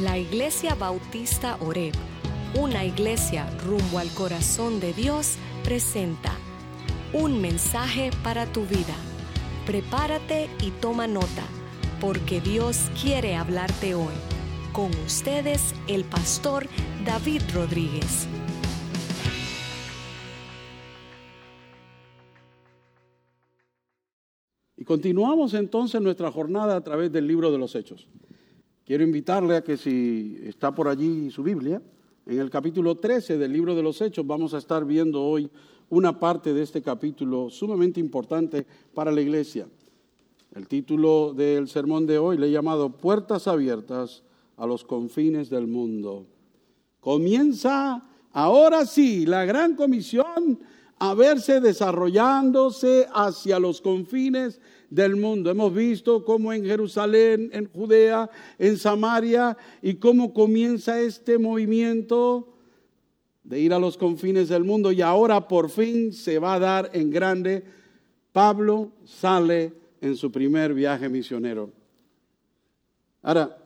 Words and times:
La 0.00 0.16
Iglesia 0.16 0.74
Bautista 0.74 1.58
Oreb, 1.60 1.92
una 2.58 2.82
iglesia 2.82 3.46
rumbo 3.62 3.98
al 3.98 4.08
corazón 4.14 4.80
de 4.80 4.94
Dios, 4.94 5.36
presenta 5.64 6.32
un 7.12 7.42
mensaje 7.42 8.10
para 8.24 8.50
tu 8.50 8.62
vida. 8.62 8.94
Prepárate 9.66 10.48
y 10.62 10.70
toma 10.70 11.06
nota, 11.06 11.44
porque 12.00 12.40
Dios 12.40 12.90
quiere 13.02 13.34
hablarte 13.34 13.94
hoy. 13.94 14.14
Con 14.72 14.90
ustedes, 15.04 15.74
el 15.88 16.04
pastor 16.04 16.66
David 17.04 17.42
Rodríguez. 17.52 18.26
Y 24.78 24.84
continuamos 24.84 25.52
entonces 25.52 26.00
nuestra 26.00 26.32
jornada 26.32 26.76
a 26.76 26.80
través 26.80 27.12
del 27.12 27.26
libro 27.26 27.52
de 27.52 27.58
los 27.58 27.74
Hechos. 27.74 28.08
Quiero 28.84 29.04
invitarle 29.04 29.56
a 29.56 29.62
que 29.62 29.76
si 29.76 30.38
está 30.42 30.74
por 30.74 30.88
allí 30.88 31.30
su 31.30 31.44
Biblia, 31.44 31.80
en 32.26 32.40
el 32.40 32.50
capítulo 32.50 32.96
13 32.96 33.38
del 33.38 33.52
libro 33.52 33.76
de 33.76 33.82
los 33.82 34.00
Hechos 34.00 34.26
vamos 34.26 34.54
a 34.54 34.58
estar 34.58 34.84
viendo 34.84 35.22
hoy 35.22 35.48
una 35.88 36.18
parte 36.18 36.52
de 36.52 36.62
este 36.62 36.82
capítulo 36.82 37.48
sumamente 37.48 38.00
importante 38.00 38.66
para 38.92 39.12
la 39.12 39.20
iglesia. 39.20 39.68
El 40.52 40.66
título 40.66 41.32
del 41.32 41.68
sermón 41.68 42.06
de 42.06 42.18
hoy 42.18 42.36
le 42.38 42.48
he 42.48 42.50
llamado 42.50 42.90
Puertas 42.90 43.46
abiertas 43.46 44.24
a 44.56 44.66
los 44.66 44.84
confines 44.84 45.48
del 45.48 45.68
mundo. 45.68 46.26
Comienza 46.98 48.04
ahora 48.32 48.84
sí 48.84 49.26
la 49.26 49.44
gran 49.44 49.76
comisión 49.76 50.58
a 51.02 51.14
verse 51.14 51.60
desarrollándose 51.60 53.08
hacia 53.12 53.58
los 53.58 53.80
confines 53.80 54.60
del 54.88 55.16
mundo. 55.16 55.50
Hemos 55.50 55.74
visto 55.74 56.24
cómo 56.24 56.52
en 56.52 56.64
Jerusalén, 56.64 57.50
en 57.52 57.68
Judea, 57.72 58.30
en 58.56 58.78
Samaria, 58.78 59.56
y 59.82 59.94
cómo 59.94 60.32
comienza 60.32 61.00
este 61.00 61.38
movimiento 61.38 62.54
de 63.42 63.58
ir 63.58 63.74
a 63.74 63.80
los 63.80 63.96
confines 63.96 64.48
del 64.48 64.62
mundo 64.62 64.92
y 64.92 65.02
ahora 65.02 65.48
por 65.48 65.70
fin 65.70 66.12
se 66.12 66.38
va 66.38 66.54
a 66.54 66.60
dar 66.60 66.90
en 66.92 67.10
grande. 67.10 67.64
Pablo 68.30 68.92
sale 69.04 69.72
en 70.00 70.14
su 70.16 70.30
primer 70.30 70.72
viaje 70.72 71.08
misionero. 71.08 71.72
Ahora, 73.22 73.58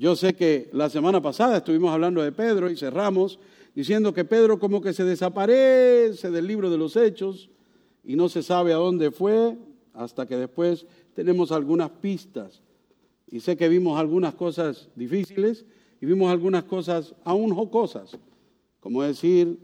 yo 0.00 0.16
sé 0.16 0.34
que 0.34 0.70
la 0.72 0.88
semana 0.88 1.20
pasada 1.20 1.58
estuvimos 1.58 1.92
hablando 1.92 2.22
de 2.22 2.32
Pedro 2.32 2.70
y 2.70 2.76
cerramos 2.76 3.38
diciendo 3.74 4.14
que 4.14 4.24
Pedro 4.24 4.58
como 4.58 4.80
que 4.80 4.94
se 4.94 5.04
desaparece 5.04 6.30
del 6.30 6.46
libro 6.46 6.70
de 6.70 6.78
los 6.78 6.96
hechos 6.96 7.50
y 8.02 8.16
no 8.16 8.30
se 8.30 8.42
sabe 8.42 8.72
a 8.72 8.76
dónde 8.76 9.10
fue, 9.10 9.58
hasta 9.92 10.24
que 10.24 10.38
después 10.38 10.86
tenemos 11.12 11.52
algunas 11.52 11.90
pistas. 11.90 12.62
Y 13.30 13.40
sé 13.40 13.58
que 13.58 13.68
vimos 13.68 14.00
algunas 14.00 14.32
cosas 14.32 14.88
difíciles 14.96 15.66
y 16.00 16.06
vimos 16.06 16.32
algunas 16.32 16.64
cosas 16.64 17.14
aún 17.22 17.54
jocosas, 17.54 18.16
como 18.80 19.02
decir, 19.02 19.58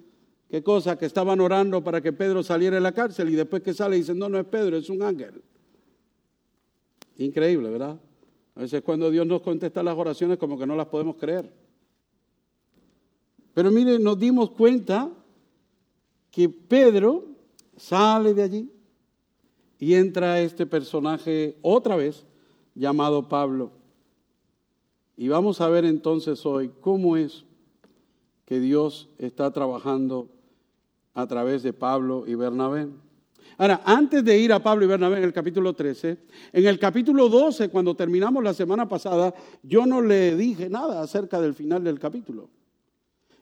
qué 0.50 0.62
cosa 0.62 0.98
que 0.98 1.06
estaban 1.06 1.40
orando 1.40 1.82
para 1.82 2.02
que 2.02 2.12
Pedro 2.12 2.42
saliera 2.42 2.76
de 2.76 2.82
la 2.82 2.92
cárcel 2.92 3.30
y 3.30 3.36
después 3.36 3.62
que 3.62 3.72
sale 3.72 3.96
dicen, 3.96 4.18
no, 4.18 4.28
no 4.28 4.38
es 4.38 4.44
Pedro, 4.44 4.76
es 4.76 4.90
un 4.90 5.02
ángel. 5.02 5.42
Increíble, 7.16 7.70
¿verdad? 7.70 7.98
A 8.56 8.60
veces 8.60 8.82
cuando 8.82 9.10
Dios 9.10 9.26
nos 9.26 9.42
contesta 9.42 9.82
las 9.82 9.96
oraciones 9.96 10.38
como 10.38 10.58
que 10.58 10.66
no 10.66 10.74
las 10.74 10.86
podemos 10.86 11.16
creer. 11.16 11.52
Pero 13.54 13.70
mire, 13.70 13.98
nos 13.98 14.18
dimos 14.18 14.50
cuenta 14.50 15.10
que 16.30 16.48
Pedro 16.48 17.24
sale 17.76 18.34
de 18.34 18.42
allí, 18.42 18.70
y 19.78 19.94
entra 19.94 20.40
este 20.40 20.66
personaje 20.66 21.58
otra 21.62 21.96
vez 21.96 22.24
llamado 22.74 23.28
Pablo. 23.28 23.72
Y 25.16 25.28
vamos 25.28 25.60
a 25.60 25.68
ver 25.68 25.84
entonces 25.84 26.44
hoy 26.46 26.70
cómo 26.80 27.16
es 27.16 27.44
que 28.44 28.60
Dios 28.60 29.08
está 29.18 29.50
trabajando 29.50 30.28
a 31.14 31.26
través 31.26 31.62
de 31.62 31.72
Pablo 31.72 32.24
y 32.26 32.34
Bernabé. 32.34 32.88
Ahora, 33.58 33.80
antes 33.84 34.22
de 34.22 34.38
ir 34.38 34.52
a 34.52 34.62
Pablo 34.62 34.84
y 34.84 34.88
Bernabé 34.88 35.18
en 35.18 35.24
el 35.24 35.32
capítulo 35.32 35.72
13, 35.74 36.18
en 36.52 36.66
el 36.66 36.78
capítulo 36.78 37.28
12, 37.28 37.70
cuando 37.70 37.94
terminamos 37.94 38.44
la 38.44 38.52
semana 38.52 38.86
pasada, 38.86 39.34
yo 39.62 39.86
no 39.86 40.02
le 40.02 40.36
dije 40.36 40.68
nada 40.68 41.00
acerca 41.00 41.40
del 41.40 41.54
final 41.54 41.82
del 41.82 41.98
capítulo. 41.98 42.50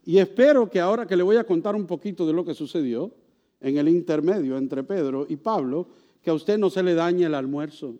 Y 0.05 0.19
espero 0.19 0.71
que 0.71 0.79
ahora 0.79 1.07
que 1.07 1.17
le 1.17 1.25
voy 1.25 1.37
a 1.37 1.45
contar 1.45 1.75
un 1.75 1.87
poquito 1.87 2.27
de 2.27 2.33
lo 2.33 2.45
que 2.45 2.55
sucedió 2.55 3.13
en 3.61 3.77
el 3.77 3.89
intermedio 3.89 4.57
entre 4.57 4.85
Pedro 4.85 5.27
y 5.29 5.37
Pablo, 5.37 5.89
que 6.23 6.31
a 6.31 6.35
usted 6.35 6.59
no 6.59 6.71
se 6.71 6.83
le 6.83 6.95
dañe 6.95 7.25
el 7.25 7.35
almuerzo. 7.35 7.97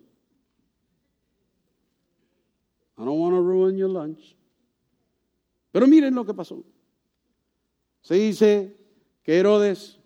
I 2.97 3.03
don't 3.03 3.19
want 3.19 3.35
to 3.35 3.41
ruin 3.41 3.75
your 3.75 3.89
lunch. 3.89 4.37
Pero 5.71 5.85
miren 5.85 6.15
lo 6.15 6.25
que 6.25 6.33
pasó. 6.33 6.63
Se 7.99 8.15
dice 8.15 8.77
que 9.21 9.37
Herodes 9.37 9.99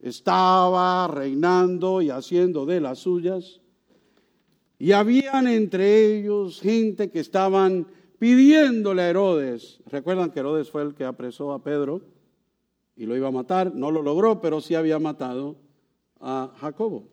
estaba 0.00 1.06
reinando 1.08 2.02
y 2.02 2.10
haciendo 2.10 2.66
de 2.66 2.80
las 2.80 3.00
suyas. 3.00 3.60
Y 4.78 4.92
habían 4.92 5.46
entre 5.46 6.16
ellos 6.16 6.60
gente 6.60 7.10
que 7.10 7.20
estaban 7.20 7.86
pidiéndole 8.18 9.02
a 9.02 9.10
Herodes. 9.10 9.80
Recuerdan 9.86 10.30
que 10.30 10.40
Herodes 10.40 10.70
fue 10.70 10.82
el 10.82 10.94
que 10.94 11.04
apresó 11.04 11.52
a 11.52 11.62
Pedro 11.62 12.02
y 12.96 13.06
lo 13.06 13.16
iba 13.16 13.28
a 13.28 13.32
matar. 13.32 13.74
No 13.74 13.90
lo 13.90 14.02
logró, 14.02 14.40
pero 14.40 14.60
sí 14.60 14.74
había 14.74 14.98
matado 14.98 15.56
a 16.20 16.52
Jacobo. 16.60 17.08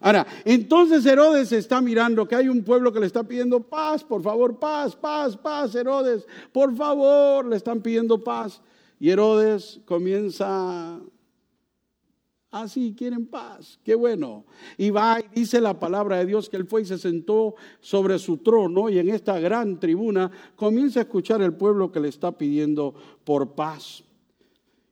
Ahora, 0.00 0.26
entonces 0.44 1.04
Herodes 1.04 1.52
está 1.52 1.80
mirando 1.80 2.26
que 2.26 2.34
hay 2.34 2.48
un 2.48 2.64
pueblo 2.64 2.92
que 2.92 3.00
le 3.00 3.06
está 3.06 3.22
pidiendo 3.22 3.60
paz, 3.60 4.02
por 4.02 4.22
favor, 4.22 4.58
paz, 4.58 4.96
paz, 4.96 5.36
paz, 5.36 5.74
Herodes, 5.74 6.26
por 6.52 6.74
favor, 6.74 7.46
le 7.46 7.56
están 7.56 7.80
pidiendo 7.80 8.22
paz. 8.22 8.62
Y 8.98 9.10
Herodes 9.10 9.80
comienza 9.84 11.00
así, 12.62 12.92
ah, 12.92 12.96
quieren 12.96 13.26
paz, 13.26 13.78
qué 13.84 13.94
bueno. 13.94 14.44
Y 14.78 14.90
va 14.90 15.20
y 15.20 15.40
dice 15.40 15.60
la 15.60 15.78
palabra 15.78 16.18
de 16.18 16.26
Dios 16.26 16.48
que 16.48 16.56
él 16.56 16.66
fue 16.66 16.82
y 16.82 16.84
se 16.84 16.98
sentó 16.98 17.54
sobre 17.80 18.18
su 18.18 18.38
trono 18.38 18.88
y 18.88 18.98
en 18.98 19.08
esta 19.08 19.38
gran 19.38 19.80
tribuna 19.80 20.30
comienza 20.56 21.00
a 21.00 21.02
escuchar 21.02 21.42
el 21.42 21.54
pueblo 21.54 21.90
que 21.90 22.00
le 22.00 22.08
está 22.08 22.32
pidiendo 22.32 22.94
por 23.24 23.54
paz. 23.54 24.04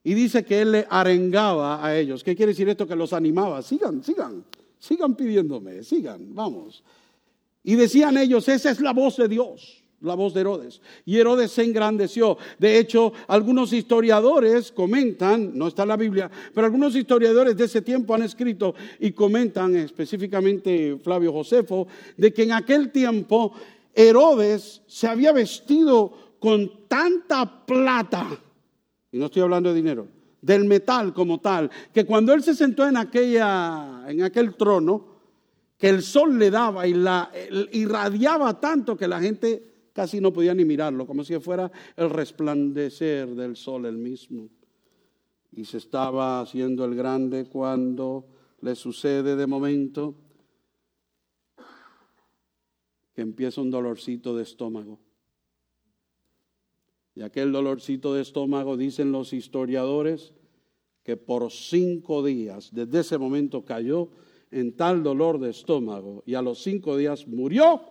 Y 0.04 0.14
dice 0.14 0.44
que 0.44 0.62
él 0.62 0.72
le 0.72 0.86
arengaba 0.90 1.84
a 1.84 1.96
ellos. 1.96 2.24
¿Qué 2.24 2.34
quiere 2.34 2.52
decir 2.52 2.68
esto? 2.68 2.88
Que 2.88 2.96
los 2.96 3.12
animaba. 3.12 3.62
Sigan, 3.62 4.02
sigan. 4.02 4.44
Sigan 4.82 5.14
pidiéndome, 5.14 5.84
sigan, 5.84 6.34
vamos. 6.34 6.82
Y 7.62 7.76
decían 7.76 8.16
ellos, 8.16 8.48
esa 8.48 8.70
es 8.70 8.80
la 8.80 8.92
voz 8.92 9.16
de 9.16 9.28
Dios, 9.28 9.81
la 10.02 10.14
voz 10.14 10.34
de 10.34 10.40
Herodes. 10.40 10.80
Y 11.04 11.18
Herodes 11.18 11.52
se 11.52 11.64
engrandeció. 11.64 12.36
De 12.58 12.78
hecho, 12.78 13.12
algunos 13.28 13.72
historiadores 13.72 14.72
comentan, 14.72 15.56
no 15.56 15.68
está 15.68 15.82
en 15.82 15.88
la 15.88 15.96
Biblia, 15.96 16.30
pero 16.54 16.66
algunos 16.66 16.94
historiadores 16.94 17.56
de 17.56 17.64
ese 17.64 17.82
tiempo 17.82 18.14
han 18.14 18.22
escrito 18.22 18.74
y 18.98 19.12
comentan, 19.12 19.74
específicamente 19.76 20.98
Flavio 21.02 21.32
Josefo, 21.32 21.86
de 22.16 22.32
que 22.32 22.42
en 22.42 22.52
aquel 22.52 22.90
tiempo 22.90 23.52
Herodes 23.94 24.82
se 24.86 25.06
había 25.06 25.32
vestido 25.32 26.36
con 26.38 26.88
tanta 26.88 27.64
plata, 27.64 28.26
y 29.12 29.18
no 29.18 29.26
estoy 29.26 29.42
hablando 29.42 29.68
de 29.68 29.76
dinero, 29.76 30.08
del 30.40 30.64
metal 30.64 31.14
como 31.14 31.38
tal, 31.38 31.70
que 31.94 32.04
cuando 32.04 32.32
él 32.32 32.42
se 32.42 32.54
sentó 32.54 32.86
en, 32.86 32.96
aquella, 32.96 34.04
en 34.08 34.22
aquel 34.22 34.56
trono, 34.56 35.12
que 35.78 35.88
el 35.88 36.02
sol 36.02 36.38
le 36.38 36.50
daba 36.50 36.86
y 36.86 36.94
la 36.94 37.30
irradiaba 37.72 38.58
tanto 38.60 38.96
que 38.96 39.08
la 39.08 39.20
gente 39.20 39.71
casi 39.92 40.20
no 40.20 40.32
podía 40.32 40.54
ni 40.54 40.64
mirarlo, 40.64 41.06
como 41.06 41.24
si 41.24 41.38
fuera 41.38 41.70
el 41.96 42.10
resplandecer 42.10 43.28
del 43.34 43.56
sol 43.56 43.86
el 43.86 43.96
mismo. 43.96 44.48
Y 45.52 45.64
se 45.64 45.78
estaba 45.78 46.40
haciendo 46.40 46.84
el 46.84 46.94
grande 46.94 47.46
cuando 47.46 48.26
le 48.60 48.74
sucede 48.74 49.36
de 49.36 49.46
momento 49.46 50.14
que 53.14 53.20
empieza 53.20 53.60
un 53.60 53.70
dolorcito 53.70 54.34
de 54.34 54.42
estómago. 54.42 54.98
Y 57.14 57.22
aquel 57.22 57.52
dolorcito 57.52 58.14
de 58.14 58.22
estómago, 58.22 58.76
dicen 58.76 59.12
los 59.12 59.34
historiadores, 59.34 60.32
que 61.02 61.16
por 61.16 61.50
cinco 61.50 62.22
días, 62.22 62.70
desde 62.72 63.00
ese 63.00 63.18
momento 63.18 63.64
cayó 63.64 64.08
en 64.50 64.76
tal 64.76 65.02
dolor 65.02 65.40
de 65.40 65.50
estómago 65.50 66.22
y 66.26 66.34
a 66.34 66.42
los 66.42 66.62
cinco 66.62 66.96
días 66.96 67.26
murió 67.26 67.82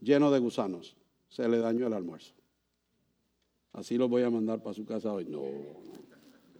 lleno 0.00 0.30
de 0.30 0.40
gusanos. 0.40 0.96
Se 1.30 1.48
le 1.48 1.58
dañó 1.58 1.86
el 1.86 1.94
almuerzo. 1.94 2.34
Así 3.72 3.96
lo 3.96 4.08
voy 4.08 4.22
a 4.22 4.30
mandar 4.30 4.62
para 4.62 4.74
su 4.74 4.84
casa 4.84 5.12
hoy. 5.12 5.24
No, 5.24 5.42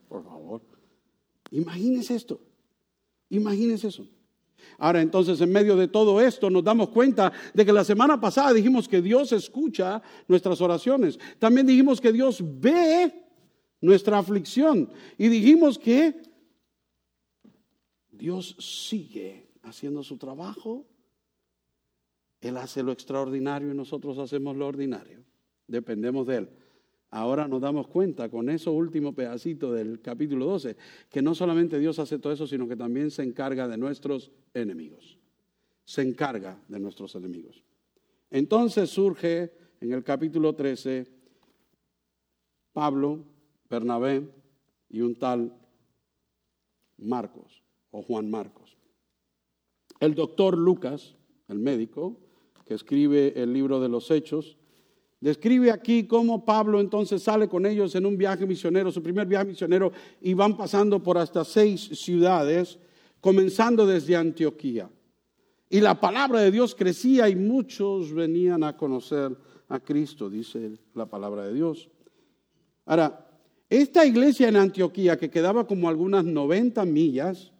por 0.08 0.24
favor. 0.24 0.62
Imagínese 1.50 2.14
esto. 2.14 2.40
Imagínese 3.28 3.88
eso. 3.88 4.06
Ahora 4.78 5.00
entonces 5.00 5.40
en 5.40 5.52
medio 5.52 5.76
de 5.76 5.88
todo 5.88 6.20
esto 6.20 6.50
nos 6.50 6.62
damos 6.62 6.90
cuenta 6.90 7.32
de 7.54 7.64
que 7.64 7.72
la 7.72 7.84
semana 7.84 8.20
pasada 8.20 8.52
dijimos 8.52 8.88
que 8.88 9.00
Dios 9.02 9.32
escucha 9.32 10.02
nuestras 10.28 10.60
oraciones. 10.60 11.18
También 11.38 11.66
dijimos 11.66 12.00
que 12.00 12.12
Dios 12.12 12.42
ve 12.42 13.12
nuestra 13.80 14.18
aflicción. 14.18 14.90
Y 15.18 15.28
dijimos 15.28 15.78
que 15.78 16.22
Dios 18.10 18.56
sigue 18.58 19.48
haciendo 19.62 20.02
su 20.02 20.16
trabajo. 20.18 20.86
Él 22.40 22.56
hace 22.56 22.82
lo 22.82 22.92
extraordinario 22.92 23.70
y 23.70 23.76
nosotros 23.76 24.18
hacemos 24.18 24.56
lo 24.56 24.66
ordinario. 24.66 25.22
dependemos 25.66 26.26
de 26.26 26.36
Él. 26.36 26.48
Ahora 27.10 27.48
nos 27.48 27.60
damos 27.60 27.88
cuenta 27.88 28.28
con 28.28 28.48
esos 28.48 28.72
últimos 28.74 29.14
pedacitos 29.14 29.74
del 29.74 30.00
capítulo 30.00 30.46
12 30.46 30.76
que 31.08 31.22
no 31.22 31.34
solamente 31.34 31.78
Dios 31.78 31.98
hace 31.98 32.18
todo 32.18 32.32
eso, 32.32 32.46
sino 32.46 32.68
que 32.68 32.76
también 32.76 33.10
se 33.10 33.22
encarga 33.22 33.68
de 33.68 33.76
nuestros 33.76 34.30
enemigos. 34.54 35.18
Se 35.84 36.02
encarga 36.02 36.60
de 36.68 36.78
nuestros 36.78 37.14
enemigos. 37.16 37.64
Entonces 38.30 38.90
surge 38.90 39.52
en 39.80 39.92
el 39.92 40.04
capítulo 40.04 40.54
13 40.54 41.06
Pablo, 42.72 43.24
Bernabé 43.68 44.28
y 44.88 45.00
un 45.00 45.16
tal 45.16 45.52
Marcos 46.98 47.62
o 47.90 48.02
Juan 48.02 48.30
Marcos. 48.30 48.76
El 49.98 50.14
doctor 50.14 50.56
Lucas, 50.56 51.16
el 51.48 51.58
médico, 51.58 52.20
escribe 52.74 53.32
el 53.36 53.52
libro 53.52 53.80
de 53.80 53.88
los 53.88 54.10
Hechos, 54.10 54.56
describe 55.20 55.70
aquí 55.70 56.04
cómo 56.04 56.44
Pablo 56.44 56.80
entonces 56.80 57.22
sale 57.22 57.48
con 57.48 57.66
ellos 57.66 57.94
en 57.94 58.06
un 58.06 58.16
viaje 58.16 58.46
misionero, 58.46 58.90
su 58.90 59.02
primer 59.02 59.26
viaje 59.26 59.46
misionero, 59.46 59.92
y 60.20 60.34
van 60.34 60.56
pasando 60.56 61.02
por 61.02 61.18
hasta 61.18 61.44
seis 61.44 61.80
ciudades, 61.92 62.78
comenzando 63.20 63.86
desde 63.86 64.16
Antioquía. 64.16 64.90
Y 65.68 65.80
la 65.80 66.00
palabra 66.00 66.40
de 66.40 66.50
Dios 66.50 66.74
crecía 66.74 67.28
y 67.28 67.36
muchos 67.36 68.12
venían 68.12 68.64
a 68.64 68.76
conocer 68.76 69.36
a 69.68 69.78
Cristo, 69.78 70.28
dice 70.28 70.72
la 70.94 71.06
palabra 71.06 71.46
de 71.46 71.54
Dios. 71.54 71.88
Ahora, 72.86 73.28
esta 73.68 74.04
iglesia 74.04 74.48
en 74.48 74.56
Antioquía, 74.56 75.16
que 75.16 75.30
quedaba 75.30 75.64
como 75.64 75.88
algunas 75.88 76.24
90 76.24 76.84
millas 76.86 77.52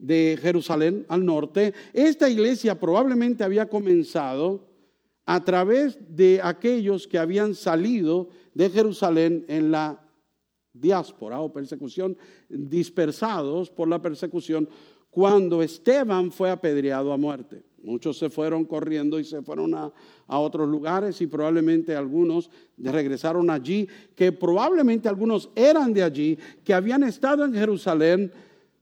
de 0.00 0.38
Jerusalén 0.40 1.04
al 1.08 1.24
norte, 1.24 1.74
esta 1.92 2.28
iglesia 2.28 2.78
probablemente 2.78 3.44
había 3.44 3.68
comenzado 3.68 4.68
a 5.26 5.44
través 5.44 5.98
de 6.08 6.40
aquellos 6.42 7.06
que 7.06 7.18
habían 7.18 7.54
salido 7.54 8.30
de 8.54 8.70
Jerusalén 8.70 9.44
en 9.48 9.70
la 9.70 10.00
diáspora 10.72 11.40
o 11.40 11.52
persecución, 11.52 12.16
dispersados 12.48 13.70
por 13.70 13.88
la 13.88 14.00
persecución, 14.00 14.68
cuando 15.10 15.62
Esteban 15.62 16.30
fue 16.30 16.50
apedreado 16.50 17.12
a 17.12 17.16
muerte. 17.16 17.64
Muchos 17.82 18.18
se 18.18 18.28
fueron 18.28 18.64
corriendo 18.64 19.18
y 19.18 19.24
se 19.24 19.42
fueron 19.42 19.74
a, 19.74 19.92
otros 20.26 20.68
lugares 20.68 21.20
y 21.20 21.26
probablemente 21.26 21.96
algunos 21.96 22.50
regresaron 22.76 23.50
allí, 23.50 23.88
que 24.14 24.32
probablemente 24.32 25.08
algunos 25.08 25.50
eran 25.56 25.92
de 25.92 26.02
allí, 26.02 26.38
que 26.62 26.74
habían 26.74 27.02
estado 27.02 27.44
en 27.44 27.54
Jerusalén 27.54 28.32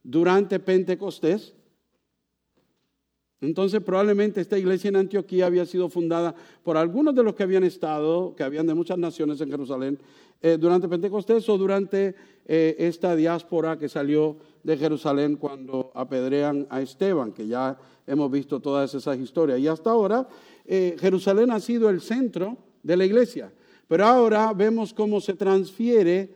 durante 0.08 0.58
Pentecostés. 0.58 1.52
Entonces 3.42 3.82
probablemente 3.82 4.40
esta 4.40 4.58
iglesia 4.58 4.88
en 4.88 4.96
Antioquía 4.96 5.46
había 5.46 5.66
sido 5.66 5.90
fundada 5.90 6.34
por 6.64 6.78
algunos 6.78 7.14
de 7.14 7.22
los 7.22 7.34
que 7.34 7.42
habían 7.42 7.62
estado, 7.62 8.34
que 8.34 8.42
habían 8.42 8.66
de 8.66 8.74
muchas 8.74 8.96
naciones 8.96 9.40
en 9.42 9.50
Jerusalén, 9.50 9.98
eh, 10.40 10.56
durante 10.58 10.88
Pentecostés 10.88 11.46
o 11.48 11.58
durante 11.58 12.14
eh, 12.46 12.76
esta 12.78 13.14
diáspora 13.14 13.78
que 13.78 13.88
salió 13.88 14.36
de 14.62 14.78
Jerusalén 14.78 15.36
cuando 15.36 15.92
apedrean 15.94 16.66
a 16.70 16.80
Esteban, 16.80 17.32
que 17.32 17.46
ya 17.46 17.78
hemos 18.06 18.30
visto 18.30 18.60
todas 18.60 18.94
esas 18.94 19.18
historias. 19.18 19.60
Y 19.60 19.68
hasta 19.68 19.90
ahora 19.90 20.26
eh, 20.64 20.96
Jerusalén 20.98 21.50
ha 21.50 21.60
sido 21.60 21.90
el 21.90 22.00
centro 22.00 22.56
de 22.82 22.96
la 22.96 23.04
iglesia. 23.04 23.52
Pero 23.86 24.06
ahora 24.06 24.52
vemos 24.54 24.94
cómo 24.94 25.20
se 25.20 25.34
transfiere 25.34 26.30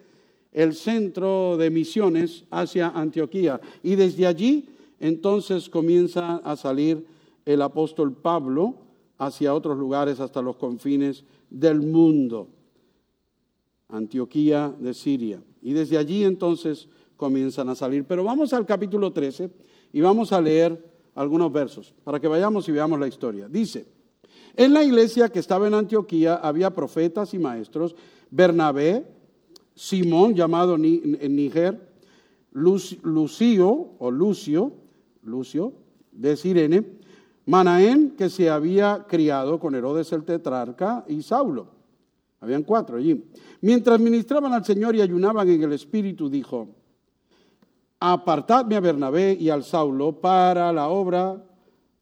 el 0.52 0.74
centro 0.74 1.56
de 1.56 1.70
misiones 1.70 2.44
hacia 2.50 2.88
Antioquía. 2.88 3.60
Y 3.82 3.96
desde 3.96 4.26
allí 4.26 4.68
entonces 5.00 5.68
comienza 5.68 6.36
a 6.36 6.56
salir 6.56 7.06
el 7.44 7.62
apóstol 7.62 8.12
Pablo 8.12 8.76
hacia 9.18 9.54
otros 9.54 9.78
lugares, 9.78 10.20
hasta 10.20 10.42
los 10.42 10.56
confines 10.56 11.24
del 11.50 11.80
mundo. 11.80 12.48
Antioquía 13.88 14.74
de 14.78 14.94
Siria. 14.94 15.42
Y 15.60 15.72
desde 15.72 15.98
allí 15.98 16.24
entonces 16.24 16.88
comienzan 17.16 17.68
a 17.68 17.74
salir. 17.74 18.04
Pero 18.04 18.24
vamos 18.24 18.52
al 18.52 18.66
capítulo 18.66 19.12
13 19.12 19.50
y 19.92 20.00
vamos 20.00 20.32
a 20.32 20.40
leer 20.40 20.92
algunos 21.14 21.52
versos 21.52 21.94
para 22.04 22.18
que 22.18 22.28
vayamos 22.28 22.68
y 22.68 22.72
veamos 22.72 22.98
la 22.98 23.06
historia. 23.06 23.48
Dice, 23.48 23.86
en 24.56 24.72
la 24.72 24.82
iglesia 24.82 25.28
que 25.28 25.38
estaba 25.38 25.66
en 25.66 25.74
Antioquía 25.74 26.36
había 26.36 26.70
profetas 26.70 27.32
y 27.34 27.38
maestros, 27.38 27.94
Bernabé, 28.30 29.04
Simón 29.74 30.34
llamado 30.34 30.76
Níger, 30.78 31.92
Lucio 32.52 33.94
o 33.98 34.10
Lucio, 34.10 34.72
Lucio 35.22 35.72
de 36.12 36.36
Sirene, 36.36 36.84
Manaén 37.46 38.10
que 38.16 38.30
se 38.30 38.50
había 38.50 39.06
criado 39.08 39.58
con 39.58 39.74
Herodes 39.74 40.12
el 40.12 40.24
tetrarca 40.24 41.04
y 41.08 41.22
Saulo. 41.22 41.66
Habían 42.40 42.62
cuatro 42.62 42.96
allí. 42.96 43.24
Mientras 43.60 44.00
ministraban 44.00 44.52
al 44.52 44.64
Señor 44.64 44.94
y 44.96 45.00
ayunaban 45.00 45.48
en 45.48 45.62
el 45.62 45.72
Espíritu, 45.72 46.28
dijo, 46.28 46.68
apartadme 48.00 48.76
a 48.76 48.80
Bernabé 48.80 49.36
y 49.38 49.48
al 49.48 49.64
Saulo 49.64 50.20
para 50.20 50.72
la 50.72 50.88
obra 50.88 51.42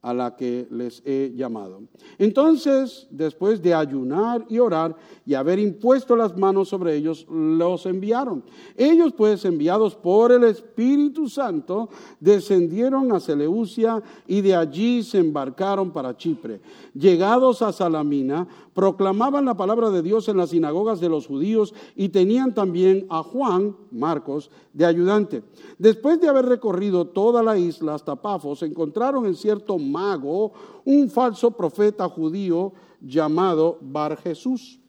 a 0.02 0.14
la 0.14 0.34
que 0.34 0.66
les 0.70 1.02
he 1.04 1.32
llamado. 1.36 1.82
Entonces, 2.18 3.06
después 3.10 3.60
de 3.60 3.74
ayunar 3.74 4.46
y 4.48 4.58
orar 4.58 4.96
y 5.26 5.34
haber 5.34 5.58
impuesto 5.58 6.16
las 6.16 6.36
manos 6.36 6.70
sobre 6.70 6.96
ellos, 6.96 7.26
los 7.30 7.84
enviaron. 7.84 8.42
Ellos, 8.76 9.12
pues, 9.12 9.44
enviados 9.44 9.94
por 9.94 10.32
el 10.32 10.44
Espíritu 10.44 11.28
Santo, 11.28 11.90
descendieron 12.18 13.12
a 13.12 13.20
Seleucia 13.20 14.02
y 14.26 14.40
de 14.40 14.54
allí 14.54 15.02
se 15.02 15.18
embarcaron 15.18 15.90
para 15.90 16.16
Chipre. 16.16 16.60
Llegados 16.94 17.60
a 17.60 17.72
Salamina, 17.72 18.48
proclamaban 18.74 19.44
la 19.44 19.56
palabra 19.56 19.90
de 19.90 20.00
Dios 20.00 20.28
en 20.28 20.38
las 20.38 20.50
sinagogas 20.50 21.00
de 21.00 21.08
los 21.08 21.26
judíos 21.26 21.74
y 21.96 22.08
tenían 22.08 22.54
también 22.54 23.06
a 23.10 23.22
Juan, 23.22 23.76
Marcos, 23.90 24.50
de 24.72 24.86
ayudante. 24.86 25.42
Después 25.78 26.20
de 26.20 26.28
haber 26.28 26.46
recorrido 26.46 27.06
toda 27.06 27.42
la 27.42 27.58
isla 27.58 27.94
hasta 27.94 28.16
Pafos, 28.16 28.62
encontraron 28.62 29.26
en 29.26 29.34
cierto 29.34 29.76
mago 29.90 30.52
un 30.84 31.10
falso 31.10 31.50
profeta 31.50 32.08
judío 32.08 32.72
llamado 33.00 33.78
Bar 33.80 34.16
Jesús, 34.16 34.80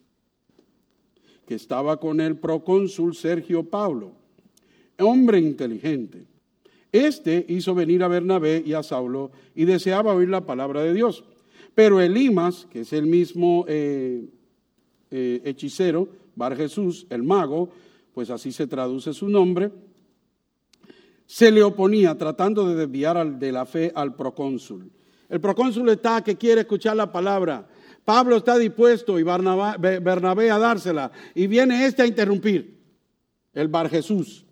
que 1.46 1.56
estaba 1.56 2.00
con 2.00 2.20
el 2.22 2.38
procónsul 2.38 3.16
Sergio 3.16 3.64
Pablo, 3.64 4.12
hombre 5.00 5.40
inteligente. 5.40 6.26
Este 6.92 7.46
hizo 7.48 7.74
venir 7.74 8.04
a 8.04 8.08
Bernabé 8.08 8.62
y 8.66 8.74
a 8.74 8.84
Saulo 8.84 9.32
y 9.56 9.66
deseaba 9.66 10.14
oír 10.14 10.30
la 10.30 10.46
palabra 10.46 10.84
de 10.84 10.94
Dios. 10.94 11.24
Pero 11.74 12.02
Elimas, 12.02 12.68
que 12.70 12.82
es 12.82 12.92
el 12.92 13.06
mismo 13.06 13.66
eh, 13.68 14.28
eh, 15.10 15.42
hechicero, 15.46 16.10
Bar 16.36 16.56
Jesús, 16.58 17.08
el 17.10 17.24
mago, 17.24 17.70
pues 18.14 18.30
así 18.30 18.52
se 18.52 18.68
traduce 18.68 19.14
su 19.14 19.30
nombre, 19.30 19.72
se 21.32 21.50
le 21.50 21.64
oponía 21.64 22.18
tratando 22.18 22.68
de 22.68 22.76
desviar 22.76 23.40
de 23.40 23.52
la 23.54 23.66
fe 23.66 23.90
al 23.96 24.16
procónsul. 24.16 24.92
El 25.30 25.40
procónsul 25.40 25.88
está 25.88 26.22
que 26.22 26.36
quiere 26.36 26.60
escuchar 26.60 26.98
la 26.98 27.10
palabra. 27.10 27.70
Pablo 28.04 28.36
está 28.36 28.58
dispuesto 28.58 29.18
y 29.18 29.24
Bernabé 29.24 30.52
a 30.52 30.60
dársela. 30.60 31.10
Y 31.34 31.48
viene 31.48 31.86
este 31.86 32.02
a 32.02 32.06
interrumpir, 32.06 32.78
el 33.54 33.70
Bar 33.70 33.90
Jesús. 33.90 34.44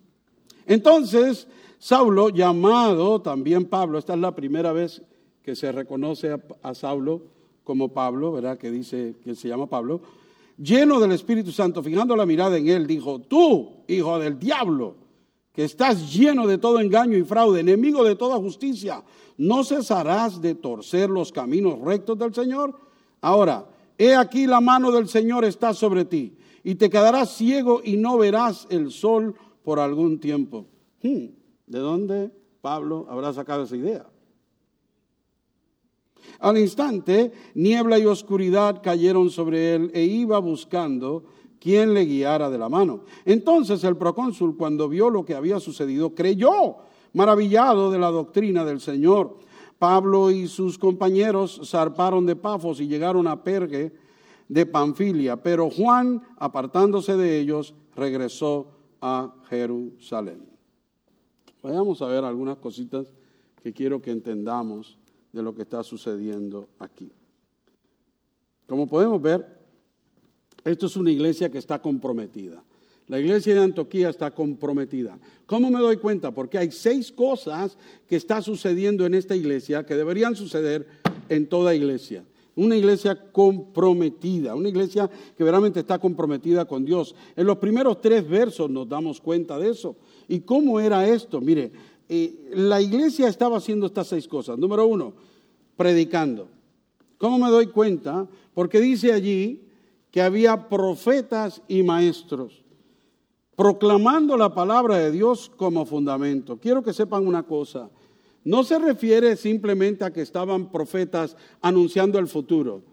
Entonces, 0.66 1.50
Saulo, 1.80 2.30
llamado 2.30 3.22
también 3.22 3.66
Pablo, 3.66 4.00
esta 4.00 4.14
es 4.14 4.20
la 4.22 4.34
primera 4.34 4.72
vez 4.72 5.02
que 5.44 5.58
se 5.58 5.74
reconoce 5.74 6.40
a, 6.64 6.74
Saulo 6.76 7.24
como 7.66 7.90
Pablo, 7.90 8.32
¿verdad? 8.32 8.58
Que 8.58 8.72
dice 8.72 9.16
que 9.22 9.36
se 9.36 9.50
llama 9.50 9.68
Pablo, 9.68 10.00
lleno 10.58 11.02
del 11.02 11.12
Espíritu 11.12 11.52
Santo, 11.52 11.84
fijando 11.84 12.16
la 12.16 12.26
mirada 12.26 12.58
en 12.58 12.70
él, 12.70 12.88
dijo, 12.88 13.20
tú, 13.20 13.84
hijo 13.86 14.18
del 14.18 14.40
diablo, 14.40 15.09
que 15.60 15.66
estás 15.66 16.14
lleno 16.14 16.48
de 16.48 16.58
todo 16.58 16.80
engaño 16.80 17.18
y 17.18 17.24
fraude, 17.26 17.60
enemigo 17.60 18.06
de 18.06 18.16
toda 18.16 18.38
justicia, 18.38 19.04
¿no 19.38 19.66
cesarás 19.66 20.42
de 20.42 20.56
torcer 20.56 21.10
los 21.10 21.34
caminos 21.34 21.82
rectos 21.82 22.18
del 22.18 22.34
Señor? 22.34 22.80
Ahora, 23.20 23.66
he 23.98 24.16
aquí 24.16 24.48
la 24.48 24.62
mano 24.62 24.90
del 24.90 25.10
Señor 25.10 25.44
está 25.44 25.74
sobre 25.74 26.06
ti, 26.06 26.38
y 26.64 26.76
te 26.76 26.90
quedarás 26.90 27.36
ciego 27.36 27.82
y 27.84 27.98
no 27.98 28.18
verás 28.18 28.68
el 28.70 28.90
sol 28.90 29.36
por 29.62 29.82
algún 29.82 30.22
tiempo. 30.22 30.66
Hmm, 31.04 31.26
¿De 31.68 31.80
dónde 31.80 32.32
Pablo 32.62 33.06
habrá 33.10 33.34
sacado 33.34 33.64
esa 33.64 33.76
idea? 33.76 34.06
Al 36.40 36.58
instante, 36.58 37.34
niebla 37.54 38.00
y 38.00 38.06
oscuridad 38.06 38.82
cayeron 38.82 39.30
sobre 39.30 39.76
él 39.76 39.92
e 39.94 40.06
iba 40.06 40.40
buscando 40.40 41.26
quien 41.60 41.94
le 41.94 42.06
guiara 42.06 42.50
de 42.50 42.58
la 42.58 42.70
mano. 42.70 43.02
Entonces 43.26 43.84
el 43.84 43.98
procónsul, 43.98 44.56
cuando 44.58 44.88
vio 44.88 45.10
lo 45.10 45.26
que 45.26 45.36
había 45.36 45.60
sucedido, 45.60 46.16
creyó, 46.16 46.78
maravillado 47.14 47.92
de 47.92 48.00
la 48.00 48.12
doctrina 48.12 48.66
del 48.66 48.80
Señor. 48.80 49.38
Pablo 49.78 50.30
y 50.30 50.48
sus 50.48 50.78
compañeros 50.78 51.62
zarparon 51.66 52.26
de 52.26 52.36
Pafos 52.36 52.82
y 52.82 52.88
llegaron 52.88 53.28
a 53.28 53.44
Pergue 53.44 53.94
de 54.48 54.66
Panfilia, 54.66 55.42
pero 55.42 55.70
Juan, 55.70 56.22
apartándose 56.38 57.16
de 57.16 57.40
ellos, 57.40 57.76
regresó 57.96 58.68
a 59.00 59.34
Jerusalén. 59.50 60.44
Vayamos 61.62 62.02
a 62.02 62.08
ver 62.08 62.24
algunas 62.24 62.58
cositas 62.58 63.14
que 63.62 63.74
quiero 63.74 64.02
que 64.02 64.12
entendamos 64.12 64.98
de 65.32 65.44
lo 65.44 65.54
que 65.54 65.62
está 65.62 65.84
sucediendo 65.84 66.68
aquí. 66.80 67.12
Como 68.68 68.88
podemos 68.88 69.22
ver, 69.22 69.59
Esto 70.64 70.86
es 70.88 70.96
una 70.96 71.12
iglesia 71.12 71.50
que 71.50 71.58
está 71.58 71.82
comprometida. 71.82 72.64
La 73.08 73.20
iglesia 73.20 73.56
de 73.56 73.62
Antioquía 73.62 74.10
está 74.10 74.30
comprometida. 74.32 75.18
¿Cómo 75.48 75.72
me 75.72 75.80
doy 75.80 75.98
cuenta? 75.98 76.32
Porque 76.32 76.60
hay 76.60 76.72
seis 76.72 77.12
cosas 77.12 77.76
que 78.08 78.16
están 78.16 78.44
sucediendo 78.44 79.06
en 79.06 79.16
esta 79.16 79.36
iglesia 79.36 79.84
que 79.84 79.96
deberían 79.96 80.36
suceder 80.36 80.88
en 81.28 81.48
toda 81.48 81.74
iglesia. 81.74 82.24
Una 82.56 82.76
iglesia 82.76 83.32
comprometida, 83.32 84.54
una 84.54 84.70
iglesia 84.70 85.10
que 85.10 85.44
verdaderamente 85.44 85.80
está 85.80 85.98
comprometida 85.98 86.66
con 86.66 86.86
Dios. 86.86 87.16
En 87.36 87.48
los 87.48 87.58
primeros 87.58 88.00
tres 88.00 88.28
versos 88.30 88.70
nos 88.70 88.88
damos 88.88 89.20
cuenta 89.22 89.58
de 89.58 89.70
eso. 89.70 89.96
¿Y 90.28 90.42
cómo 90.42 90.80
era 90.80 91.08
esto? 91.08 91.42
Mire, 91.42 91.72
eh, 92.08 92.52
la 92.54 92.80
iglesia 92.80 93.28
estaba 93.28 93.58
haciendo 93.58 93.88
estas 93.88 94.08
seis 94.08 94.28
cosas. 94.28 94.58
Número 94.60 94.86
uno, 94.86 95.14
predicando. 95.76 96.48
¿Cómo 97.18 97.40
me 97.40 97.50
doy 97.50 97.68
cuenta? 97.68 98.28
Porque 98.54 98.80
dice 98.80 99.14
allí 99.14 99.69
que 100.12 100.22
había 100.22 100.70
profetas 100.70 101.62
y 101.68 101.84
maestros 101.84 102.64
proclamando 103.60 104.38
la 104.38 104.54
palabra 104.54 105.00
de 105.00 105.12
Dios 105.12 105.52
como 105.54 105.86
fundamento. 105.86 106.58
Quiero 106.62 106.82
que 106.82 106.94
sepan 106.94 107.28
una 107.28 107.44
cosa, 107.44 107.90
no 108.46 108.64
se 108.64 108.80
refiere 108.80 109.36
simplemente 109.36 110.06
a 110.06 110.14
que 110.14 110.22
estaban 110.22 110.72
profetas 110.72 111.36
anunciando 111.60 112.20
el 112.20 112.30
futuro, 112.30 112.84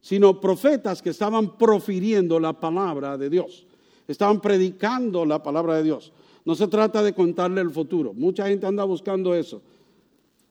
sino 0.00 0.40
profetas 0.40 1.02
que 1.02 1.10
estaban 1.10 1.58
profiriendo 1.58 2.40
la 2.40 2.58
palabra 2.58 3.18
de 3.18 3.28
Dios, 3.28 3.66
estaban 4.08 4.40
predicando 4.40 5.26
la 5.26 5.42
palabra 5.42 5.76
de 5.76 5.82
Dios. 5.82 6.14
No 6.46 6.54
se 6.54 6.66
trata 6.68 7.02
de 7.02 7.12
contarle 7.12 7.60
el 7.60 7.70
futuro, 7.70 8.14
mucha 8.14 8.48
gente 8.48 8.64
anda 8.64 8.84
buscando 8.84 9.34
eso. 9.34 9.60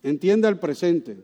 Entienda 0.03 0.47
el 0.47 0.59
presente 0.59 1.17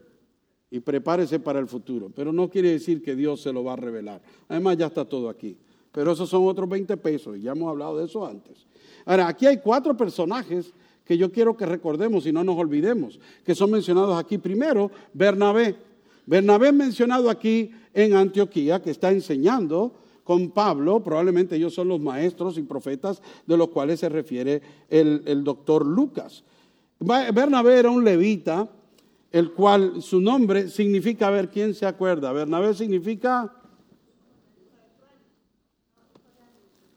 y 0.72 0.80
prepárese 0.80 1.38
para 1.38 1.58
el 1.58 1.68
futuro, 1.68 2.10
pero 2.16 2.32
no 2.32 2.48
quiere 2.48 2.70
decir 2.70 3.02
que 3.02 3.14
Dios 3.14 3.42
se 3.42 3.52
lo 3.52 3.62
va 3.62 3.74
a 3.74 3.76
revelar. 3.76 4.22
Además 4.48 4.78
ya 4.78 4.86
está 4.86 5.04
todo 5.04 5.28
aquí. 5.28 5.54
Pero 5.92 6.12
esos 6.12 6.30
son 6.30 6.48
otros 6.48 6.66
20 6.66 6.96
pesos 6.96 7.36
y 7.36 7.42
ya 7.42 7.52
hemos 7.52 7.68
hablado 7.68 7.98
de 7.98 8.06
eso 8.06 8.26
antes. 8.26 8.66
Ahora, 9.04 9.28
aquí 9.28 9.44
hay 9.44 9.58
cuatro 9.58 9.94
personajes 9.94 10.72
que 11.04 11.18
yo 11.18 11.30
quiero 11.30 11.54
que 11.58 11.66
recordemos 11.66 12.24
y 12.24 12.32
no 12.32 12.42
nos 12.42 12.56
olvidemos, 12.56 13.20
que 13.44 13.54
son 13.54 13.70
mencionados 13.70 14.18
aquí. 14.18 14.38
Primero, 14.38 14.90
Bernabé. 15.12 15.76
Bernabé 16.24 16.68
es 16.68 16.74
mencionado 16.74 17.28
aquí 17.28 17.70
en 17.92 18.14
Antioquía, 18.14 18.80
que 18.80 18.90
está 18.90 19.10
enseñando 19.10 19.92
con 20.24 20.52
Pablo, 20.52 21.02
probablemente 21.02 21.56
ellos 21.56 21.74
son 21.74 21.88
los 21.88 22.00
maestros 22.00 22.56
y 22.56 22.62
profetas 22.62 23.20
de 23.46 23.56
los 23.58 23.68
cuales 23.68 24.00
se 24.00 24.08
refiere 24.08 24.62
el, 24.88 25.22
el 25.26 25.44
doctor 25.44 25.84
Lucas. 25.84 26.44
Bernabé 26.98 27.80
era 27.80 27.90
un 27.90 28.04
levita, 28.04 28.70
el 29.32 29.52
cual 29.52 30.02
su 30.02 30.20
nombre 30.20 30.68
significa, 30.68 31.28
a 31.28 31.30
ver, 31.30 31.48
¿quién 31.48 31.74
se 31.74 31.86
acuerda? 31.86 32.32
Bernabé 32.32 32.74
significa 32.74 33.52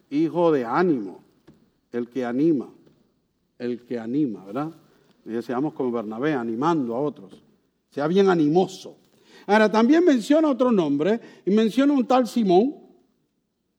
hijo 0.10 0.52
de 0.52 0.66
ánimo, 0.66 1.24
el 1.92 2.10
que 2.10 2.26
anima, 2.26 2.70
el 3.58 3.86
que 3.86 3.98
anima, 3.98 4.46
¿verdad? 4.46 4.72
Y 5.26 5.42
seamos 5.42 5.74
como 5.74 5.92
Bernabé, 5.92 6.34
animando 6.34 6.94
a 6.96 7.00
otros. 7.00 7.42
Sea 7.90 8.08
bien 8.08 8.30
animoso. 8.30 8.98
Ahora, 9.48 9.72
también 9.72 10.04
menciona 10.04 10.50
otro 10.50 10.72
nombre 10.72 11.20
y 11.46 11.52
menciona 11.52 11.94
un 11.94 12.06
tal 12.06 12.28
Simón, 12.28 12.76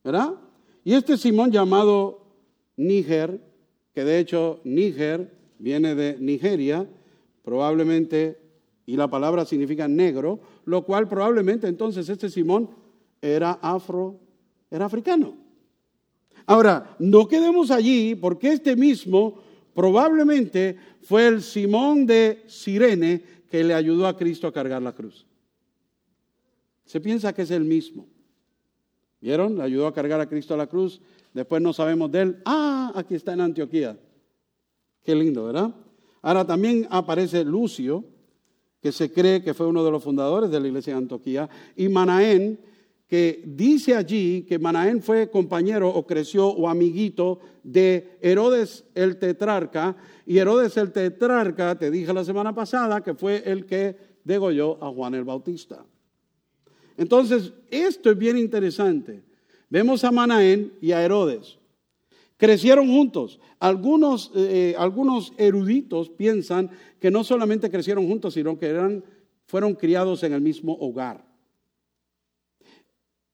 ¿verdad? 0.03 0.35
Y 0.83 0.95
este 0.95 1.17
Simón 1.17 1.51
llamado 1.51 2.25
Níger, 2.77 3.41
que 3.93 4.05
de 4.05 4.19
hecho 4.19 4.61
Níger 4.65 5.35
viene 5.59 5.95
de 5.95 6.17
Nigeria, 6.19 6.89
probablemente, 7.43 8.46
y 8.87 8.97
la 8.97 9.11
palabra 9.11 9.45
significa 9.45 9.89
negro, 9.89 10.41
lo 10.65 10.85
cual 10.85 11.09
probablemente 11.09 11.67
entonces 11.67 12.09
este 12.09 12.31
Simón 12.31 12.71
era 13.21 13.59
afro, 13.61 14.21
era 14.71 14.87
africano. 14.87 15.37
Ahora, 16.47 16.97
no 17.01 17.27
quedemos 17.27 17.73
allí 17.73 18.15
porque 18.15 18.53
este 18.53 18.77
mismo 18.77 19.41
probablemente 19.75 20.77
fue 21.03 21.27
el 21.27 21.43
Simón 21.43 22.07
de 22.07 22.45
Sirene 22.47 23.23
que 23.51 23.65
le 23.65 23.75
ayudó 23.75 24.07
a 24.07 24.17
Cristo 24.17 24.47
a 24.47 24.53
cargar 24.53 24.81
la 24.81 24.95
cruz. 24.95 25.27
Se 26.85 27.01
piensa 27.01 27.33
que 27.35 27.43
es 27.43 27.51
el 27.51 27.65
mismo. 27.65 28.07
¿Vieron? 29.21 29.57
Le 29.57 29.65
ayudó 29.65 29.89
a 29.89 29.95
cargar 29.95 30.21
a 30.21 30.29
Cristo 30.29 30.55
a 30.55 30.57
la 30.57 30.69
cruz. 30.69 31.01
Después 31.35 31.61
no 31.61 31.73
sabemos 31.73 32.13
de 32.13 32.23
él. 32.23 32.43
Ah, 32.45 32.93
aquí 32.95 33.17
está 33.17 33.33
en 33.33 33.41
Antioquía. 33.41 33.99
Qué 35.03 35.17
lindo, 35.17 35.47
¿verdad? 35.47 35.75
Ahora 36.23 36.45
también 36.45 36.87
aparece 36.91 37.45
Lucio, 37.45 38.05
que 38.87 38.93
se 38.93 39.11
cree 39.11 39.43
que 39.43 39.53
fue 39.53 39.67
uno 39.67 39.85
de 39.85 39.91
los 39.91 40.05
fundadores 40.05 40.49
de 40.49 40.61
la 40.61 40.69
iglesia 40.69 40.93
de 40.93 40.99
Antioquía, 40.99 41.51
y 41.75 41.89
Manaén, 41.89 42.57
que 43.09 43.43
dice 43.45 43.97
allí 43.97 44.43
que 44.43 44.61
Manaén 44.61 45.03
fue 45.03 45.29
compañero 45.29 45.89
o 45.89 46.07
creció 46.07 46.47
o 46.47 46.69
amiguito 46.69 47.41
de 47.65 48.17
Herodes 48.21 48.85
el 48.95 49.19
tetrarca, 49.19 49.97
y 50.25 50.39
Herodes 50.39 50.77
el 50.77 50.93
tetrarca, 50.93 51.77
te 51.77 51.91
dije 51.91 52.13
la 52.13 52.25
semana 52.25 52.55
pasada, 52.55 53.03
que 53.03 53.15
fue 53.15 53.43
el 53.45 53.67
que 53.67 53.97
degolló 54.23 54.81
a 54.81 54.89
Juan 54.89 55.15
el 55.17 55.25
Bautista. 55.25 55.85
Entonces, 56.97 57.53
esto 57.69 58.13
es 58.13 58.17
bien 58.17 58.39
interesante. 58.39 59.21
Vemos 59.69 60.05
a 60.05 60.13
Manaén 60.13 60.75
y 60.81 60.93
a 60.93 61.05
Herodes. 61.05 61.59
Crecieron 62.37 62.89
juntos. 62.89 63.41
Algunos, 63.59 64.31
eh, 64.35 64.75
algunos 64.79 65.33
eruditos 65.39 66.11
piensan 66.11 66.71
que 67.01 67.11
no 67.11 67.25
solamente 67.25 67.71
crecieron 67.71 68.07
juntos, 68.07 68.35
sino 68.35 68.59
que 68.59 68.67
eran, 68.67 69.05
fueron 69.47 69.75
criados 69.75 70.23
en 70.23 70.35
el 70.35 70.41
mismo 70.41 70.75
hogar. 70.75 71.25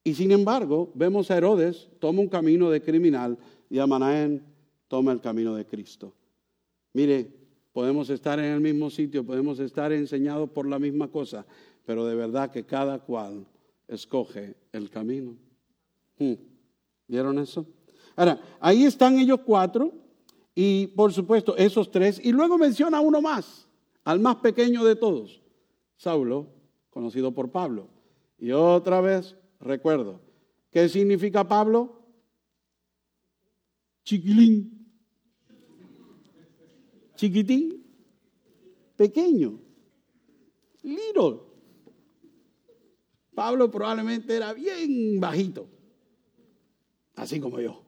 Y 0.05 0.15
sin 0.15 0.33
embargo, 0.33 0.91
vemos 0.95 1.31
a 1.31 1.37
Herodes 1.37 1.89
toma 1.99 2.21
un 2.21 2.29
camino 2.29 2.71
de 2.71 2.83
criminal 2.83 3.39
y 3.71 3.79
a 3.79 3.87
Manaén 3.87 4.45
toma 4.89 5.13
el 5.13 5.21
camino 5.21 5.55
de 5.55 5.65
Cristo. 5.65 6.13
Mire, 6.93 7.31
podemos 7.73 8.11
estar 8.11 8.39
en 8.39 8.47
el 8.47 8.61
mismo 8.61 8.91
sitio, 8.91 9.25
podemos 9.25 9.59
estar 9.61 9.93
enseñados 9.93 10.51
por 10.51 10.67
la 10.67 10.79
misma 10.79 11.09
cosa, 11.09 11.47
pero 11.87 12.05
de 12.05 12.15
verdad 12.15 12.51
que 12.51 12.65
cada 12.65 12.99
cual 12.99 13.47
escoge 13.89 14.55
el 14.73 14.91
camino. 14.91 15.37
Hmm. 16.19 16.35
¿Vieron 17.09 17.39
eso? 17.39 17.67
Ahora, 18.17 18.41
ahí 18.61 18.85
están 18.85 19.19
ellos 19.19 19.41
cuatro 19.45 19.93
y 20.55 20.89
por 20.89 21.13
supuesto 21.13 21.57
esos 21.57 21.91
tres, 21.91 22.21
y 22.23 22.33
luego 22.33 22.59
menciona 22.59 23.01
uno 23.01 23.23
más, 23.23 23.69
al 24.05 24.21
más 24.21 24.37
pequeño 24.37 24.85
de 24.85 24.97
todos, 24.97 25.43
Saulo, 25.97 26.49
conocido 26.91 27.33
por 27.33 27.51
Pablo. 27.51 27.89
Y 28.39 28.51
otra 28.51 29.01
vez 29.01 29.37
recuerdo. 29.61 30.21
¿Qué 30.71 30.89
significa 30.89 31.47
Pablo? 31.47 32.03
Chiquilín. 34.05 34.89
Chiquitín. 37.15 37.87
Pequeño. 38.97 39.59
Little. 40.83 41.41
Pablo 43.35 43.71
probablemente 43.71 44.35
era 44.35 44.53
bien 44.53 45.21
bajito. 45.21 45.67
Así 47.15 47.41
como 47.41 47.61
yo. 47.61 47.83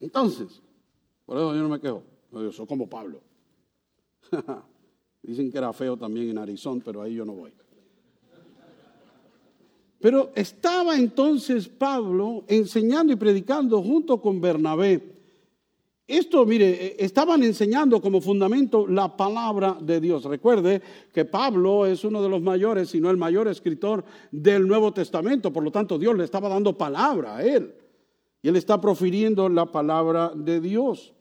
Entonces, 0.00 0.60
por 1.26 1.36
eso 1.36 1.54
yo 1.54 1.62
no 1.62 1.68
me 1.68 1.80
quejo. 1.80 2.02
Yo 2.32 2.50
soy 2.52 2.66
como 2.66 2.88
Pablo. 2.88 3.20
Dicen 5.22 5.50
que 5.50 5.58
era 5.58 5.72
feo 5.72 5.96
también 5.96 6.30
en 6.30 6.38
Arizona, 6.38 6.80
pero 6.84 7.02
ahí 7.02 7.14
yo 7.14 7.24
no 7.24 7.34
voy. 7.34 7.52
Pero 10.00 10.32
estaba 10.34 10.96
entonces 10.96 11.68
Pablo 11.68 12.44
enseñando 12.48 13.12
y 13.12 13.16
predicando 13.16 13.82
junto 13.82 14.20
con 14.20 14.40
Bernabé. 14.40 15.18
Esto, 16.06 16.44
mire, 16.46 16.70
eh, 16.70 16.96
estaban 16.98 17.42
enseñando 17.44 18.00
como 18.00 18.20
fundamento 18.20 18.86
la 18.88 19.14
palabra 19.14 19.76
de 19.78 20.00
Dios. 20.00 20.24
Recuerde 20.24 20.80
que 21.12 21.26
Pablo 21.26 21.86
es 21.86 22.02
uno 22.02 22.22
de 22.22 22.30
los 22.30 22.40
mayores, 22.40 22.88
si 22.88 23.00
no 23.00 23.10
el 23.10 23.18
mayor 23.18 23.46
escritor 23.46 24.04
del 24.32 24.66
Nuevo 24.66 24.92
Testamento. 24.92 25.52
Por 25.52 25.62
lo 25.62 25.70
tanto, 25.70 25.98
Dios 25.98 26.16
le 26.16 26.24
estaba 26.24 26.48
dando 26.48 26.76
palabra 26.76 27.36
a 27.36 27.44
él. 27.44 27.74
Y 28.42 28.48
él 28.48 28.56
está 28.56 28.80
profiriendo 28.80 29.48
la 29.48 29.66
palabra 29.66 30.32
de 30.34 30.60
Dios. 30.60 31.12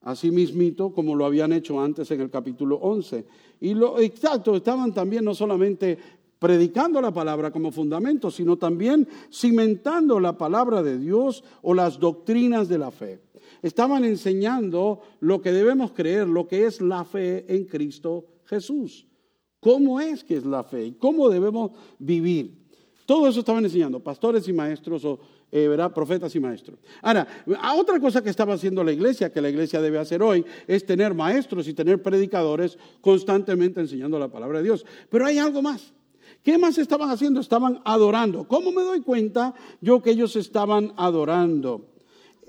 Así 0.00 0.30
mismito 0.30 0.92
como 0.92 1.16
lo 1.16 1.26
habían 1.26 1.52
hecho 1.52 1.80
antes 1.80 2.10
en 2.10 2.20
el 2.20 2.30
capítulo 2.30 2.76
11. 2.76 3.26
Y 3.60 3.74
lo 3.74 3.98
exacto, 3.98 4.54
estaban 4.54 4.94
también 4.94 5.24
no 5.24 5.34
solamente 5.34 5.98
predicando 6.38 7.00
la 7.00 7.12
palabra 7.12 7.50
como 7.50 7.72
fundamento, 7.72 8.30
sino 8.30 8.56
también 8.56 9.08
cimentando 9.32 10.20
la 10.20 10.38
palabra 10.38 10.82
de 10.82 10.98
Dios 10.98 11.42
o 11.62 11.74
las 11.74 11.98
doctrinas 11.98 12.68
de 12.68 12.78
la 12.78 12.92
fe. 12.92 13.20
Estaban 13.60 14.04
enseñando 14.04 15.00
lo 15.18 15.40
que 15.40 15.50
debemos 15.50 15.90
creer, 15.92 16.28
lo 16.28 16.46
que 16.46 16.66
es 16.66 16.80
la 16.80 17.04
fe 17.04 17.44
en 17.48 17.64
Cristo 17.64 18.26
Jesús. 18.44 19.06
¿Cómo 19.60 20.00
es 20.00 20.22
que 20.22 20.36
es 20.36 20.46
la 20.46 20.62
fe 20.62 20.94
cómo 20.98 21.28
debemos 21.28 21.72
vivir? 21.98 22.68
Todo 23.04 23.26
eso 23.26 23.40
estaban 23.40 23.64
enseñando, 23.64 24.00
pastores 24.00 24.46
y 24.48 24.52
maestros 24.52 25.04
o 25.04 25.18
eh, 25.50 25.68
¿verdad? 25.68 25.92
profetas 25.92 26.34
y 26.34 26.40
maestros. 26.40 26.78
Ahora, 27.02 27.26
otra 27.76 27.98
cosa 28.00 28.22
que 28.22 28.30
estaba 28.30 28.54
haciendo 28.54 28.84
la 28.84 28.92
iglesia, 28.92 29.32
que 29.32 29.40
la 29.40 29.48
iglesia 29.48 29.80
debe 29.80 29.98
hacer 29.98 30.22
hoy, 30.22 30.44
es 30.66 30.84
tener 30.84 31.14
maestros 31.14 31.68
y 31.68 31.74
tener 31.74 32.02
predicadores 32.02 32.78
constantemente 33.00 33.80
enseñando 33.80 34.18
la 34.18 34.28
palabra 34.28 34.58
de 34.58 34.64
Dios. 34.64 34.84
Pero 35.10 35.26
hay 35.26 35.38
algo 35.38 35.62
más 35.62 35.92
¿Qué 36.42 36.56
más 36.56 36.78
estaban 36.78 37.10
haciendo? 37.10 37.40
Estaban 37.40 37.80
adorando. 37.84 38.46
¿Cómo 38.46 38.72
me 38.72 38.82
doy 38.82 39.00
cuenta 39.00 39.54
yo 39.80 40.02
que 40.02 40.10
ellos 40.10 40.36
estaban 40.36 40.92
adorando? 40.96 41.86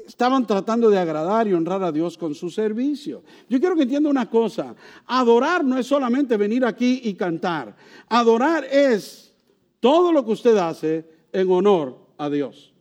Estaban 0.08 0.48
tratando 0.48 0.90
de 0.90 0.98
agradar 0.98 1.48
y 1.48 1.54
honrar 1.54 1.84
a 1.84 1.92
Dios 1.92 2.18
con 2.18 2.34
su 2.34 2.50
servicio. 2.50 3.24
Yo 3.48 3.60
quiero 3.60 3.76
que 3.76 3.84
entienda 3.84 4.10
una 4.10 4.30
cosa. 4.30 4.76
Adorar 5.06 5.64
no 5.64 5.78
es 5.78 5.86
solamente 5.86 6.38
venir 6.38 6.66
aquí 6.66 7.02
y 7.04 7.14
cantar. 7.14 7.76
Adorar 8.08 8.66
es 8.66 9.34
todo 9.80 10.12
lo 10.12 10.26
que 10.26 10.32
usted 10.32 10.58
hace 10.58 11.06
en 11.32 11.52
honor 11.52 11.98
a 12.18 12.30
Dios. 12.30 12.74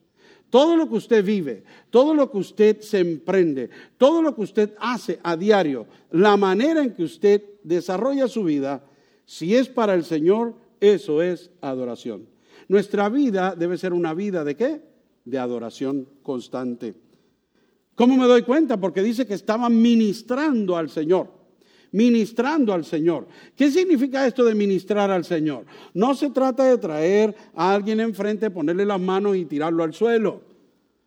Todo 0.50 0.76
lo 0.76 0.88
que 0.88 0.94
usted 0.94 1.24
vive, 1.24 1.62
todo 1.90 2.14
lo 2.14 2.30
que 2.30 2.38
usted 2.38 2.80
se 2.80 3.00
emprende, 3.00 3.68
todo 3.98 4.22
lo 4.22 4.34
que 4.34 4.40
usted 4.42 4.74
hace 4.78 5.18
a 5.22 5.36
diario, 5.36 5.86
la 6.10 6.36
manera 6.36 6.82
en 6.82 6.94
que 6.94 7.04
usted 7.04 7.42
desarrolla 7.62 8.28
su 8.28 8.44
vida, 8.44 8.82
si 9.26 9.54
es 9.54 9.68
para 9.68 9.94
el 9.94 10.04
Señor, 10.04 10.54
eso 10.80 11.22
es 11.22 11.50
adoración. 11.60 12.26
Nuestra 12.68 13.08
vida 13.08 13.54
debe 13.56 13.76
ser 13.76 13.92
una 13.92 14.14
vida 14.14 14.42
de 14.44 14.56
qué? 14.56 14.82
De 15.24 15.38
adoración 15.38 16.08
constante. 16.22 16.94
¿Cómo 17.94 18.16
me 18.16 18.26
doy 18.26 18.42
cuenta? 18.42 18.78
Porque 18.78 19.02
dice 19.02 19.26
que 19.26 19.34
estaban 19.34 19.80
ministrando 19.82 20.76
al 20.76 20.88
Señor. 20.88 21.37
Ministrando 21.92 22.72
al 22.72 22.84
Señor. 22.84 23.26
¿Qué 23.56 23.70
significa 23.70 24.26
esto 24.26 24.44
de 24.44 24.54
ministrar 24.54 25.10
al 25.10 25.24
Señor? 25.24 25.64
No 25.94 26.14
se 26.14 26.30
trata 26.30 26.64
de 26.64 26.78
traer 26.78 27.34
a 27.54 27.72
alguien 27.72 28.00
enfrente, 28.00 28.50
ponerle 28.50 28.84
las 28.84 29.00
manos 29.00 29.36
y 29.36 29.46
tirarlo 29.46 29.82
al 29.82 29.94
suelo. 29.94 30.42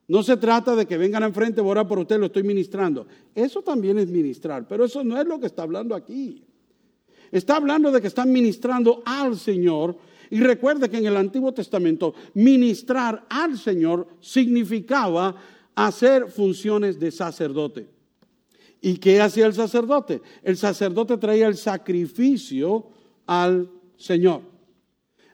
No 0.07 0.23
se 0.23 0.35
trata 0.37 0.75
de 0.75 0.85
que 0.85 0.97
vengan 0.97 1.23
enfrente, 1.23 1.61
voy 1.61 1.77
a 1.77 1.87
por 1.87 1.99
usted, 1.99 2.19
lo 2.19 2.25
estoy 2.25 2.43
ministrando. 2.43 3.07
Eso 3.33 3.61
también 3.61 3.97
es 3.97 4.09
ministrar, 4.09 4.67
pero 4.67 4.85
eso 4.85 5.03
no 5.03 5.19
es 5.19 5.25
lo 5.25 5.39
que 5.39 5.45
está 5.45 5.63
hablando 5.63 5.95
aquí. 5.95 6.43
Está 7.31 7.55
hablando 7.55 7.91
de 7.91 8.01
que 8.01 8.07
están 8.07 8.31
ministrando 8.31 9.03
al 9.05 9.37
Señor. 9.37 9.95
Y 10.29 10.39
recuerde 10.41 10.89
que 10.89 10.97
en 10.97 11.05
el 11.05 11.17
Antiguo 11.17 11.53
Testamento 11.53 12.13
ministrar 12.33 13.25
al 13.29 13.57
Señor 13.57 14.07
significaba 14.19 15.35
hacer 15.75 16.27
funciones 16.27 16.99
de 16.99 17.11
sacerdote. 17.11 17.87
¿Y 18.81 18.97
qué 18.97 19.21
hacía 19.21 19.45
el 19.45 19.53
sacerdote? 19.53 20.21
El 20.41 20.57
sacerdote 20.57 21.17
traía 21.17 21.47
el 21.47 21.55
sacrificio 21.55 22.87
al 23.27 23.69
Señor. 23.95 24.41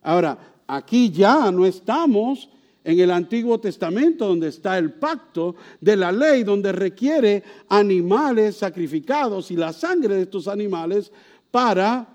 Ahora, 0.02 0.38
aquí 0.68 1.10
ya 1.10 1.50
no 1.50 1.66
estamos 1.66 2.50
en 2.84 3.00
el 3.00 3.12
Antiguo 3.12 3.60
Testamento, 3.60 4.28
donde 4.28 4.50
está 4.50 4.78
el 4.78 4.94
pacto 4.94 5.56
de 5.80 5.96
la 5.96 6.12
ley, 6.12 6.44
donde 6.44 6.74
requiere 6.74 7.44
animales 7.70 8.58
sacrificados 8.58 9.50
y 9.50 9.56
la 9.56 9.72
sangre 9.72 10.16
de 10.16 10.22
estos 10.24 10.48
animales 10.50 11.12
para, 11.50 12.08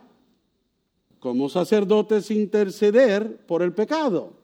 como 1.19 1.49
sacerdotes, 1.49 2.31
interceder 2.31 3.45
por 3.47 3.63
el 3.63 3.73
pecado. 3.73 4.42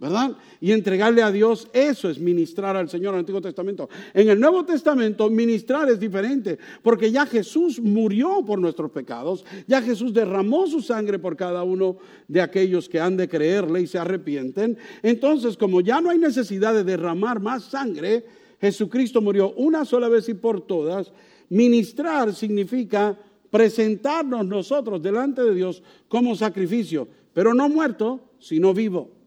¿Verdad? 0.00 0.36
Y 0.60 0.70
entregarle 0.70 1.22
a 1.22 1.32
Dios, 1.32 1.66
eso 1.72 2.08
es 2.08 2.20
ministrar 2.20 2.76
al 2.76 2.88
Señor 2.88 3.10
en 3.10 3.16
el 3.16 3.20
Antiguo 3.20 3.40
Testamento. 3.40 3.88
En 4.14 4.28
el 4.28 4.38
Nuevo 4.38 4.64
Testamento, 4.64 5.28
ministrar 5.28 5.88
es 5.88 5.98
diferente, 5.98 6.56
porque 6.82 7.10
ya 7.10 7.26
Jesús 7.26 7.80
murió 7.80 8.44
por 8.46 8.60
nuestros 8.60 8.92
pecados, 8.92 9.44
ya 9.66 9.82
Jesús 9.82 10.14
derramó 10.14 10.68
su 10.68 10.82
sangre 10.82 11.18
por 11.18 11.36
cada 11.36 11.64
uno 11.64 11.96
de 12.28 12.40
aquellos 12.40 12.88
que 12.88 13.00
han 13.00 13.16
de 13.16 13.28
creerle 13.28 13.82
y 13.82 13.88
se 13.88 13.98
arrepienten. 13.98 14.78
Entonces, 15.02 15.56
como 15.56 15.80
ya 15.80 16.00
no 16.00 16.10
hay 16.10 16.18
necesidad 16.18 16.74
de 16.74 16.84
derramar 16.84 17.40
más 17.40 17.64
sangre, 17.64 18.24
Jesucristo 18.60 19.20
murió 19.20 19.52
una 19.54 19.84
sola 19.84 20.08
vez 20.08 20.28
y 20.28 20.34
por 20.34 20.60
todas. 20.60 21.12
Ministrar 21.48 22.32
significa 22.34 23.18
presentarnos 23.50 24.46
nosotros 24.46 25.02
delante 25.02 25.42
de 25.42 25.54
Dios 25.54 25.82
como 26.06 26.36
sacrificio, 26.36 27.08
pero 27.32 27.52
no 27.52 27.68
muerto, 27.68 28.20
sino 28.38 28.72
vivo. 28.72 29.17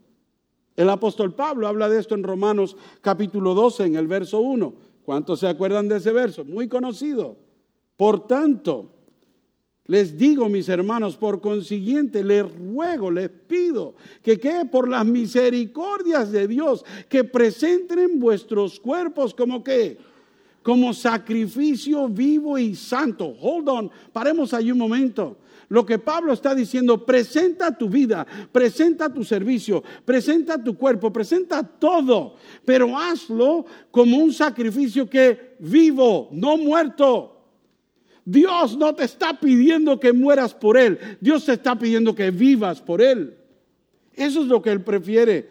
El 0.76 0.88
apóstol 0.88 1.34
Pablo 1.34 1.68
habla 1.68 1.88
de 1.88 2.00
esto 2.00 2.14
en 2.14 2.22
Romanos 2.22 2.76
capítulo 3.00 3.54
12, 3.54 3.84
en 3.84 3.96
el 3.96 4.06
verso 4.06 4.40
1. 4.40 4.74
¿Cuántos 5.04 5.40
se 5.40 5.48
acuerdan 5.48 5.88
de 5.88 5.96
ese 5.98 6.12
verso? 6.12 6.44
Muy 6.44 6.68
conocido. 6.68 7.36
Por 7.96 8.26
tanto, 8.26 8.90
les 9.86 10.16
digo, 10.16 10.48
mis 10.48 10.68
hermanos, 10.68 11.16
por 11.16 11.40
consiguiente, 11.40 12.24
les 12.24 12.44
ruego, 12.56 13.10
les 13.10 13.28
pido 13.28 13.94
que 14.22 14.38
quede 14.38 14.64
por 14.64 14.88
las 14.88 15.04
misericordias 15.04 16.30
de 16.32 16.48
Dios, 16.48 16.84
que 17.08 17.24
presenten 17.24 18.18
vuestros 18.18 18.80
cuerpos 18.80 19.34
como 19.34 19.62
que 19.62 19.98
como 20.62 20.94
sacrificio 20.94 22.08
vivo 22.08 22.56
y 22.56 22.76
santo. 22.76 23.34
Hold 23.40 23.68
on, 23.68 23.90
paremos 24.12 24.54
ahí 24.54 24.70
un 24.70 24.78
momento. 24.78 25.36
Lo 25.72 25.86
que 25.86 25.98
Pablo 25.98 26.34
está 26.34 26.54
diciendo, 26.54 27.06
presenta 27.06 27.74
tu 27.74 27.88
vida, 27.88 28.26
presenta 28.52 29.10
tu 29.10 29.24
servicio, 29.24 29.82
presenta 30.04 30.62
tu 30.62 30.76
cuerpo, 30.76 31.10
presenta 31.10 31.62
todo, 31.62 32.34
pero 32.62 32.94
hazlo 32.94 33.64
como 33.90 34.18
un 34.18 34.34
sacrificio 34.34 35.08
que 35.08 35.56
vivo, 35.60 36.28
no 36.30 36.58
muerto. 36.58 37.40
Dios 38.22 38.76
no 38.76 38.94
te 38.94 39.04
está 39.04 39.40
pidiendo 39.40 39.98
que 39.98 40.12
mueras 40.12 40.52
por 40.52 40.76
Él, 40.76 40.98
Dios 41.22 41.46
te 41.46 41.54
está 41.54 41.74
pidiendo 41.78 42.14
que 42.14 42.30
vivas 42.30 42.82
por 42.82 43.00
Él. 43.00 43.34
Eso 44.12 44.42
es 44.42 44.48
lo 44.48 44.60
que 44.60 44.72
Él 44.72 44.82
prefiere. 44.82 45.48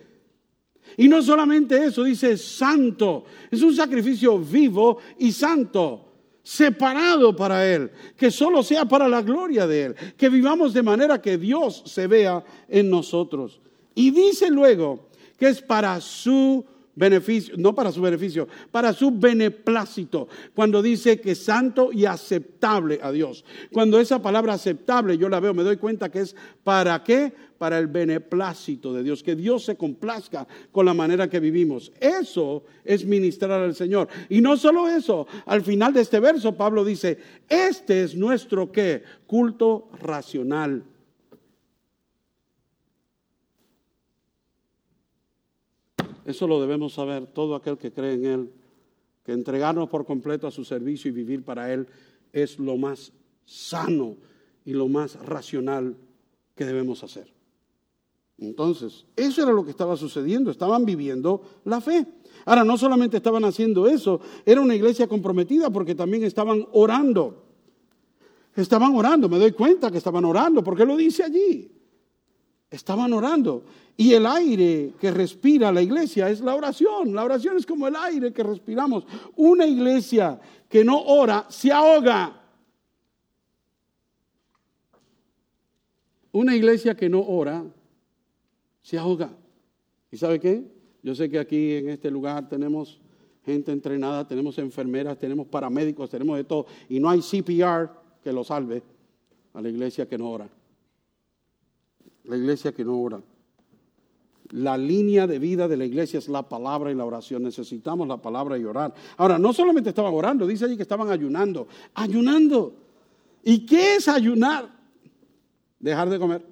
Y 0.97 1.07
no 1.07 1.23
solamente 1.23 1.83
eso, 1.83 2.03
dice 2.03 2.37
santo. 2.37 3.25
Es 3.49 3.63
un 3.63 3.75
sacrificio 3.75 4.37
vivo 4.37 4.99
y 5.17 5.31
santo, 5.31 6.10
separado 6.43 7.35
para 7.35 7.67
Él, 7.67 7.91
que 8.17 8.31
solo 8.31 8.63
sea 8.63 8.85
para 8.85 9.07
la 9.07 9.21
gloria 9.21 9.67
de 9.67 9.83
Él, 9.85 9.95
que 10.17 10.29
vivamos 10.29 10.73
de 10.73 10.83
manera 10.83 11.21
que 11.21 11.37
Dios 11.37 11.83
se 11.85 12.07
vea 12.07 12.43
en 12.67 12.89
nosotros. 12.89 13.59
Y 13.95 14.11
dice 14.11 14.49
luego 14.49 15.09
que 15.37 15.49
es 15.49 15.61
para 15.61 15.99
su 16.01 16.65
beneficio, 16.95 17.55
no 17.57 17.73
para 17.73 17.91
su 17.91 18.01
beneficio, 18.01 18.47
para 18.71 18.93
su 18.93 19.11
beneplácito, 19.11 20.27
cuando 20.53 20.81
dice 20.81 21.19
que 21.21 21.35
santo 21.35 21.91
y 21.91 22.05
aceptable 22.05 22.99
a 23.01 23.11
Dios. 23.11 23.45
Cuando 23.71 23.99
esa 23.99 24.21
palabra 24.21 24.53
aceptable 24.53 25.17
yo 25.17 25.29
la 25.29 25.39
veo, 25.39 25.53
me 25.53 25.63
doy 25.63 25.77
cuenta 25.77 26.09
que 26.09 26.19
es 26.19 26.35
para 26.63 27.03
qué? 27.03 27.33
Para 27.57 27.77
el 27.77 27.87
beneplácito 27.87 28.93
de 28.93 29.03
Dios, 29.03 29.23
que 29.23 29.35
Dios 29.35 29.63
se 29.63 29.75
complazca 29.75 30.47
con 30.71 30.85
la 30.85 30.93
manera 30.93 31.29
que 31.29 31.39
vivimos. 31.39 31.91
Eso 31.99 32.63
es 32.83 33.05
ministrar 33.05 33.61
al 33.61 33.75
Señor. 33.75 34.07
Y 34.29 34.41
no 34.41 34.57
solo 34.57 34.87
eso, 34.87 35.27
al 35.45 35.61
final 35.61 35.93
de 35.93 36.01
este 36.01 36.19
verso 36.19 36.55
Pablo 36.55 36.83
dice, 36.83 37.17
este 37.47 38.03
es 38.03 38.15
nuestro 38.15 38.71
qué? 38.71 39.03
Culto 39.27 39.89
racional. 40.01 40.83
Eso 46.31 46.47
lo 46.47 46.61
debemos 46.61 46.93
saber 46.93 47.27
todo 47.27 47.55
aquel 47.55 47.77
que 47.77 47.91
cree 47.91 48.13
en 48.13 48.25
Él, 48.25 48.51
que 49.25 49.33
entregarnos 49.33 49.89
por 49.89 50.05
completo 50.05 50.47
a 50.47 50.51
su 50.51 50.63
servicio 50.63 51.09
y 51.09 51.11
vivir 51.11 51.43
para 51.43 51.73
Él 51.73 51.87
es 52.31 52.57
lo 52.57 52.77
más 52.77 53.11
sano 53.43 54.15
y 54.63 54.71
lo 54.71 54.87
más 54.87 55.15
racional 55.25 55.97
que 56.55 56.63
debemos 56.63 57.03
hacer. 57.03 57.27
Entonces, 58.37 59.05
eso 59.17 59.43
era 59.43 59.51
lo 59.51 59.65
que 59.65 59.71
estaba 59.71 59.97
sucediendo, 59.97 60.51
estaban 60.51 60.85
viviendo 60.85 61.41
la 61.65 61.81
fe. 61.81 62.07
Ahora, 62.45 62.63
no 62.63 62.77
solamente 62.77 63.17
estaban 63.17 63.43
haciendo 63.43 63.85
eso, 63.85 64.21
era 64.45 64.61
una 64.61 64.73
iglesia 64.73 65.09
comprometida 65.09 65.69
porque 65.69 65.95
también 65.95 66.23
estaban 66.23 66.65
orando. 66.71 67.43
Estaban 68.55 68.95
orando, 68.95 69.27
me 69.27 69.37
doy 69.37 69.51
cuenta 69.51 69.91
que 69.91 69.97
estaban 69.97 70.23
orando, 70.23 70.63
porque 70.63 70.85
lo 70.85 70.95
dice 70.95 71.23
allí. 71.23 71.80
Estaban 72.71 73.11
orando. 73.11 73.65
Y 73.97 74.13
el 74.13 74.25
aire 74.25 74.93
que 74.99 75.11
respira 75.11 75.73
la 75.73 75.81
iglesia 75.81 76.29
es 76.29 76.39
la 76.39 76.55
oración. 76.55 77.13
La 77.13 77.25
oración 77.25 77.57
es 77.57 77.65
como 77.65 77.85
el 77.85 77.95
aire 77.97 78.31
que 78.31 78.43
respiramos. 78.43 79.05
Una 79.35 79.67
iglesia 79.67 80.39
que 80.69 80.85
no 80.85 81.01
ora 81.03 81.45
se 81.49 81.69
ahoga. 81.69 82.41
Una 86.31 86.55
iglesia 86.55 86.95
que 86.95 87.09
no 87.09 87.19
ora 87.19 87.61
se 88.81 88.97
ahoga. 88.97 89.29
¿Y 90.09 90.15
sabe 90.15 90.39
qué? 90.39 90.63
Yo 91.03 91.13
sé 91.13 91.29
que 91.29 91.39
aquí 91.39 91.73
en 91.73 91.89
este 91.89 92.09
lugar 92.09 92.47
tenemos 92.47 93.01
gente 93.45 93.73
entrenada, 93.73 94.25
tenemos 94.25 94.57
enfermeras, 94.59 95.17
tenemos 95.17 95.45
paramédicos, 95.47 96.09
tenemos 96.09 96.37
de 96.37 96.45
todo. 96.45 96.67
Y 96.87 97.01
no 97.01 97.09
hay 97.09 97.19
CPR 97.19 97.89
que 98.23 98.31
lo 98.31 98.45
salve 98.45 98.81
a 99.53 99.61
la 99.61 99.67
iglesia 99.67 100.07
que 100.07 100.17
no 100.17 100.31
ora 100.31 100.49
la 102.31 102.37
iglesia 102.37 102.71
que 102.71 102.85
no 102.85 102.97
ora. 102.97 103.21
La 104.51 104.77
línea 104.77 105.27
de 105.27 105.37
vida 105.37 105.67
de 105.67 105.75
la 105.75 105.83
iglesia 105.83 106.17
es 106.17 106.29
la 106.29 106.47
palabra 106.47 106.89
y 106.89 106.95
la 106.95 107.03
oración. 107.03 107.43
Necesitamos 107.43 108.07
la 108.07 108.21
palabra 108.21 108.57
y 108.57 108.63
orar. 108.63 108.93
Ahora, 109.17 109.37
no 109.37 109.51
solamente 109.51 109.89
estaban 109.89 110.13
orando, 110.13 110.47
dice 110.47 110.63
allí 110.63 110.77
que 110.77 110.83
estaban 110.83 111.09
ayunando. 111.09 111.67
Ayunando. 111.93 112.73
¿Y 113.43 113.65
qué 113.65 113.95
es 113.95 114.07
ayunar? 114.07 114.69
Dejar 115.77 116.09
de 116.09 116.19
comer. 116.19 116.45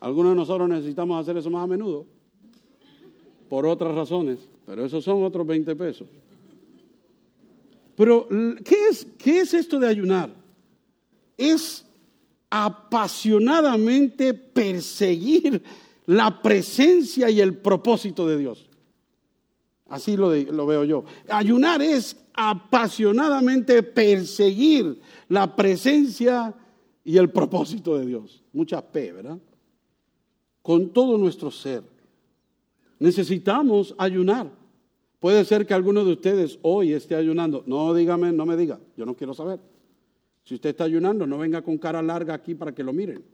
Algunos 0.00 0.32
de 0.32 0.36
nosotros 0.36 0.68
necesitamos 0.68 1.18
hacer 1.18 1.38
eso 1.38 1.48
más 1.48 1.64
a 1.64 1.66
menudo. 1.66 2.04
Por 3.48 3.64
otras 3.64 3.94
razones. 3.94 4.38
Pero 4.66 4.84
esos 4.84 5.02
son 5.02 5.24
otros 5.24 5.46
20 5.46 5.74
pesos. 5.76 6.08
Pero, 7.96 8.28
¿qué 8.62 8.88
es, 8.90 9.06
qué 9.16 9.40
es 9.40 9.54
esto 9.54 9.78
de 9.78 9.88
ayunar? 9.88 10.30
Es 11.38 11.83
apasionadamente 12.56 14.32
perseguir 14.32 15.60
la 16.06 16.40
presencia 16.40 17.28
y 17.28 17.40
el 17.40 17.56
propósito 17.56 18.28
de 18.28 18.38
Dios. 18.38 18.70
Así 19.88 20.16
lo, 20.16 20.28
veo 20.28 20.84
yo. 20.84 21.04
Ayunar 21.28 21.82
es 21.82 22.16
apasionadamente 22.32 23.82
perseguir 23.82 25.00
la 25.28 25.56
presencia 25.56 26.54
y 27.02 27.16
el 27.16 27.30
propósito 27.30 27.98
de 27.98 28.06
Dios. 28.06 28.44
Mucha 28.52 28.80
P, 28.80 29.12
¿verdad? 29.12 29.38
Con 30.62 30.90
todo 30.90 31.18
nuestro 31.18 31.50
ser. 31.50 31.82
Necesitamos 33.00 33.96
ayunar. 33.98 34.48
Puede 35.18 35.44
ser 35.44 35.66
que 35.66 35.74
alguno 35.74 36.04
de 36.04 36.12
ustedes 36.12 36.60
hoy 36.62 36.92
esté 36.92 37.16
ayunando. 37.16 37.64
No 37.66 37.92
dígame, 37.94 38.30
no 38.30 38.46
me 38.46 38.56
diga. 38.56 38.78
Yo 38.96 39.04
no 39.04 39.16
quiero 39.16 39.34
saber. 39.34 39.73
Si 40.44 40.54
usted 40.54 40.70
está 40.70 40.84
ayunando, 40.84 41.26
no 41.26 41.38
venga 41.38 41.62
con 41.62 41.78
cara 41.78 42.02
larga 42.02 42.34
aquí 42.34 42.54
para 42.54 42.74
que 42.74 42.84
lo 42.84 42.92
miren. 42.92 43.24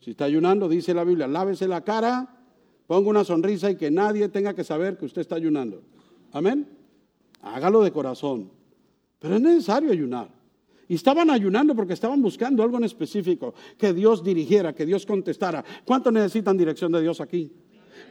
Si 0.00 0.12
está 0.12 0.24
ayunando, 0.24 0.68
dice 0.68 0.94
la 0.94 1.02
Biblia, 1.04 1.26
lávese 1.26 1.66
la 1.66 1.82
cara, 1.82 2.36
ponga 2.86 3.10
una 3.10 3.24
sonrisa 3.24 3.70
y 3.70 3.76
que 3.76 3.90
nadie 3.90 4.28
tenga 4.28 4.54
que 4.54 4.62
saber 4.62 4.96
que 4.96 5.06
usted 5.06 5.22
está 5.22 5.34
ayunando. 5.34 5.82
Amén. 6.32 6.68
Hágalo 7.42 7.82
de 7.82 7.90
corazón. 7.90 8.50
Pero 9.18 9.34
es 9.34 9.40
necesario 9.40 9.90
ayunar. 9.90 10.30
Y 10.86 10.94
estaban 10.94 11.28
ayunando 11.30 11.74
porque 11.74 11.92
estaban 11.92 12.22
buscando 12.22 12.62
algo 12.62 12.78
en 12.78 12.84
específico, 12.84 13.54
que 13.76 13.92
Dios 13.92 14.22
dirigiera, 14.22 14.72
que 14.74 14.86
Dios 14.86 15.04
contestara. 15.04 15.64
¿Cuánto 15.84 16.10
necesitan 16.10 16.56
dirección 16.56 16.92
de 16.92 17.02
Dios 17.02 17.20
aquí? 17.20 17.52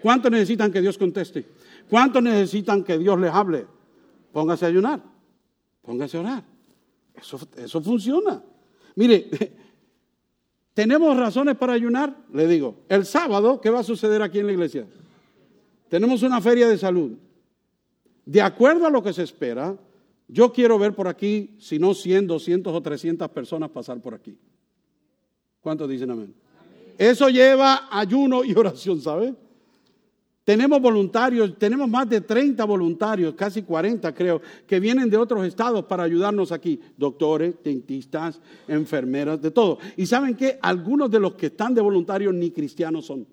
¿Cuánto 0.02 0.30
necesitan 0.30 0.72
que 0.72 0.82
Dios 0.82 0.98
conteste? 0.98 1.46
¿Cuánto 1.90 2.22
necesitan 2.22 2.84
que 2.84 2.98
Dios 2.98 3.20
les 3.20 3.32
hable? 3.32 3.66
Póngase 4.32 4.66
a 4.66 4.68
ayunar, 4.68 5.02
póngase 5.82 6.18
a 6.18 6.20
orar. 6.20 6.57
Eso, 7.20 7.40
eso 7.58 7.82
funciona. 7.82 8.44
Mire, 8.96 9.30
¿tenemos 10.74 11.16
razones 11.18 11.56
para 11.56 11.74
ayunar? 11.74 12.16
Le 12.34 12.48
digo, 12.48 12.76
el 12.90 13.06
sábado, 13.06 13.62
¿qué 13.62 13.70
va 13.70 13.80
a 13.80 13.84
suceder 13.84 14.22
aquí 14.22 14.40
en 14.40 14.48
la 14.48 14.54
iglesia? 14.54 14.88
Tenemos 15.90 16.24
una 16.24 16.42
feria 16.42 16.68
de 16.68 16.78
salud. 16.78 17.14
De 18.26 18.42
acuerdo 18.42 18.86
a 18.86 18.90
lo 18.90 19.02
que 19.02 19.14
se 19.14 19.24
espera, 19.24 19.78
yo 20.28 20.52
quiero 20.52 20.78
ver 20.78 20.94
por 20.94 21.08
aquí, 21.08 21.56
si 21.60 21.80
no 21.80 21.94
100, 21.94 22.28
200 22.28 22.74
o 22.74 22.82
300 22.82 23.30
personas 23.30 23.70
pasar 23.70 24.02
por 24.02 24.14
aquí. 24.14 24.38
¿Cuántos 25.62 25.90
dicen 25.90 26.12
amén? 26.12 26.34
Eso 26.98 27.30
lleva 27.30 27.88
ayuno 27.92 28.44
y 28.44 28.54
oración, 28.54 29.00
¿sabe? 29.00 29.34
Tenemos 30.48 30.80
voluntarios, 30.82 31.58
tenemos 31.58 31.90
más 31.90 32.08
de 32.08 32.22
30 32.22 32.64
voluntarios, 32.64 33.34
casi 33.34 33.64
40 33.64 34.14
creo, 34.14 34.42
que 34.66 34.80
vienen 34.80 35.10
de 35.10 35.18
otros 35.18 35.46
estados 35.46 35.84
para 35.84 36.04
ayudarnos 36.04 36.54
aquí. 36.54 36.80
Doctores, 36.96 37.56
dentistas, 37.62 38.40
enfermeras, 38.66 39.42
de 39.42 39.52
todo. 39.52 39.78
Y 39.98 40.06
saben 40.06 40.36
que 40.38 40.58
algunos 40.62 41.12
de 41.12 41.20
los 41.20 41.34
que 41.34 41.48
están 41.48 41.74
de 41.74 41.82
voluntarios 41.82 42.34
ni 42.34 42.52
cristianos 42.52 43.08
son. 43.08 43.28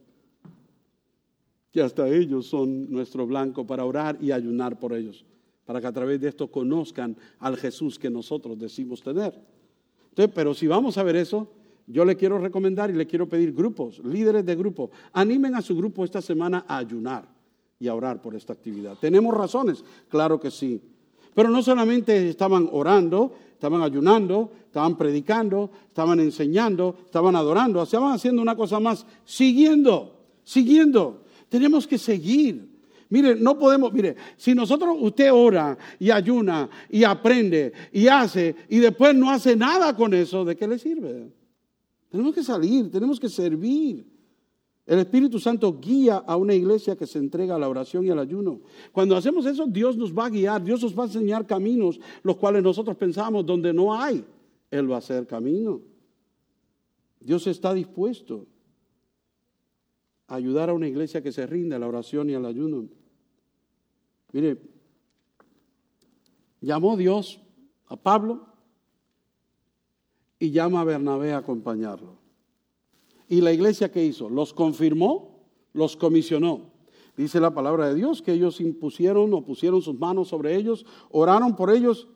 Y 1.73 1.79
hasta 1.79 2.09
ellos 2.09 2.49
son 2.49 2.91
nuestro 2.91 3.29
blanco 3.29 3.65
para 3.65 3.85
orar 3.85 4.19
y 4.21 4.33
ayunar 4.33 4.81
por 4.81 4.93
ellos 4.93 5.25
para 5.67 5.81
que 5.81 5.87
a 5.87 5.93
través 5.93 6.21
de 6.21 6.31
esto 6.31 6.49
conozcan 6.49 7.17
al 7.39 7.57
Jesús 7.57 7.97
que 7.97 8.11
nosotros 8.11 8.59
decimos 8.59 9.01
tener. 9.01 9.41
Entonces, 10.09 10.35
pero 10.35 10.53
si 10.53 10.67
vamos 10.67 10.99
a 10.99 11.05
ver 11.05 11.15
eso, 11.15 11.49
yo 11.87 12.05
le 12.05 12.17
quiero 12.17 12.39
recomendar 12.39 12.91
y 12.91 12.95
le 12.95 13.07
quiero 13.07 13.29
pedir 13.29 13.53
grupos, 13.53 14.01
líderes 14.05 14.45
de 14.45 14.57
grupo, 14.57 14.91
animen 15.13 15.55
a 15.55 15.63
su 15.63 15.77
grupo 15.77 16.05
esta 16.05 16.23
semana 16.23 16.65
a 16.67 16.79
ayunar 16.79 17.29
y 17.79 17.89
a 17.89 17.95
orar 17.95 18.23
por 18.23 18.35
esta 18.35 18.53
actividad. 18.53 18.97
¿Tenemos 19.01 19.35
razones? 19.35 19.85
Claro 20.09 20.41
que 20.41 20.51
sí. 20.51 20.81
Pero 21.35 21.51
no 21.51 21.63
solamente 21.63 22.29
estaban 22.29 22.69
orando, 22.73 23.35
estaban 23.53 23.83
ayunando, 23.83 24.53
estaban 24.67 24.97
predicando, 24.97 25.71
estaban 25.89 26.21
enseñando, 26.21 26.97
estaban 27.05 27.37
adorando, 27.37 27.83
estaban 27.83 28.13
haciendo 28.13 28.41
una 28.41 28.57
cosa 28.57 28.81
más, 28.81 29.05
siguiendo, 29.25 30.21
siguiendo. 30.45 31.25
Tenemos 31.49 31.87
que 31.87 31.99
seguir. 31.99 32.75
Mire, 33.11 33.35
no 33.37 33.59
podemos, 33.59 33.93
mire, 33.93 34.17
si 34.37 34.55
nosotros, 34.55 34.97
usted 35.01 35.33
ora 35.33 35.77
y 35.99 36.11
ayuna 36.11 36.69
y 36.89 37.05
aprende 37.05 37.73
y 37.93 38.09
hace 38.09 38.57
y 38.69 38.79
después 38.79 39.15
no 39.15 39.31
hace 39.31 39.55
nada 39.55 39.95
con 39.95 40.15
eso, 40.15 40.45
¿de 40.45 40.57
qué 40.57 40.67
le 40.67 40.79
sirve? 40.79 41.29
Tenemos 42.15 42.33
que 42.33 42.45
salir, 42.45 42.93
tenemos 42.93 43.19
que 43.19 43.29
servir. 43.29 44.07
El 44.87 45.01
Espíritu 45.01 45.41
Santo 45.41 45.81
guía 45.81 46.19
a 46.19 46.37
una 46.37 46.55
iglesia 46.55 46.95
que 46.95 47.09
se 47.09 47.19
entrega 47.19 47.57
a 47.57 47.59
la 47.59 47.69
oración 47.69 48.05
y 48.05 48.11
al 48.11 48.21
ayuno. 48.21 48.61
Cuando 48.93 49.17
hacemos 49.17 49.45
eso, 49.47 49.67
Dios 49.67 49.97
nos 49.97 50.17
va 50.17 50.27
a 50.27 50.31
guiar, 50.31 50.63
Dios 50.63 50.81
nos 50.81 50.97
va 50.97 51.03
a 51.03 51.07
enseñar 51.07 51.45
caminos, 51.45 51.99
los 52.23 52.37
cuales 52.37 52.63
nosotros 52.63 52.97
pensamos 52.97 53.45
donde 53.45 53.73
no 53.73 54.01
hay, 54.01 54.25
Él 54.71 54.89
va 54.89 54.95
a 54.95 54.99
hacer 54.99 55.27
camino. 55.27 55.81
Dios 57.19 57.49
está 57.49 57.75
dispuesto 57.75 58.47
ayudar 60.29 60.71
a 60.71 60.75
una 60.75 60.87
iglesia 60.87 61.21
que 61.21 61.33
se 61.33 61.45
rinde 61.49 61.75
a 61.75 61.81
la 61.81 61.89
oración 61.89 62.31
y 62.31 62.35
al 62.35 62.47
ayuno. 62.47 62.87
Mire, 64.31 64.57
llamó 66.61 66.97
Dios 66.97 67.41
a 67.89 67.97
Pablo 67.97 68.54
y 70.45 70.51
llama 70.51 70.83
a 70.83 70.85
Bernabé 70.85 71.33
a 71.33 71.39
acompañarlo. 71.39 72.19
¿Y 73.29 73.41
la 73.41 73.53
iglesia 73.53 73.91
qué 73.91 74.05
hizo? 74.05 74.29
Los 74.29 74.53
confirmó, 74.53 75.41
los 75.73 75.97
comisionó. 75.97 76.71
Dice 77.17 77.41
la 77.41 77.55
palabra 77.55 77.89
de 77.89 77.95
Dios 77.95 78.21
que 78.21 78.33
ellos 78.33 78.61
impusieron 78.61 79.33
o 79.33 79.45
pusieron 79.45 79.81
sus 79.81 79.99
manos 79.99 80.29
sobre 80.29 80.55
ellos, 80.57 80.85
oraron 81.11 81.57
por 81.57 81.71
ellos 81.71 82.09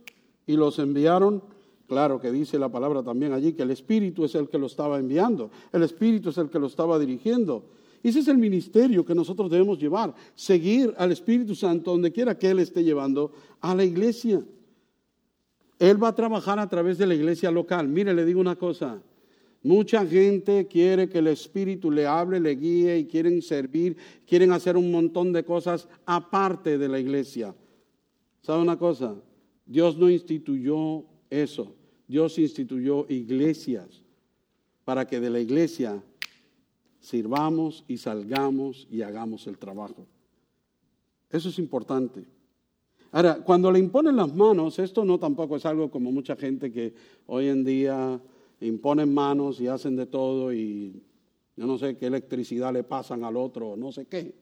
y 0.46 0.56
los 0.56 0.78
enviaron. 0.78 1.42
Claro 1.86 2.20
que 2.20 2.30
dice 2.30 2.58
la 2.58 2.68
palabra 2.68 3.02
también 3.02 3.32
allí 3.32 3.54
que 3.54 3.62
el 3.62 3.70
Espíritu 3.70 4.26
es 4.26 4.34
el 4.34 4.50
que 4.50 4.58
lo 4.58 4.66
estaba 4.66 4.98
enviando, 4.98 5.50
el 5.72 5.82
Espíritu 5.82 6.28
es 6.28 6.36
el 6.36 6.50
que 6.50 6.58
lo 6.58 6.66
estaba 6.66 6.98
dirigiendo. 6.98 7.64
Ese 8.02 8.18
es 8.18 8.28
el 8.28 8.36
ministerio 8.36 9.06
que 9.06 9.14
nosotros 9.14 9.50
debemos 9.50 9.78
llevar, 9.78 10.14
seguir 10.34 10.94
al 10.98 11.12
Espíritu 11.12 11.54
Santo 11.54 11.92
donde 11.92 12.12
quiera 12.12 12.38
que 12.38 12.50
Él 12.50 12.58
esté 12.58 12.84
llevando 12.84 13.32
a 13.62 13.74
la 13.74 13.84
iglesia. 13.84 14.44
Él 15.78 16.02
va 16.02 16.08
a 16.08 16.14
trabajar 16.14 16.58
a 16.58 16.68
través 16.68 16.98
de 16.98 17.06
la 17.06 17.14
iglesia 17.14 17.50
local. 17.50 17.88
Mire, 17.88 18.12
le 18.12 18.24
digo 18.24 18.40
una 18.40 18.56
cosa. 18.56 19.00
Mucha 19.62 20.06
gente 20.06 20.66
quiere 20.66 21.08
que 21.08 21.18
el 21.18 21.26
Espíritu 21.28 21.90
le 21.90 22.06
hable, 22.06 22.40
le 22.40 22.54
guíe 22.54 22.98
y 22.98 23.06
quieren 23.06 23.42
servir, 23.42 23.96
quieren 24.26 24.52
hacer 24.52 24.76
un 24.76 24.90
montón 24.90 25.32
de 25.32 25.44
cosas 25.44 25.88
aparte 26.06 26.78
de 26.78 26.88
la 26.88 26.98
iglesia. 26.98 27.54
¿Sabe 28.42 28.62
una 28.62 28.78
cosa? 28.78 29.16
Dios 29.66 29.96
no 29.98 30.08
instituyó 30.08 31.04
eso. 31.28 31.74
Dios 32.06 32.38
instituyó 32.38 33.04
iglesias 33.08 34.02
para 34.84 35.06
que 35.06 35.20
de 35.20 35.28
la 35.28 35.40
iglesia 35.40 36.02
sirvamos 37.00 37.84
y 37.86 37.98
salgamos 37.98 38.86
y 38.90 39.02
hagamos 39.02 39.46
el 39.46 39.58
trabajo. 39.58 40.06
Eso 41.30 41.50
es 41.50 41.58
importante. 41.58 42.24
Ahora, 43.12 43.36
cuando 43.42 43.72
le 43.72 43.78
imponen 43.78 44.16
las 44.16 44.34
manos, 44.34 44.78
esto 44.78 45.04
no 45.04 45.18
tampoco 45.18 45.56
es 45.56 45.64
algo 45.64 45.90
como 45.90 46.12
mucha 46.12 46.36
gente 46.36 46.70
que 46.70 46.94
hoy 47.26 47.48
en 47.48 47.64
día 47.64 48.20
imponen 48.60 49.12
manos 49.12 49.60
y 49.60 49.66
hacen 49.66 49.96
de 49.96 50.06
todo 50.06 50.52
y 50.52 51.02
yo 51.56 51.66
no 51.66 51.78
sé 51.78 51.96
qué 51.96 52.06
electricidad 52.06 52.72
le 52.72 52.84
pasan 52.84 53.24
al 53.24 53.36
otro, 53.36 53.76
no 53.76 53.92
sé 53.92 54.06
qué. 54.06 54.34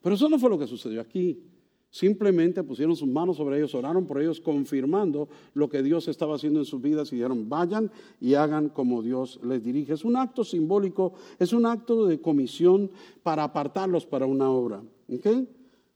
Pero 0.00 0.14
eso 0.14 0.28
no 0.28 0.38
fue 0.38 0.50
lo 0.50 0.58
que 0.58 0.66
sucedió 0.66 1.00
aquí. 1.00 1.42
Simplemente 1.90 2.62
pusieron 2.62 2.96
sus 2.96 3.08
manos 3.08 3.38
sobre 3.38 3.56
ellos, 3.58 3.74
oraron 3.74 4.06
por 4.06 4.20
ellos, 4.20 4.40
confirmando 4.40 5.28
lo 5.54 5.68
que 5.68 5.82
Dios 5.82 6.06
estaba 6.08 6.34
haciendo 6.34 6.58
en 6.58 6.66
sus 6.66 6.82
vidas 6.82 7.12
y 7.12 7.16
dijeron, 7.16 7.48
vayan 7.48 7.90
y 8.20 8.34
hagan 8.34 8.68
como 8.68 9.02
Dios 9.02 9.40
les 9.42 9.62
dirige. 9.62 9.94
Es 9.94 10.04
un 10.04 10.16
acto 10.16 10.44
simbólico, 10.44 11.14
es 11.38 11.52
un 11.52 11.64
acto 11.64 12.06
de 12.06 12.20
comisión 12.20 12.90
para 13.22 13.44
apartarlos 13.44 14.04
para 14.04 14.26
una 14.26 14.50
obra. 14.50 14.82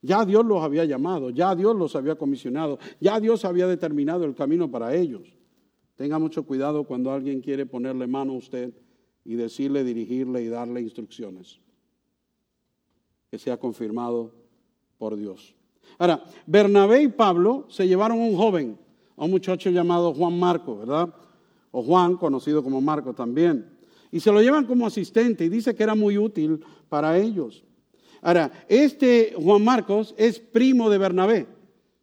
Ya 0.02 0.24
Dios 0.24 0.44
los 0.44 0.62
había 0.62 0.84
llamado, 0.84 1.30
ya 1.30 1.54
Dios 1.54 1.76
los 1.76 1.94
había 1.94 2.16
comisionado, 2.16 2.78
ya 3.00 3.20
Dios 3.20 3.44
había 3.44 3.68
determinado 3.68 4.24
el 4.24 4.34
camino 4.34 4.68
para 4.68 4.94
ellos. 4.94 5.32
Tenga 5.94 6.18
mucho 6.18 6.44
cuidado 6.44 6.84
cuando 6.84 7.12
alguien 7.12 7.40
quiere 7.40 7.66
ponerle 7.66 8.08
mano 8.08 8.32
a 8.32 8.36
usted 8.36 8.74
y 9.24 9.36
decirle, 9.36 9.84
dirigirle 9.84 10.42
y 10.42 10.48
darle 10.48 10.80
instrucciones. 10.80 11.60
Que 13.30 13.38
sea 13.38 13.56
confirmado 13.56 14.34
por 14.98 15.16
Dios. 15.16 15.54
Ahora, 15.98 16.24
Bernabé 16.46 17.02
y 17.02 17.08
Pablo 17.08 17.66
se 17.68 17.86
llevaron 17.86 18.20
a 18.20 18.24
un 18.24 18.36
joven, 18.36 18.78
a 19.16 19.24
un 19.24 19.30
muchacho 19.30 19.70
llamado 19.70 20.12
Juan 20.12 20.38
Marco, 20.38 20.78
¿verdad? 20.78 21.14
O 21.70 21.82
Juan, 21.82 22.16
conocido 22.16 22.64
como 22.64 22.80
Marco 22.80 23.14
también. 23.14 23.70
Y 24.10 24.18
se 24.20 24.32
lo 24.32 24.42
llevan 24.42 24.66
como 24.66 24.86
asistente 24.86 25.44
y 25.44 25.48
dice 25.48 25.74
que 25.74 25.82
era 25.82 25.94
muy 25.94 26.18
útil 26.18 26.64
para 26.88 27.16
ellos. 27.18 27.64
Ahora, 28.22 28.52
este 28.68 29.34
Juan 29.36 29.64
Marcos 29.64 30.14
es 30.16 30.38
primo 30.38 30.88
de 30.88 30.98
Bernabé. 30.98 31.46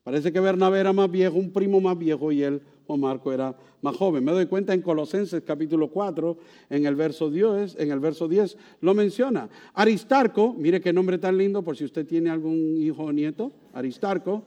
Parece 0.04 0.34
que 0.34 0.40
Bernabé 0.40 0.80
era 0.80 0.92
más 0.92 1.10
viejo, 1.10 1.38
un 1.38 1.52
primo 1.52 1.80
más 1.80 1.98
viejo 1.98 2.32
y 2.32 2.44
él 2.44 2.62
Juan 2.86 3.00
Marco 3.00 3.32
era 3.32 3.56
más 3.82 3.96
joven. 3.96 4.26
Me 4.26 4.34
doy 4.34 4.48
cuenta 4.48 4.74
en 4.74 4.82
Colosenses 4.82 5.44
capítulo 5.44 5.90
4, 5.90 6.38
en 6.72 6.86
el 6.86 6.96
verso 6.96 7.30
10, 7.30 7.78
en 7.80 7.92
el 7.92 8.00
verso 8.00 8.28
10 8.28 8.58
lo 8.82 8.94
menciona. 8.94 9.48
Aristarco, 9.74 10.54
mire 10.58 10.82
qué 10.82 10.92
nombre 10.92 11.20
tan 11.20 11.38
lindo 11.38 11.64
por 11.64 11.78
si 11.78 11.86
usted 11.86 12.06
tiene 12.06 12.30
algún 12.30 12.76
hijo 12.78 13.04
o 13.04 13.12
nieto, 13.14 13.54
Aristarco, 13.74 14.44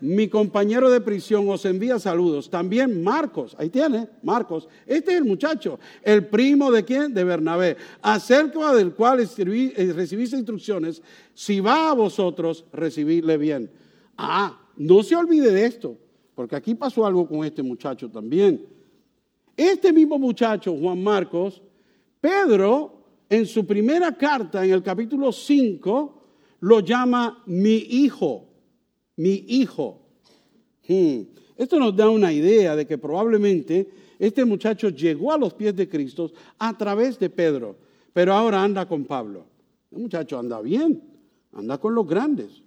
mi 0.00 0.28
compañero 0.28 0.90
de 0.90 1.00
prisión 1.00 1.48
os 1.48 1.64
envía 1.64 1.98
saludos. 1.98 2.48
También 2.48 3.02
Marcos, 3.02 3.54
ahí 3.58 3.68
tiene, 3.68 4.08
Marcos. 4.22 4.68
Este 4.86 5.12
es 5.12 5.18
el 5.18 5.24
muchacho, 5.24 5.78
el 6.02 6.26
primo 6.26 6.70
de 6.70 6.84
quién? 6.84 7.14
De 7.14 7.24
Bernabé, 7.24 7.76
acerca 8.02 8.74
del 8.74 8.94
cual 8.94 9.20
eh, 9.20 9.92
recibís 9.94 10.32
instrucciones. 10.32 11.02
Si 11.34 11.60
va 11.60 11.90
a 11.90 11.94
vosotros, 11.94 12.64
recibidle 12.72 13.36
bien. 13.36 13.70
Ah, 14.16 14.60
no 14.76 15.02
se 15.02 15.16
olvide 15.16 15.50
de 15.50 15.66
esto, 15.66 15.96
porque 16.34 16.56
aquí 16.56 16.74
pasó 16.74 17.06
algo 17.06 17.28
con 17.28 17.44
este 17.44 17.62
muchacho 17.62 18.10
también. 18.10 18.66
Este 19.56 19.92
mismo 19.92 20.18
muchacho, 20.18 20.76
Juan 20.76 21.02
Marcos, 21.02 21.62
Pedro, 22.20 23.04
en 23.28 23.46
su 23.46 23.66
primera 23.66 24.16
carta, 24.16 24.64
en 24.64 24.72
el 24.72 24.82
capítulo 24.82 25.32
5, 25.32 26.22
lo 26.60 26.80
llama 26.80 27.42
mi 27.46 27.76
hijo 27.76 28.49
mi 29.20 29.44
hijo. 29.48 30.00
Hmm. 30.88 31.22
Esto 31.56 31.78
nos 31.78 31.94
da 31.94 32.08
una 32.08 32.32
idea 32.32 32.74
de 32.74 32.86
que 32.86 32.96
probablemente 32.96 33.86
este 34.18 34.46
muchacho 34.46 34.88
llegó 34.88 35.30
a 35.30 35.36
los 35.36 35.52
pies 35.52 35.76
de 35.76 35.88
Cristo 35.88 36.32
a 36.58 36.76
través 36.76 37.18
de 37.18 37.28
Pedro, 37.28 37.76
pero 38.14 38.32
ahora 38.32 38.62
anda 38.62 38.88
con 38.88 39.04
Pablo. 39.04 39.44
El 39.90 39.98
muchacho 39.98 40.38
anda 40.38 40.60
bien, 40.62 41.02
anda 41.52 41.76
con 41.76 41.94
los 41.94 42.06
grandes. 42.06 42.62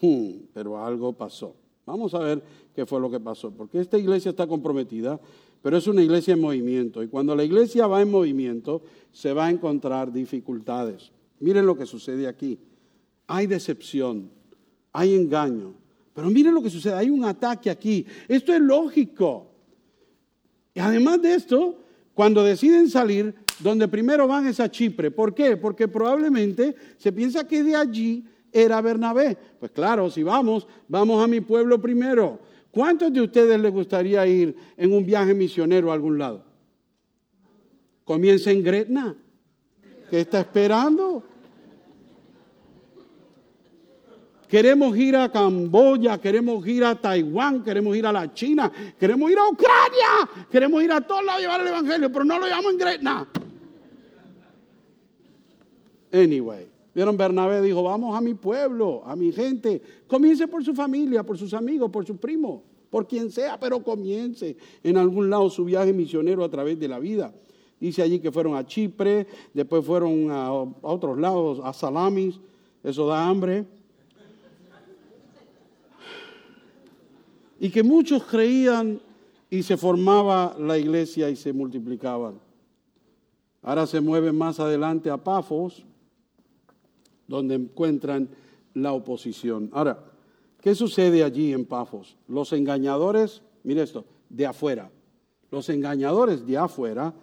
Hmm. 0.00 0.48
pero 0.52 0.84
algo 0.84 1.12
pasó. 1.12 1.56
Vamos 1.86 2.12
a 2.14 2.18
ver 2.18 2.42
qué 2.74 2.84
fue 2.84 3.00
lo 3.00 3.10
que 3.10 3.20
pasó, 3.20 3.50
porque 3.50 3.80
esta 3.80 3.96
iglesia 3.96 4.30
está 4.30 4.46
comprometida, 4.46 5.18
pero 5.62 5.76
es 5.78 5.86
una 5.86 6.02
iglesia 6.02 6.34
en 6.34 6.40
movimiento. 6.40 7.02
Y 7.02 7.08
cuando 7.08 7.34
la 7.34 7.44
iglesia 7.44 7.86
va 7.86 8.02
en 8.02 8.10
movimiento, 8.10 8.82
se 9.10 9.32
va 9.32 9.46
a 9.46 9.50
encontrar 9.50 10.12
dificultades. 10.12 11.12
Miren 11.40 11.64
lo 11.64 11.78
que 11.78 11.86
sucede 11.86 12.26
aquí. 12.26 12.58
Hay 13.26 13.46
decepción, 13.46 14.30
hay 14.92 15.14
engaño. 15.14 15.74
Pero 16.14 16.28
miren 16.30 16.54
lo 16.54 16.62
que 16.62 16.70
sucede, 16.70 16.94
hay 16.94 17.10
un 17.10 17.24
ataque 17.24 17.70
aquí. 17.70 18.06
Esto 18.28 18.52
es 18.52 18.60
lógico. 18.60 19.46
Y 20.74 20.80
además 20.80 21.22
de 21.22 21.34
esto, 21.34 21.78
cuando 22.14 22.44
deciden 22.44 22.88
salir, 22.90 23.34
donde 23.60 23.88
primero 23.88 24.26
van 24.26 24.46
es 24.46 24.60
a 24.60 24.70
Chipre. 24.70 25.10
¿Por 25.10 25.34
qué? 25.34 25.56
Porque 25.56 25.88
probablemente 25.88 26.74
se 26.98 27.12
piensa 27.12 27.46
que 27.46 27.62
de 27.62 27.76
allí 27.76 28.24
era 28.50 28.80
Bernabé. 28.80 29.36
Pues 29.58 29.72
claro, 29.72 30.10
si 30.10 30.22
vamos, 30.22 30.66
vamos 30.88 31.22
a 31.22 31.26
mi 31.26 31.40
pueblo 31.40 31.80
primero. 31.80 32.40
¿Cuántos 32.70 33.12
de 33.12 33.20
ustedes 33.20 33.60
les 33.60 33.72
gustaría 33.72 34.26
ir 34.26 34.54
en 34.76 34.92
un 34.92 35.04
viaje 35.04 35.34
misionero 35.34 35.90
a 35.90 35.94
algún 35.94 36.18
lado? 36.18 36.44
Comienza 38.04 38.50
en 38.50 38.62
Gretna. 38.62 39.16
¿Qué 40.10 40.20
está 40.20 40.40
esperando? 40.40 41.24
Queremos 44.52 44.94
ir 44.98 45.16
a 45.16 45.32
Camboya, 45.32 46.20
queremos 46.20 46.66
ir 46.66 46.84
a 46.84 46.94
Taiwán, 46.94 47.64
queremos 47.64 47.96
ir 47.96 48.04
a 48.04 48.12
la 48.12 48.34
China, 48.34 48.70
queremos 49.00 49.30
ir 49.30 49.38
a 49.38 49.48
Ucrania, 49.48 50.46
queremos 50.50 50.84
ir 50.84 50.92
a 50.92 51.00
todos 51.00 51.24
lados 51.24 51.38
a 51.38 51.40
llevar 51.40 51.60
el 51.62 51.68
Evangelio, 51.68 52.12
pero 52.12 52.22
no 52.22 52.38
lo 52.38 52.44
llevamos 52.44 52.72
en 52.72 52.78
Gretna. 52.78 53.26
Anyway, 56.12 56.68
vieron, 56.94 57.16
Bernabé 57.16 57.62
dijo, 57.62 57.82
vamos 57.82 58.14
a 58.14 58.20
mi 58.20 58.34
pueblo, 58.34 59.02
a 59.06 59.16
mi 59.16 59.32
gente. 59.32 59.80
Comience 60.06 60.46
por 60.46 60.62
su 60.62 60.74
familia, 60.74 61.22
por 61.22 61.38
sus 61.38 61.54
amigos, 61.54 61.90
por 61.90 62.04
sus 62.04 62.18
primos, 62.18 62.60
por 62.90 63.08
quien 63.08 63.30
sea, 63.30 63.58
pero 63.58 63.82
comience 63.82 64.54
en 64.82 64.98
algún 64.98 65.30
lado 65.30 65.48
su 65.48 65.64
viaje 65.64 65.94
misionero 65.94 66.44
a 66.44 66.50
través 66.50 66.78
de 66.78 66.88
la 66.88 66.98
vida. 66.98 67.32
Dice 67.80 68.02
allí 68.02 68.18
que 68.18 68.30
fueron 68.30 68.54
a 68.54 68.66
Chipre, 68.66 69.26
después 69.54 69.82
fueron 69.82 70.30
a, 70.30 70.48
a 70.48 70.52
otros 70.82 71.18
lados, 71.18 71.58
a 71.64 71.72
Salamis, 71.72 72.38
eso 72.84 73.06
da 73.06 73.26
hambre. 73.26 73.64
Y 77.62 77.70
que 77.70 77.84
muchos 77.84 78.24
creían 78.24 79.00
y 79.48 79.62
se 79.62 79.76
formaba 79.76 80.56
la 80.58 80.76
iglesia 80.76 81.30
y 81.30 81.36
se 81.36 81.52
multiplicaban. 81.52 82.40
Ahora 83.62 83.86
se 83.86 84.00
mueven 84.00 84.36
más 84.36 84.58
adelante 84.58 85.08
a 85.10 85.16
Pafos, 85.16 85.84
donde 87.28 87.54
encuentran 87.54 88.28
la 88.74 88.92
oposición. 88.92 89.70
Ahora, 89.72 90.02
¿qué 90.60 90.74
sucede 90.74 91.22
allí 91.22 91.52
en 91.52 91.64
Pafos? 91.64 92.16
Los 92.26 92.52
engañadores, 92.52 93.42
mire 93.62 93.82
esto, 93.82 94.06
de 94.28 94.44
afuera, 94.44 94.90
los 95.52 95.68
engañadores 95.68 96.44
de 96.44 96.58
afuera 96.58 97.14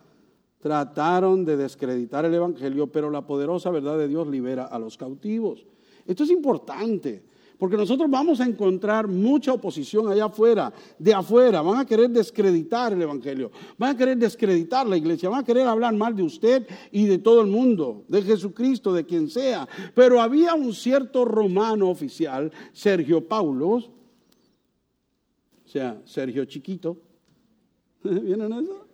trataron 0.62 1.44
de 1.44 1.58
descreditar 1.58 2.24
el 2.24 2.34
Evangelio, 2.34 2.88
pero 2.88 3.10
la 3.10 3.28
poderosa 3.28 3.72
verdad 3.72 3.98
de 3.98 4.08
Dios 4.08 4.26
libera 4.26 4.68
a 4.68 4.80
los 4.80 4.96
cautivos. 4.96 5.66
Esto 6.06 6.24
es 6.24 6.30
importante. 6.30 7.24
Porque 7.60 7.76
nosotros 7.76 8.10
vamos 8.10 8.40
a 8.40 8.46
encontrar 8.46 9.06
mucha 9.10 9.52
oposición 9.52 10.08
allá 10.08 10.26
afuera, 10.26 10.72
de 10.98 11.14
afuera. 11.14 11.62
Van 11.62 11.78
a 11.78 11.86
querer 11.86 12.10
descreditar 12.10 12.94
el 12.94 13.02
Evangelio, 13.02 13.52
van 13.78 13.96
a 13.96 13.98
querer 13.98 14.18
descreditar 14.18 14.88
la 14.88 14.96
iglesia, 14.96 15.28
van 15.28 15.42
a 15.42 15.46
querer 15.46 15.68
hablar 15.68 15.94
mal 15.94 16.16
de 16.16 16.24
usted 16.24 16.66
y 16.90 17.06
de 17.06 17.18
todo 17.18 17.42
el 17.42 17.48
mundo, 17.48 18.06
de 18.08 18.22
Jesucristo, 18.22 18.94
de 18.94 19.06
quien 19.06 19.30
sea. 19.30 19.68
Pero 19.94 20.22
había 20.22 20.56
un 20.56 20.74
cierto 20.74 21.26
romano 21.26 21.90
oficial, 21.90 22.50
Sergio 22.72 23.28
Paulos, 23.28 23.92
o 25.66 25.68
sea, 25.68 26.02
Sergio 26.06 26.46
Chiquito. 26.46 26.98
¿Vieron 28.04 28.54
eso? 28.54 28.88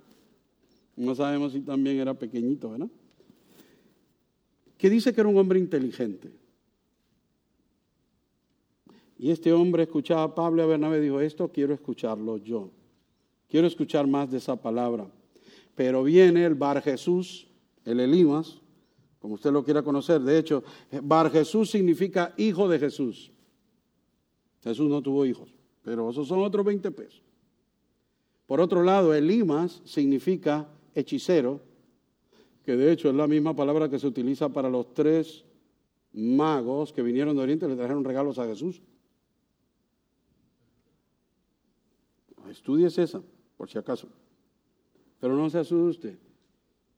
No 0.95 1.13
sabemos 1.13 1.53
si 1.53 1.61
también 1.61 1.99
era 1.99 2.15
pequeñito, 2.15 2.71
¿verdad? 2.71 2.89
Que 4.75 4.89
dice 4.89 5.13
que 5.13 5.21
era 5.21 5.29
un 5.29 5.37
hombre 5.37 5.59
inteligente. 5.59 6.31
Y 9.17 9.31
este 9.31 9.53
hombre 9.53 9.83
escuchaba 9.83 10.23
a 10.23 10.35
Pablo 10.35 10.61
y 10.61 10.65
a 10.65 10.67
Bernabé 10.67 10.99
dijo, 10.99 11.21
esto 11.21 11.49
quiero 11.51 11.73
escucharlo 11.73 12.37
yo. 12.37 12.71
Quiero 13.49 13.67
escuchar 13.67 14.07
más 14.07 14.29
de 14.29 14.37
esa 14.37 14.55
palabra. 14.61 15.09
Pero 15.75 16.03
viene 16.03 16.45
el 16.45 16.55
Bar 16.55 16.81
Jesús, 16.81 17.47
el 17.85 17.99
Elimas, 17.99 18.59
como 19.19 19.35
usted 19.35 19.51
lo 19.51 19.63
quiera 19.63 19.83
conocer. 19.83 20.21
De 20.21 20.37
hecho, 20.37 20.63
Bar 21.01 21.31
Jesús 21.31 21.71
significa 21.71 22.33
hijo 22.37 22.67
de 22.67 22.79
Jesús. 22.79 23.31
Jesús 24.61 24.89
no 24.89 25.01
tuvo 25.01 25.25
hijos, 25.25 25.53
pero 25.83 26.09
esos 26.09 26.27
son 26.27 26.39
otros 26.39 26.65
20 26.65 26.91
pesos. 26.91 27.21
Por 28.47 28.59
otro 28.59 28.83
lado, 28.83 29.13
Elimas 29.13 29.81
significa 29.85 30.67
hechicero, 30.93 31.61
que 32.63 32.75
de 32.75 32.91
hecho 32.91 33.09
es 33.09 33.15
la 33.15 33.27
misma 33.27 33.55
palabra 33.55 33.89
que 33.89 33.99
se 33.99 34.07
utiliza 34.07 34.49
para 34.49 34.69
los 34.69 34.93
tres 34.93 35.45
magos 36.13 36.91
que 36.91 37.01
vinieron 37.01 37.35
de 37.35 37.43
Oriente 37.43 37.65
y 37.65 37.69
le 37.69 37.75
trajeron 37.75 38.03
regalos 38.03 38.39
a 38.39 38.45
Jesús. 38.45 38.81
Estudies 42.55 42.97
esa, 42.97 43.21
por 43.57 43.69
si 43.69 43.77
acaso. 43.77 44.07
Pero 45.19 45.35
no 45.35 45.49
se 45.49 45.59
asuste. 45.59 46.17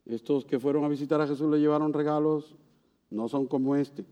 Estos 0.06 0.46
que 0.46 0.60
fueron 0.60 0.86
a 0.86 0.88
visitar 0.88 1.20
a 1.20 1.28
Jesús 1.28 1.50
le 1.50 1.60
llevaron 1.60 1.94
regalos, 1.94 2.56
no 3.10 3.28
son 3.28 3.48
como 3.48 3.76
este. 3.76 4.06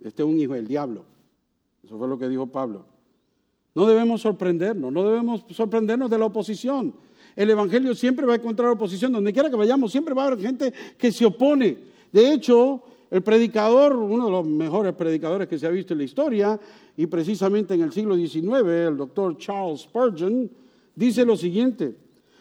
Este 0.00 0.22
es 0.22 0.28
un 0.28 0.38
hijo 0.38 0.52
del 0.52 0.68
diablo. 0.68 1.04
Eso 1.82 1.96
fue 1.96 2.06
lo 2.06 2.18
que 2.18 2.28
dijo 2.28 2.46
Pablo. 2.46 2.84
No 3.74 3.86
debemos 3.86 4.20
sorprendernos, 4.20 4.92
no 4.92 5.02
debemos 5.02 5.46
sorprendernos 5.50 6.10
de 6.10 6.18
la 6.18 6.26
oposición. 6.26 6.94
El 7.34 7.48
Evangelio 7.48 7.94
siempre 7.94 8.26
va 8.26 8.34
a 8.34 8.36
encontrar 8.36 8.68
oposición. 8.68 9.12
Donde 9.12 9.32
quiera 9.32 9.48
que 9.48 9.56
vayamos, 9.56 9.90
siempre 9.90 10.12
va 10.12 10.24
a 10.24 10.26
haber 10.26 10.40
gente 10.40 10.74
que 10.98 11.10
se 11.10 11.24
opone. 11.24 11.78
De 12.12 12.34
hecho, 12.34 12.82
el 13.10 13.22
predicador, 13.22 13.96
uno 13.96 14.26
de 14.26 14.30
los 14.30 14.46
mejores 14.46 14.92
predicadores 14.92 15.48
que 15.48 15.58
se 15.58 15.66
ha 15.66 15.70
visto 15.70 15.94
en 15.94 15.98
la 15.98 16.04
historia, 16.04 16.60
y 16.98 17.06
precisamente 17.06 17.72
en 17.72 17.80
el 17.80 17.92
siglo 17.92 18.14
XIX, 18.14 18.66
el 18.66 18.96
doctor 18.98 19.38
Charles 19.38 19.80
Spurgeon, 19.80 20.50
dice 20.96 21.24
lo 21.24 21.36
siguiente, 21.36 21.96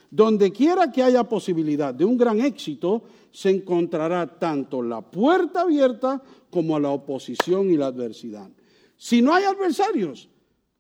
donde 0.09 0.51
quiera 0.51 0.91
que 0.91 1.03
haya 1.03 1.25
posibilidad 1.25 1.93
de 1.93 2.05
un 2.05 2.17
gran 2.17 2.39
éxito, 2.39 3.03
se 3.31 3.49
encontrará 3.49 4.39
tanto 4.39 4.81
la 4.81 5.01
puerta 5.01 5.61
abierta 5.61 6.23
como 6.49 6.79
la 6.79 6.89
oposición 6.89 7.69
y 7.69 7.77
la 7.77 7.87
adversidad. 7.87 8.49
Si 8.97 9.21
no 9.21 9.33
hay 9.33 9.43
adversarios, 9.43 10.29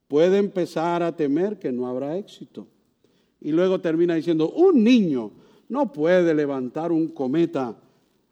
puede 0.07 0.37
empezar 0.37 1.03
a 1.03 1.15
temer 1.15 1.59
que 1.59 1.71
no 1.71 1.87
habrá 1.87 2.17
éxito. 2.17 2.67
Y 3.41 3.51
luego 3.51 3.81
termina 3.81 4.15
diciendo, 4.15 4.49
un 4.51 4.83
niño 4.83 5.31
no 5.67 5.91
puede 5.91 6.33
levantar 6.33 6.91
un 6.91 7.09
cometa 7.09 7.77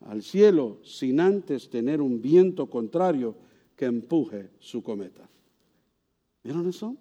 al 0.05 0.23
cielo 0.23 0.77
sin 0.83 1.19
antes 1.19 1.69
tener 1.69 2.01
un 2.01 2.21
viento 2.21 2.69
contrario 2.69 3.35
que 3.75 3.85
empuje 3.85 4.51
su 4.59 4.81
cometa. 4.81 5.27
¿Vieron 6.43 6.67
eso? 6.69 6.95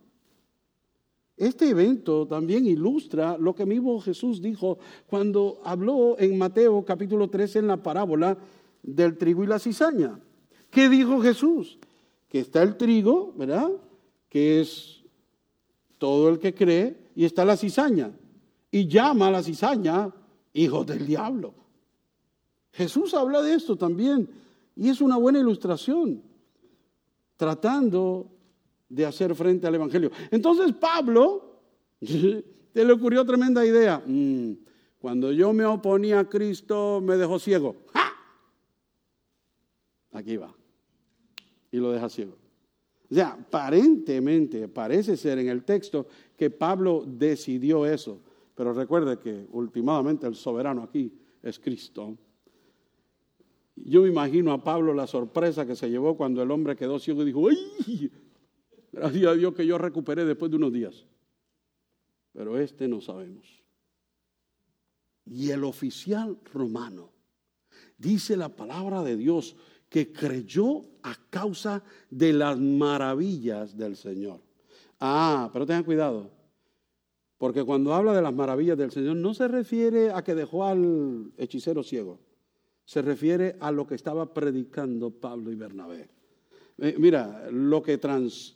Este 1.42 1.70
evento 1.70 2.24
también 2.28 2.66
ilustra 2.66 3.36
lo 3.36 3.52
que 3.52 3.66
mismo 3.66 4.00
Jesús 4.00 4.40
dijo 4.40 4.78
cuando 5.08 5.60
habló 5.64 6.16
en 6.20 6.38
Mateo 6.38 6.84
capítulo 6.84 7.28
13 7.28 7.58
en 7.58 7.66
la 7.66 7.82
parábola 7.82 8.38
del 8.80 9.18
trigo 9.18 9.42
y 9.42 9.48
la 9.48 9.58
cizaña. 9.58 10.20
¿Qué 10.70 10.88
dijo 10.88 11.20
Jesús? 11.20 11.80
Que 12.28 12.38
está 12.38 12.62
el 12.62 12.76
trigo, 12.76 13.32
¿verdad? 13.36 13.72
Que 14.28 14.60
es 14.60 15.02
todo 15.98 16.28
el 16.28 16.38
que 16.38 16.54
cree, 16.54 17.10
y 17.16 17.24
está 17.24 17.44
la 17.44 17.56
cizaña. 17.56 18.12
Y 18.70 18.86
llama 18.86 19.26
a 19.26 19.32
la 19.32 19.42
cizaña 19.42 20.14
hijo 20.52 20.84
del 20.84 21.04
diablo. 21.04 21.54
Jesús 22.70 23.14
habla 23.14 23.42
de 23.42 23.54
esto 23.54 23.74
también, 23.74 24.30
y 24.76 24.90
es 24.90 25.00
una 25.00 25.16
buena 25.16 25.40
ilustración, 25.40 26.22
tratando 27.36 28.28
de 28.92 29.06
hacer 29.06 29.34
frente 29.34 29.66
al 29.66 29.74
Evangelio. 29.74 30.10
Entonces 30.30 30.72
Pablo, 30.72 31.60
te 32.00 32.84
le 32.84 32.92
ocurrió 32.92 33.24
tremenda 33.24 33.64
idea. 33.64 34.02
Mm, 34.06 34.52
cuando 34.98 35.32
yo 35.32 35.52
me 35.52 35.64
oponía 35.64 36.20
a 36.20 36.28
Cristo, 36.28 37.00
me 37.02 37.16
dejó 37.16 37.38
ciego. 37.38 37.76
Aquí 40.12 40.36
va. 40.36 40.54
Y 41.70 41.78
lo 41.78 41.90
deja 41.90 42.10
ciego. 42.10 42.36
O 43.10 43.14
sea, 43.14 43.32
aparentemente 43.32 44.68
parece 44.68 45.16
ser 45.16 45.38
en 45.38 45.48
el 45.48 45.64
texto 45.64 46.06
que 46.36 46.50
Pablo 46.50 47.04
decidió 47.06 47.86
eso. 47.86 48.20
Pero 48.54 48.74
recuerde 48.74 49.18
que 49.18 49.46
últimamente 49.52 50.26
el 50.26 50.34
soberano 50.34 50.82
aquí 50.82 51.12
es 51.42 51.58
Cristo. 51.58 52.16
Yo 53.74 54.02
me 54.02 54.08
imagino 54.08 54.52
a 54.52 54.62
Pablo 54.62 54.92
la 54.92 55.06
sorpresa 55.06 55.66
que 55.66 55.74
se 55.74 55.88
llevó 55.88 56.14
cuando 56.14 56.42
el 56.42 56.50
hombre 56.50 56.76
quedó 56.76 56.98
ciego 56.98 57.22
y 57.22 57.26
dijo, 57.26 57.48
¡ay! 57.48 58.10
Gracias 58.92 59.26
a 59.26 59.34
Dios 59.34 59.54
que 59.54 59.66
yo 59.66 59.78
recuperé 59.78 60.24
después 60.24 60.50
de 60.50 60.58
unos 60.58 60.72
días. 60.72 61.06
Pero 62.32 62.58
este 62.58 62.88
no 62.88 63.00
sabemos. 63.00 63.62
Y 65.24 65.50
el 65.50 65.64
oficial 65.64 66.38
romano, 66.52 67.10
dice 67.96 68.36
la 68.36 68.50
palabra 68.50 69.02
de 69.02 69.16
Dios, 69.16 69.56
que 69.88 70.12
creyó 70.12 70.82
a 71.02 71.14
causa 71.30 71.82
de 72.10 72.32
las 72.32 72.58
maravillas 72.58 73.76
del 73.76 73.96
Señor. 73.96 74.40
Ah, 75.00 75.50
pero 75.52 75.66
tengan 75.66 75.84
cuidado, 75.84 76.30
porque 77.38 77.64
cuando 77.64 77.92
habla 77.92 78.14
de 78.14 78.22
las 78.22 78.34
maravillas 78.34 78.78
del 78.78 78.90
Señor 78.90 79.16
no 79.16 79.34
se 79.34 79.48
refiere 79.48 80.10
a 80.10 80.22
que 80.22 80.34
dejó 80.34 80.64
al 80.64 81.32
hechicero 81.36 81.82
ciego, 81.82 82.20
se 82.84 83.02
refiere 83.02 83.56
a 83.60 83.70
lo 83.70 83.86
que 83.86 83.94
estaba 83.94 84.32
predicando 84.32 85.10
Pablo 85.10 85.50
y 85.50 85.56
Bernabé. 85.56 86.08
Eh, 86.84 86.96
mira, 86.98 87.48
lo 87.52 87.80
que, 87.80 88.00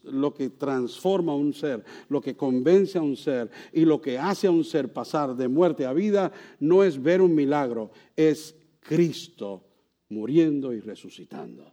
lo 0.03 0.35
que 0.35 0.51
transforma 0.51 1.31
a 1.31 1.37
un 1.37 1.55
ser, 1.55 1.85
lo 2.09 2.21
que 2.21 2.37
convence 2.37 2.99
a 2.99 3.03
un 3.03 3.17
ser 3.17 3.49
y 3.73 3.85
lo 3.85 4.01
que 4.01 4.19
hace 4.19 4.49
a 4.49 4.51
un 4.51 4.65
ser 4.65 4.93
pasar 4.93 5.37
de 5.37 5.47
muerte 5.47 5.87
a 5.87 5.93
vida 5.93 6.33
no 6.59 6.83
es 6.83 7.01
ver 7.01 7.23
un 7.23 7.37
milagro, 7.37 7.93
es 8.17 8.57
Cristo 8.81 9.63
muriendo 10.09 10.73
y 10.73 10.81
resucitando. 10.81 11.73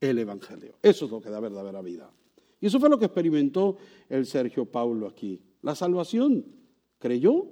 El 0.00 0.20
Evangelio. 0.20 0.76
Eso 0.80 1.06
es 1.06 1.10
lo 1.10 1.20
que 1.20 1.30
da 1.30 1.40
verdadera 1.40 1.82
vida. 1.82 2.12
Y 2.60 2.66
eso 2.66 2.78
fue 2.78 2.88
lo 2.88 2.96
que 2.96 3.06
experimentó 3.06 3.76
el 4.08 4.24
Sergio 4.24 4.66
Paulo 4.66 5.08
aquí. 5.08 5.40
La 5.62 5.74
salvación. 5.74 6.44
Creyó, 7.00 7.48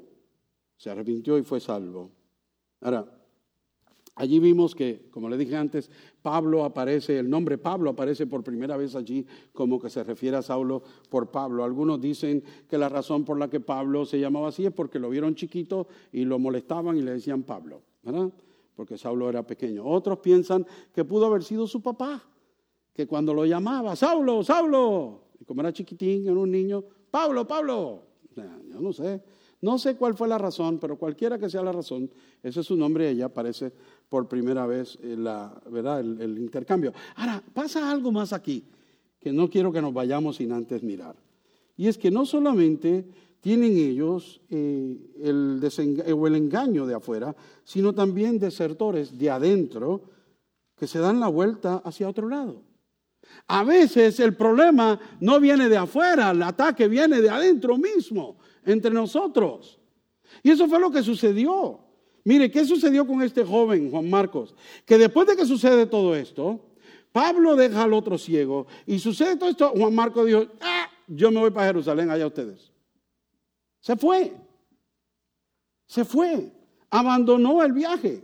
se 0.77 0.91
arrepintió 0.91 1.37
y 1.37 1.43
fue 1.43 1.59
salvo. 1.59 2.13
Ahora, 2.81 3.21
allí 4.15 4.39
vimos 4.39 4.77
que, 4.77 5.09
como 5.11 5.29
le 5.29 5.37
dije 5.37 5.57
antes, 5.57 5.91
Pablo 6.23 6.65
aparece, 6.65 7.19
el 7.19 7.31
nombre 7.31 7.59
Pablo 7.59 7.91
aparece 7.91 8.27
por 8.27 8.43
primera 8.43 8.77
vez 8.77 8.95
allí 8.95 9.27
como 9.53 9.81
que 9.81 9.91
se 9.91 10.05
refiere 10.05 10.37
a 10.37 10.43
Saulo 10.43 10.83
por 11.09 11.31
Pablo. 11.31 11.65
Algunos 11.65 12.01
dicen 12.01 12.43
que 12.69 12.79
la 12.79 12.89
razón 12.89 13.25
por 13.25 13.39
la 13.39 13.49
que 13.49 13.61
Pablo 13.61 14.05
se 14.05 14.21
llamaba 14.21 14.49
así 14.49 14.67
es 14.67 14.73
porque 14.73 14.99
lo 14.99 15.11
vieron 15.11 15.35
chiquito 15.35 15.89
y 16.13 16.25
lo 16.25 16.39
molestaban 16.39 16.97
y 16.97 17.03
le 17.03 17.13
decían 17.13 17.43
Pablo, 17.43 17.83
¿verdad? 18.03 18.31
porque 18.81 18.97
Saulo 18.97 19.29
era 19.29 19.47
pequeño. 19.47 19.85
Otros 19.85 20.21
piensan 20.21 20.67
que 20.95 21.05
pudo 21.05 21.27
haber 21.27 21.45
sido 21.45 21.67
su 21.67 21.83
papá, 21.83 22.23
que 22.95 23.07
cuando 23.07 23.35
lo 23.35 23.45
llamaba, 23.45 23.95
Saulo, 23.95 24.43
Saulo, 24.43 25.25
y 25.39 25.45
como 25.45 25.61
era 25.61 25.71
chiquitín, 25.71 26.27
era 26.27 26.39
un 26.39 26.51
niño, 26.51 26.83
Pablo, 27.11 27.47
Pablo. 27.47 28.05
yo 28.35 28.81
no 28.81 28.91
sé, 28.95 29.23
no 29.63 29.79
sé 29.79 29.97
cuál 29.97 30.15
fue 30.15 30.29
la 30.29 30.39
razón, 30.39 30.79
pero 30.79 30.97
cualquiera 30.97 31.39
que 31.39 31.51
sea 31.51 31.63
la 31.63 31.73
razón, 31.73 32.11
ese 32.43 32.61
es 32.61 32.67
su 32.67 32.77
nombre 32.77 33.11
ella 33.11 33.27
aparece 33.27 33.73
por 34.09 34.27
primera 34.27 34.67
vez 34.67 34.99
la, 35.03 35.53
¿verdad? 35.71 36.01
El, 36.01 36.39
intercambio. 36.39 36.93
Ahora, 37.17 37.43
pasa 37.53 37.91
algo 37.91 38.11
más 38.11 38.33
aquí, 38.33 38.65
que 39.21 39.33
no 39.33 39.51
quiero 39.51 39.71
que 39.71 39.83
nos 39.83 39.93
vayamos 39.93 40.37
sin 40.37 40.53
antes 40.53 40.83
mirar. 40.83 41.15
Y 41.77 41.89
es 41.89 41.99
que 41.99 42.11
no 42.11 42.25
solamente 42.25 43.07
tienen 43.41 43.77
ellos 43.77 44.41
eh, 44.51 44.97
el, 45.23 45.61
o 46.15 46.27
el 46.27 46.35
engaño 46.35 46.87
de 46.87 46.95
afuera, 46.95 47.35
sino 47.65 47.95
también 47.95 48.39
desertores 48.39 49.19
de 49.19 49.31
adentro 49.31 50.03
que 50.77 50.87
se 50.87 50.99
dan 50.99 51.21
la 51.21 51.29
vuelta 51.29 51.83
hacia 51.85 52.09
otro 52.09 52.29
lado. 52.29 52.63
A 53.47 53.65
veces 53.65 54.19
el 54.21 54.35
problema 54.35 54.99
no 55.21 55.39
viene 55.39 55.69
de 55.69 55.77
afuera, 55.77 56.31
el 56.31 56.43
ataque 56.43 56.89
viene 56.89 57.21
de 57.21 57.31
adentro 57.31 57.77
mismo, 57.77 58.39
entre 58.65 58.91
nosotros. 58.91 59.79
Y 60.43 60.51
eso 60.51 60.69
fue 60.69 60.81
lo 60.81 60.91
que 60.91 61.03
sucedió. 61.03 61.81
Mire, 62.25 62.51
¿qué 62.51 62.65
sucedió 62.65 63.07
con 63.07 63.23
este 63.23 63.45
joven, 63.45 63.91
Juan 63.91 64.09
Marcos? 64.09 64.55
Que 64.85 64.99
después 64.99 65.27
de 65.27 65.37
que 65.37 65.47
sucede 65.47 65.87
todo 65.87 66.15
esto, 66.15 66.61
Pablo 67.13 67.57
deja 67.57 67.83
al 67.83 67.93
otro 67.93 68.19
ciego 68.19 68.67
y 68.87 68.99
sucede 68.99 69.37
todo 69.37 69.49
esto, 69.49 69.71
Juan 69.71 69.95
Marcos 69.95 70.27
dijo, 70.27 70.47
ah, 70.61 70.89
yo 71.07 71.31
me 71.31 71.41
voy 71.41 71.51
para 71.51 71.69
Jerusalén, 71.69 72.11
allá 72.11 72.27
ustedes. 72.27 72.71
Se 73.81 73.97
fue. 73.97 74.33
Se 75.87 76.05
fue. 76.05 76.53
Abandonó 76.91 77.63
el 77.63 77.73
viaje. 77.73 78.23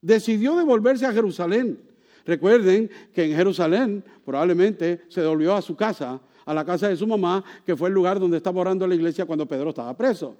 Decidió 0.00 0.56
devolverse 0.56 1.06
a 1.06 1.12
Jerusalén. 1.12 1.80
Recuerden 2.24 2.90
que 3.12 3.24
en 3.24 3.34
Jerusalén 3.34 4.04
probablemente 4.24 5.02
se 5.08 5.22
devolvió 5.22 5.54
a 5.54 5.62
su 5.62 5.74
casa, 5.74 6.20
a 6.50 6.54
la 6.54 6.64
casa 6.64 6.88
de 6.88 6.96
su 6.96 7.06
mamá, 7.06 7.44
que 7.64 7.76
fue 7.76 7.90
el 7.90 7.94
lugar 7.94 8.18
donde 8.18 8.38
estaba 8.38 8.60
orando 8.60 8.84
la 8.84 8.96
iglesia 8.96 9.24
cuando 9.24 9.46
Pedro 9.46 9.70
estaba 9.70 9.96
preso. 9.96 10.36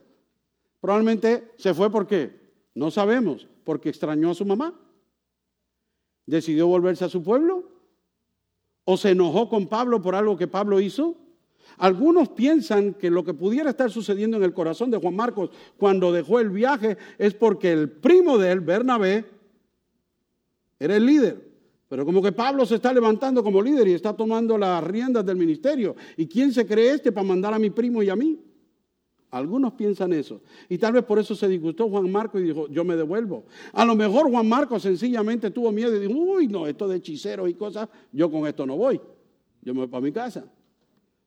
Probablemente 0.80 1.52
se 1.56 1.72
fue 1.72 1.88
porque, 1.88 2.32
no 2.74 2.90
sabemos, 2.90 3.46
porque 3.62 3.90
extrañó 3.90 4.30
a 4.30 4.34
su 4.34 4.44
mamá. 4.44 4.74
Decidió 6.26 6.66
volverse 6.66 7.04
a 7.04 7.08
su 7.08 7.22
pueblo. 7.22 7.62
¿O 8.84 8.96
se 8.96 9.10
enojó 9.10 9.48
con 9.48 9.68
Pablo 9.68 10.02
por 10.02 10.16
algo 10.16 10.36
que 10.36 10.48
Pablo 10.48 10.80
hizo? 10.80 11.14
Algunos 11.76 12.30
piensan 12.30 12.94
que 12.94 13.08
lo 13.08 13.24
que 13.24 13.32
pudiera 13.32 13.70
estar 13.70 13.88
sucediendo 13.88 14.36
en 14.36 14.42
el 14.42 14.52
corazón 14.52 14.90
de 14.90 14.98
Juan 14.98 15.14
Marcos 15.14 15.50
cuando 15.78 16.10
dejó 16.10 16.40
el 16.40 16.50
viaje 16.50 16.98
es 17.18 17.34
porque 17.34 17.70
el 17.70 17.88
primo 17.88 18.36
de 18.36 18.50
él, 18.50 18.58
Bernabé, 18.58 19.26
era 20.80 20.96
el 20.96 21.06
líder. 21.06 21.49
Pero 21.90 22.06
como 22.06 22.22
que 22.22 22.30
Pablo 22.30 22.64
se 22.64 22.76
está 22.76 22.92
levantando 22.92 23.42
como 23.42 23.60
líder 23.60 23.88
y 23.88 23.94
está 23.94 24.14
tomando 24.14 24.56
las 24.56 24.82
riendas 24.84 25.26
del 25.26 25.36
ministerio. 25.36 25.96
¿Y 26.16 26.28
quién 26.28 26.52
se 26.52 26.64
cree 26.64 26.92
este 26.92 27.10
para 27.10 27.26
mandar 27.26 27.52
a 27.52 27.58
mi 27.58 27.70
primo 27.70 28.00
y 28.00 28.08
a 28.08 28.14
mí? 28.14 28.38
Algunos 29.32 29.72
piensan 29.72 30.12
eso. 30.12 30.40
Y 30.68 30.78
tal 30.78 30.92
vez 30.92 31.02
por 31.02 31.18
eso 31.18 31.34
se 31.34 31.48
disgustó 31.48 31.88
Juan 31.88 32.08
Marcos 32.12 32.40
y 32.40 32.44
dijo, 32.44 32.68
yo 32.68 32.84
me 32.84 32.94
devuelvo. 32.94 33.44
A 33.72 33.84
lo 33.84 33.96
mejor 33.96 34.30
Juan 34.30 34.48
Marcos 34.48 34.82
sencillamente 34.82 35.50
tuvo 35.50 35.72
miedo 35.72 35.96
y 35.96 35.98
dijo, 35.98 36.16
uy, 36.16 36.46
no, 36.46 36.68
esto 36.68 36.86
de 36.86 36.98
hechiceros 36.98 37.50
y 37.50 37.54
cosas, 37.54 37.88
yo 38.12 38.30
con 38.30 38.46
esto 38.46 38.64
no 38.64 38.76
voy. 38.76 39.00
Yo 39.60 39.74
me 39.74 39.80
voy 39.80 39.88
para 39.88 40.00
mi 40.00 40.12
casa. 40.12 40.44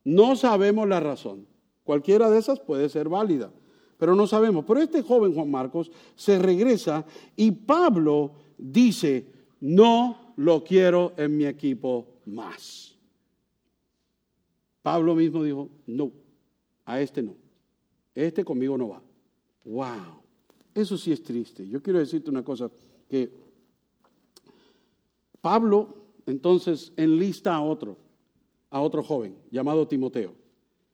No 0.06 0.38
sabemos 0.38 0.88
la 0.88 1.02
razón. 1.02 1.46
Cualquiera 1.84 2.30
de 2.30 2.40
esas 2.40 2.62
puede 2.62 2.88
ser 2.88 3.10
válida, 3.10 3.52
pero 3.98 4.16
no 4.16 4.28
sabemos. 4.28 4.64
Pero 4.66 4.80
este 4.80 5.02
joven 5.02 5.34
Juan 5.34 5.52
Marcos 5.52 5.92
se 6.16 6.40
regresa 6.40 7.06
y 7.36 7.52
Pablo 7.52 8.32
dice, 8.58 9.28
no 9.60 10.23
lo 10.36 10.64
quiero 10.64 11.14
en 11.18 11.38
mi 11.38 11.46
equipo 11.46 12.08
más. 12.26 12.96
Pablo 14.82 15.16
mismo 15.16 15.44
dijo, 15.44 15.70
no, 15.88 16.12
a 16.86 17.00
este 17.00 17.22
no. 17.22 17.36
Este 18.14 18.44
conmigo 18.44 18.78
no 18.78 18.90
va. 18.90 19.02
Wow, 19.66 20.22
eso 20.74 20.98
sí 20.98 21.12
es 21.12 21.24
triste. 21.24 21.68
Yo 21.68 21.82
quiero 21.82 22.00
decirte 22.00 22.30
una 22.30 22.44
cosa, 22.44 22.70
que 23.10 23.32
Pablo 25.42 25.96
entonces 26.26 26.94
enlista 26.96 27.56
a 27.56 27.62
otro 27.62 27.98
a 28.74 28.82
otro 28.82 29.04
joven 29.04 29.36
llamado 29.52 29.88
Timoteo. 29.88 30.34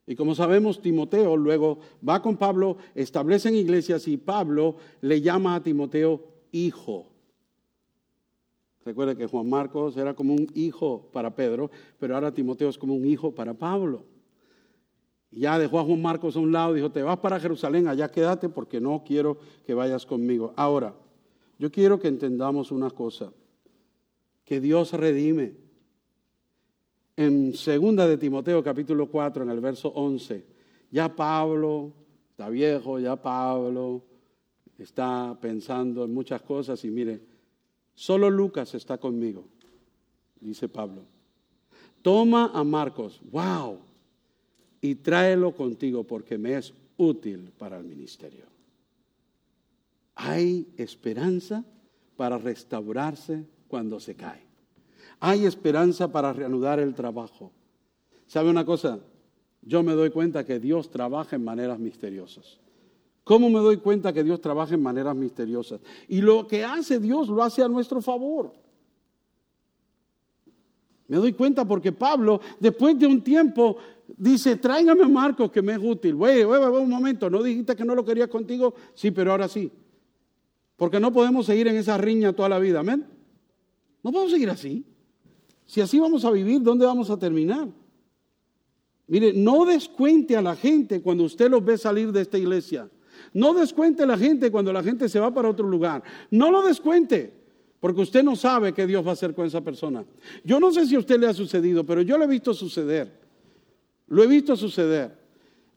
Y 0.05 0.15
como 0.15 0.35
sabemos, 0.35 0.81
Timoteo 0.81 1.37
luego 1.37 1.79
va 2.07 2.21
con 2.21 2.35
Pablo, 2.35 2.77
establecen 2.93 3.55
iglesias 3.55 4.07
y 4.07 4.17
Pablo 4.17 4.75
le 5.01 5.21
llama 5.21 5.55
a 5.55 5.63
Timoteo 5.63 6.27
hijo. 6.51 7.07
Recuerda 8.89 9.13
que 9.13 9.27
Juan 9.27 9.47
Marcos 9.47 9.97
era 9.97 10.15
como 10.15 10.33
un 10.33 10.47
hijo 10.55 11.11
para 11.13 11.35
Pedro, 11.35 11.69
pero 11.99 12.15
ahora 12.15 12.33
Timoteo 12.33 12.69
es 12.69 12.77
como 12.79 12.95
un 12.95 13.05
hijo 13.05 13.35
para 13.35 13.53
Pablo. 13.53 14.03
ya 15.29 15.59
dejó 15.59 15.79
a 15.79 15.83
Juan 15.83 16.01
Marcos 16.01 16.35
a 16.35 16.39
un 16.39 16.51
lado, 16.51 16.73
dijo, 16.73 16.91
te 16.91 17.03
vas 17.03 17.19
para 17.19 17.39
Jerusalén, 17.39 17.87
allá 17.87 18.09
quédate 18.09 18.49
porque 18.49 18.81
no 18.81 19.03
quiero 19.05 19.37
que 19.63 19.75
vayas 19.75 20.07
conmigo. 20.07 20.53
Ahora, 20.55 20.95
yo 21.59 21.71
quiero 21.71 21.99
que 21.99 22.07
entendamos 22.07 22.71
una 22.71 22.89
cosa, 22.89 23.31
que 24.43 24.59
Dios 24.59 24.91
redime 24.93 25.53
en 27.15 27.53
segunda 27.53 28.07
de 28.07 28.17
Timoteo 28.17 28.63
capítulo 28.63 29.05
4 29.05 29.43
en 29.43 29.51
el 29.51 29.59
verso 29.59 29.89
11, 29.89 30.47
ya 30.89 31.15
Pablo 31.15 31.93
está 32.31 32.49
viejo, 32.49 32.97
ya 32.97 33.15
Pablo 33.21 34.03
está 34.79 35.37
pensando 35.39 36.05
en 36.05 36.11
muchas 36.11 36.41
cosas 36.41 36.83
y 36.85 36.89
mire, 36.89 37.28
solo 37.99 38.29
Lucas 38.29 38.73
está 38.75 38.97
conmigo, 38.97 39.43
dice 40.39 40.69
Pablo. 40.69 41.01
Toma 42.01 42.49
a 42.53 42.63
Marcos, 42.63 43.19
wow, 43.29 43.77
y 44.79 44.95
tráelo 44.95 45.53
contigo 45.53 46.05
porque 46.05 46.37
me 46.37 46.57
es 46.57 46.73
útil 46.95 47.51
para 47.57 47.77
el 47.77 47.83
ministerio. 47.83 48.45
Hay 50.15 50.65
esperanza 50.77 51.65
para 52.15 52.37
restaurarse 52.37 53.43
cuando 53.67 53.99
se 53.99 54.15
cae. 54.15 54.43
Hay 55.19 55.45
esperanza 55.45 56.09
para 56.09 56.31
reanudar 56.31 56.79
el 56.79 56.95
trabajo. 56.95 57.51
¿Sabe 58.27 58.49
una 58.49 58.63
cosa? 58.63 58.99
Yo 59.61 59.83
me 59.83 59.91
doy 59.91 60.09
cuenta 60.09 60.45
que 60.45 60.61
Dios 60.61 60.89
trabaja 60.89 61.35
en 61.35 61.43
maneras 61.43 61.79
misteriosas. 61.79 62.59
¿Cómo 63.29 63.47
me 63.47 63.59
doy 63.59 63.77
cuenta 63.77 64.11
que 64.11 64.23
Dios 64.23 64.41
trabaja 64.41 64.73
en 64.73 64.81
maneras 64.81 65.15
misteriosas? 65.15 65.79
Y 66.07 66.19
lo 66.19 66.47
que 66.47 66.65
hace 66.65 66.99
Dios 66.99 67.29
lo 67.29 67.43
hace 67.43 67.61
a 67.61 67.67
nuestro 67.67 68.01
favor. 68.01 68.51
Me 71.07 71.17
doy 71.17 71.33
cuenta 71.33 71.63
porque 71.63 71.91
Pablo, 71.91 72.41
después 72.59 72.97
de 72.97 73.05
un 73.05 73.23
tiempo, 73.23 73.77
dice, 74.17 74.55
tráigame 74.55 75.03
a 75.03 75.07
Marcos 75.07 75.51
que 75.51 75.61
me 75.61 75.73
es 75.73 75.79
útil. 75.79 76.15
Güey, 76.15 76.43
un 76.43 76.89
momento, 76.89 77.29
¿no 77.29 77.43
dijiste 77.43 77.75
que 77.75 77.85
no 77.85 77.93
lo 77.93 78.03
querías 78.03 78.29
contigo? 78.29 78.73
Sí, 78.95 79.11
pero 79.11 79.29
ahora 79.29 79.47
sí. 79.47 79.71
Porque 80.75 80.99
no 80.99 81.13
podemos 81.13 81.45
seguir 81.45 81.67
en 81.67 81.75
esa 81.75 81.99
riña 81.99 82.33
toda 82.33 82.49
la 82.49 82.57
vida, 82.57 82.79
amén. 82.79 83.05
No 84.01 84.11
podemos 84.11 84.31
seguir 84.31 84.49
así. 84.49 84.83
Si 85.67 85.81
así 85.81 85.99
vamos 85.99 86.25
a 86.25 86.31
vivir, 86.31 86.63
¿dónde 86.63 86.83
vamos 86.83 87.11
a 87.11 87.19
terminar? 87.19 87.67
Mire, 89.05 89.33
no 89.33 89.65
descuente 89.65 90.35
a 90.35 90.41
la 90.41 90.55
gente 90.55 91.03
cuando 91.03 91.25
usted 91.25 91.47
los 91.47 91.63
ve 91.63 91.77
salir 91.77 92.11
de 92.11 92.21
esta 92.21 92.39
iglesia. 92.39 92.89
No 93.33 93.53
descuente 93.53 94.05
la 94.05 94.17
gente 94.17 94.51
cuando 94.51 94.73
la 94.73 94.83
gente 94.83 95.09
se 95.09 95.19
va 95.19 95.33
para 95.33 95.49
otro 95.49 95.67
lugar. 95.67 96.03
No 96.31 96.51
lo 96.51 96.61
descuente. 96.61 97.39
Porque 97.79 98.01
usted 98.01 98.23
no 98.23 98.35
sabe 98.35 98.73
qué 98.73 98.85
Dios 98.85 99.05
va 99.05 99.11
a 99.11 99.13
hacer 99.13 99.33
con 99.33 99.45
esa 99.45 99.61
persona. 99.61 100.03
Yo 100.43 100.59
no 100.59 100.71
sé 100.71 100.85
si 100.85 100.95
a 100.95 100.99
usted 100.99 101.19
le 101.19 101.27
ha 101.27 101.33
sucedido, 101.33 101.85
pero 101.85 102.01
yo 102.01 102.17
lo 102.17 102.25
he 102.25 102.27
visto 102.27 102.53
suceder. 102.53 103.11
Lo 104.07 104.23
he 104.23 104.27
visto 104.27 104.55
suceder. 104.55 105.17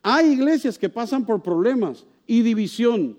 Hay 0.03 0.32
iglesias 0.32 0.78
que 0.78 0.88
pasan 0.88 1.24
por 1.24 1.43
problemas 1.43 2.05
y 2.26 2.43
división. 2.43 3.16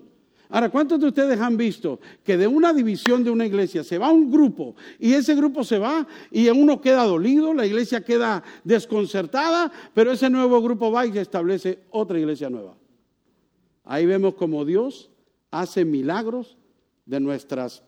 Ahora, 0.50 0.68
¿cuántos 0.68 1.00
de 1.00 1.06
ustedes 1.06 1.40
han 1.40 1.56
visto 1.56 1.98
que 2.22 2.36
de 2.36 2.46
una 2.46 2.72
división 2.74 3.24
de 3.24 3.30
una 3.30 3.46
iglesia 3.46 3.82
se 3.82 3.96
va 3.96 4.12
un 4.12 4.30
grupo 4.30 4.76
y 4.98 5.14
ese 5.14 5.34
grupo 5.34 5.64
se 5.64 5.78
va 5.78 6.06
y 6.30 6.48
uno 6.48 6.80
queda 6.80 7.04
dolido, 7.04 7.54
la 7.54 7.66
iglesia 7.66 8.04
queda 8.04 8.42
desconcertada, 8.62 9.72
pero 9.94 10.12
ese 10.12 10.28
nuevo 10.28 10.60
grupo 10.60 10.92
va 10.92 11.06
y 11.06 11.16
establece 11.16 11.78
otra 11.90 12.18
iglesia 12.18 12.50
nueva? 12.50 12.76
Ahí 13.84 14.06
vemos 14.06 14.34
como 14.34 14.64
Dios 14.64 15.10
hace 15.50 15.84
milagros 15.84 16.56
de 17.06 17.20
nuestras 17.20 17.82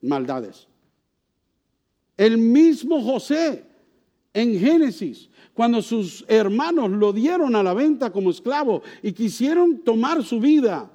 maldades. 0.00 0.68
El 2.16 2.38
mismo 2.38 3.02
José 3.02 3.64
en 4.32 4.58
Génesis, 4.58 5.28
cuando 5.54 5.82
sus 5.82 6.24
hermanos 6.28 6.90
lo 6.90 7.12
dieron 7.12 7.56
a 7.56 7.62
la 7.62 7.74
venta 7.74 8.10
como 8.10 8.30
esclavo 8.30 8.82
y 9.02 9.12
quisieron 9.12 9.78
tomar 9.78 10.22
su 10.22 10.38
vida, 10.38 10.90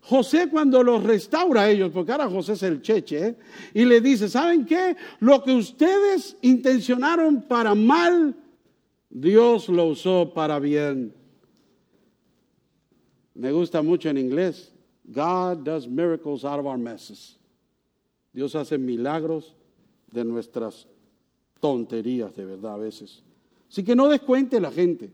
José 0.00 0.48
cuando 0.50 0.82
los 0.82 1.02
restaura 1.02 1.62
a 1.62 1.70
ellos, 1.70 1.90
porque 1.92 2.12
ahora 2.12 2.28
José 2.28 2.52
es 2.52 2.62
el 2.62 2.82
cheche, 2.82 3.26
¿eh? 3.26 3.36
y 3.72 3.84
le 3.84 4.00
dice, 4.00 4.28
¿saben 4.28 4.66
qué? 4.66 4.96
Lo 5.20 5.42
que 5.42 5.52
ustedes 5.52 6.36
intencionaron 6.42 7.42
para 7.42 7.74
mal, 7.74 8.34
Dios 9.08 9.68
lo 9.68 9.86
usó 9.86 10.32
para 10.34 10.58
bien. 10.58 11.14
Me 13.34 13.52
gusta 13.52 13.82
mucho 13.82 14.08
en 14.08 14.18
inglés. 14.18 14.72
God 15.04 15.64
does 15.64 15.86
miracles 15.86 16.44
out 16.44 16.60
of 16.60 16.66
our 16.66 16.78
messes. 16.78 17.38
Dios 18.32 18.54
hace 18.54 18.78
milagros 18.78 19.54
de 20.10 20.24
nuestras 20.24 20.86
tonterías, 21.60 22.34
de 22.34 22.44
verdad, 22.44 22.74
a 22.74 22.78
veces. 22.78 23.22
Así 23.68 23.84
que 23.84 23.94
no 23.94 24.08
descuente 24.08 24.60
la 24.60 24.70
gente. 24.70 25.12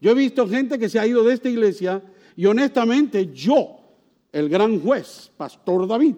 Yo 0.00 0.10
he 0.10 0.14
visto 0.14 0.48
gente 0.48 0.78
que 0.78 0.88
se 0.88 0.98
ha 0.98 1.06
ido 1.06 1.24
de 1.24 1.34
esta 1.34 1.48
iglesia 1.48 2.02
y 2.36 2.46
honestamente 2.46 3.32
yo, 3.32 3.78
el 4.32 4.48
gran 4.48 4.80
juez, 4.80 5.30
Pastor 5.36 5.86
David, 5.86 6.16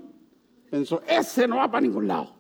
pensó, 0.71 1.03
ese 1.07 1.47
no 1.47 1.57
va 1.57 1.71
para 1.71 1.83
ningún 1.83 2.09
lado. 2.09 2.35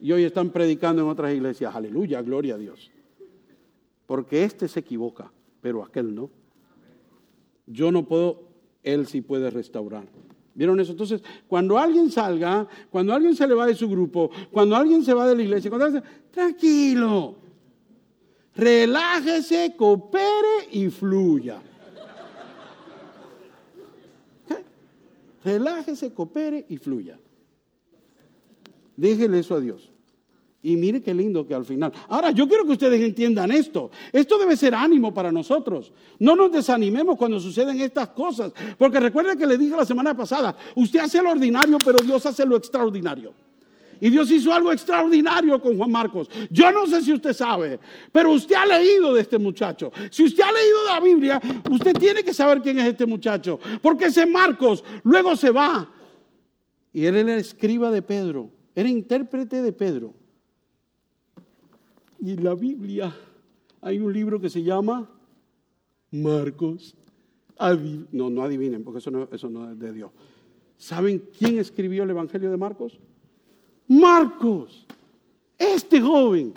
Y 0.00 0.12
hoy 0.12 0.24
están 0.24 0.50
predicando 0.50 1.02
en 1.02 1.08
otras 1.08 1.34
iglesias, 1.34 1.74
aleluya, 1.74 2.22
gloria 2.22 2.54
a 2.54 2.58
Dios. 2.58 2.90
Porque 4.06 4.44
este 4.44 4.68
se 4.68 4.80
equivoca, 4.80 5.30
pero 5.60 5.82
aquel 5.82 6.14
no. 6.14 6.30
Yo 7.66 7.90
no 7.90 8.06
puedo, 8.06 8.48
él 8.82 9.06
sí 9.06 9.20
puede 9.20 9.50
restaurar. 9.50 10.04
¿Vieron 10.54 10.80
eso? 10.80 10.92
Entonces, 10.92 11.22
cuando 11.48 11.78
alguien 11.78 12.10
salga, 12.10 12.66
cuando 12.90 13.12
alguien 13.12 13.36
se 13.36 13.46
le 13.46 13.54
va 13.54 13.66
de 13.66 13.74
su 13.74 13.88
grupo, 13.88 14.30
cuando 14.50 14.74
alguien 14.74 15.04
se 15.04 15.12
va 15.12 15.28
de 15.28 15.36
la 15.36 15.42
iglesia, 15.42 15.70
cuando 15.70 15.84
alguien, 15.84 16.04
tranquilo, 16.30 17.36
relájese, 18.54 19.74
coopere 19.76 20.68
y 20.72 20.88
fluya. 20.88 21.60
Relájese, 25.44 26.12
coopere 26.12 26.64
y 26.68 26.78
fluya. 26.78 27.18
Déjele 28.96 29.40
eso 29.40 29.54
a 29.54 29.60
Dios. 29.60 29.92
Y 30.62 30.76
mire 30.76 31.00
qué 31.00 31.14
lindo 31.14 31.46
que 31.46 31.54
al 31.54 31.64
final. 31.64 31.92
Ahora, 32.08 32.32
yo 32.32 32.48
quiero 32.48 32.64
que 32.64 32.72
ustedes 32.72 33.00
entiendan 33.00 33.52
esto. 33.52 33.90
Esto 34.12 34.38
debe 34.38 34.56
ser 34.56 34.74
ánimo 34.74 35.14
para 35.14 35.30
nosotros. 35.30 35.92
No 36.18 36.34
nos 36.34 36.50
desanimemos 36.50 37.16
cuando 37.16 37.38
suceden 37.38 37.80
estas 37.80 38.08
cosas. 38.08 38.52
Porque 38.76 38.98
recuerden 38.98 39.38
que 39.38 39.46
le 39.46 39.58
dije 39.58 39.76
la 39.76 39.84
semana 39.84 40.16
pasada, 40.16 40.56
usted 40.74 41.00
hace 41.00 41.22
lo 41.22 41.30
ordinario, 41.30 41.78
pero 41.84 41.98
Dios 42.04 42.26
hace 42.26 42.44
lo 42.44 42.56
extraordinario. 42.56 43.32
Y 44.00 44.10
Dios 44.10 44.30
hizo 44.30 44.52
algo 44.52 44.72
extraordinario 44.72 45.60
con 45.60 45.76
Juan 45.76 45.90
Marcos. 45.90 46.28
Yo 46.50 46.70
no 46.70 46.86
sé 46.86 47.02
si 47.02 47.12
usted 47.12 47.32
sabe, 47.32 47.78
pero 48.12 48.32
usted 48.32 48.54
ha 48.54 48.66
leído 48.66 49.14
de 49.14 49.22
este 49.22 49.38
muchacho. 49.38 49.92
Si 50.10 50.24
usted 50.24 50.42
ha 50.42 50.52
leído 50.52 50.80
de 50.82 50.88
la 50.88 51.00
Biblia, 51.00 51.42
usted 51.70 51.94
tiene 51.94 52.22
que 52.22 52.34
saber 52.34 52.60
quién 52.60 52.78
es 52.78 52.86
este 52.86 53.06
muchacho. 53.06 53.58
Porque 53.80 54.06
ese 54.06 54.26
Marcos 54.26 54.84
luego 55.04 55.36
se 55.36 55.50
va. 55.50 55.88
Y 56.92 57.06
él 57.06 57.16
era 57.16 57.36
escriba 57.36 57.90
de 57.90 58.02
Pedro, 58.02 58.50
era 58.74 58.88
intérprete 58.88 59.62
de 59.62 59.72
Pedro. 59.72 60.14
Y 62.20 62.32
en 62.32 62.44
la 62.44 62.54
Biblia 62.54 63.14
hay 63.80 63.98
un 63.98 64.12
libro 64.12 64.40
que 64.40 64.50
se 64.50 64.62
llama 64.62 65.08
Marcos. 66.10 66.94
no, 68.12 68.30
no 68.30 68.42
adivinen, 68.42 68.82
porque 68.84 68.98
eso 68.98 69.10
no, 69.10 69.28
eso 69.30 69.50
no 69.50 69.70
es 69.70 69.78
de 69.78 69.92
Dios. 69.92 70.10
¿Saben 70.76 71.22
quién 71.38 71.58
escribió 71.58 72.02
el 72.02 72.10
Evangelio 72.10 72.50
de 72.50 72.56
Marcos? 72.56 72.98
Marcos, 73.88 74.86
este 75.58 76.00
joven, 76.00 76.54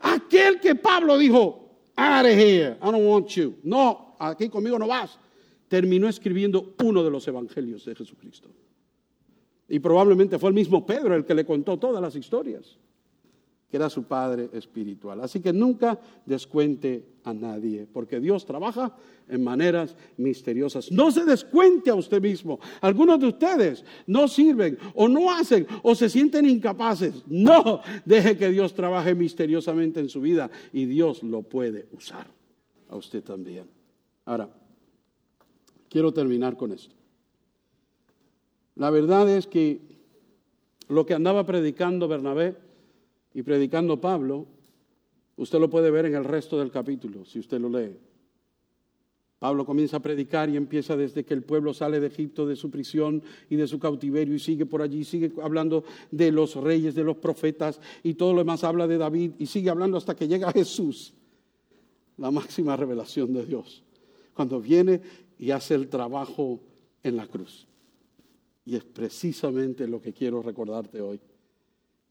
aquel 0.00 0.60
que 0.60 0.74
Pablo 0.74 1.16
dijo, 1.16 1.70
out 1.96 2.26
of 2.26 2.32
here, 2.32 2.76
I 2.82 2.90
don't 2.90 3.06
want 3.06 3.28
you. 3.28 3.54
No, 3.62 4.16
aquí 4.18 4.48
conmigo 4.48 4.78
no 4.78 4.88
vas. 4.88 5.18
Terminó 5.68 6.08
escribiendo 6.08 6.74
uno 6.82 7.02
de 7.02 7.10
los 7.10 7.26
evangelios 7.28 7.84
de 7.84 7.94
Jesucristo. 7.94 8.50
Y 9.68 9.78
probablemente 9.78 10.38
fue 10.38 10.50
el 10.50 10.54
mismo 10.54 10.84
Pedro 10.84 11.14
el 11.14 11.24
que 11.24 11.34
le 11.34 11.46
contó 11.46 11.78
todas 11.78 12.02
las 12.02 12.14
historias 12.14 12.76
que 13.72 13.78
era 13.78 13.88
su 13.88 14.02
padre 14.02 14.50
espiritual. 14.52 15.22
Así 15.22 15.40
que 15.40 15.50
nunca 15.50 15.98
descuente 16.26 17.06
a 17.24 17.32
nadie, 17.32 17.86
porque 17.90 18.20
Dios 18.20 18.44
trabaja 18.44 18.94
en 19.26 19.42
maneras 19.42 19.96
misteriosas. 20.18 20.92
No 20.92 21.10
se 21.10 21.24
descuente 21.24 21.88
a 21.88 21.94
usted 21.94 22.20
mismo. 22.20 22.60
Algunos 22.82 23.18
de 23.18 23.28
ustedes 23.28 23.82
no 24.06 24.28
sirven 24.28 24.76
o 24.94 25.08
no 25.08 25.30
hacen 25.30 25.66
o 25.82 25.94
se 25.94 26.10
sienten 26.10 26.44
incapaces. 26.44 27.22
No, 27.26 27.80
deje 28.04 28.36
que 28.36 28.50
Dios 28.50 28.74
trabaje 28.74 29.14
misteriosamente 29.14 30.00
en 30.00 30.10
su 30.10 30.20
vida 30.20 30.50
y 30.70 30.84
Dios 30.84 31.22
lo 31.22 31.40
puede 31.40 31.86
usar 31.92 32.26
a 32.90 32.96
usted 32.96 33.24
también. 33.24 33.64
Ahora, 34.26 34.50
quiero 35.88 36.12
terminar 36.12 36.58
con 36.58 36.72
esto. 36.72 36.94
La 38.74 38.90
verdad 38.90 39.30
es 39.30 39.46
que 39.46 39.80
lo 40.88 41.06
que 41.06 41.14
andaba 41.14 41.46
predicando 41.46 42.06
Bernabé, 42.06 42.54
y 43.34 43.42
predicando 43.42 44.00
Pablo, 44.00 44.46
usted 45.36 45.58
lo 45.58 45.70
puede 45.70 45.90
ver 45.90 46.06
en 46.06 46.14
el 46.14 46.24
resto 46.24 46.58
del 46.58 46.70
capítulo, 46.70 47.24
si 47.24 47.38
usted 47.38 47.60
lo 47.60 47.68
lee. 47.68 47.96
Pablo 49.38 49.66
comienza 49.66 49.96
a 49.96 50.00
predicar 50.00 50.48
y 50.50 50.56
empieza 50.56 50.96
desde 50.96 51.24
que 51.24 51.34
el 51.34 51.42
pueblo 51.42 51.74
sale 51.74 51.98
de 51.98 52.06
Egipto, 52.06 52.46
de 52.46 52.54
su 52.54 52.70
prisión 52.70 53.22
y 53.50 53.56
de 53.56 53.66
su 53.66 53.80
cautiverio, 53.80 54.34
y 54.34 54.38
sigue 54.38 54.66
por 54.66 54.82
allí, 54.82 55.02
sigue 55.02 55.32
hablando 55.42 55.82
de 56.12 56.30
los 56.30 56.54
reyes, 56.54 56.94
de 56.94 57.02
los 57.02 57.16
profetas, 57.16 57.80
y 58.04 58.14
todo 58.14 58.34
lo 58.34 58.38
demás 58.38 58.62
habla 58.62 58.86
de 58.86 58.98
David, 58.98 59.32
y 59.38 59.46
sigue 59.46 59.70
hablando 59.70 59.96
hasta 59.96 60.14
que 60.14 60.28
llega 60.28 60.52
Jesús, 60.52 61.12
la 62.18 62.30
máxima 62.30 62.76
revelación 62.76 63.32
de 63.32 63.44
Dios, 63.44 63.82
cuando 64.32 64.60
viene 64.60 65.00
y 65.38 65.50
hace 65.50 65.74
el 65.74 65.88
trabajo 65.88 66.60
en 67.02 67.16
la 67.16 67.26
cruz. 67.26 67.66
Y 68.64 68.76
es 68.76 68.84
precisamente 68.84 69.88
lo 69.88 70.00
que 70.00 70.12
quiero 70.12 70.40
recordarte 70.40 71.00
hoy 71.00 71.18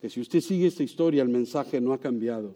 que 0.02 0.10
si 0.10 0.20
usted 0.20 0.42
sigue 0.42 0.66
esta 0.66 0.82
historia, 0.82 1.22
el 1.22 1.30
mensaje 1.30 1.80
no 1.80 1.94
ha 1.94 2.00
cambiado. 2.00 2.56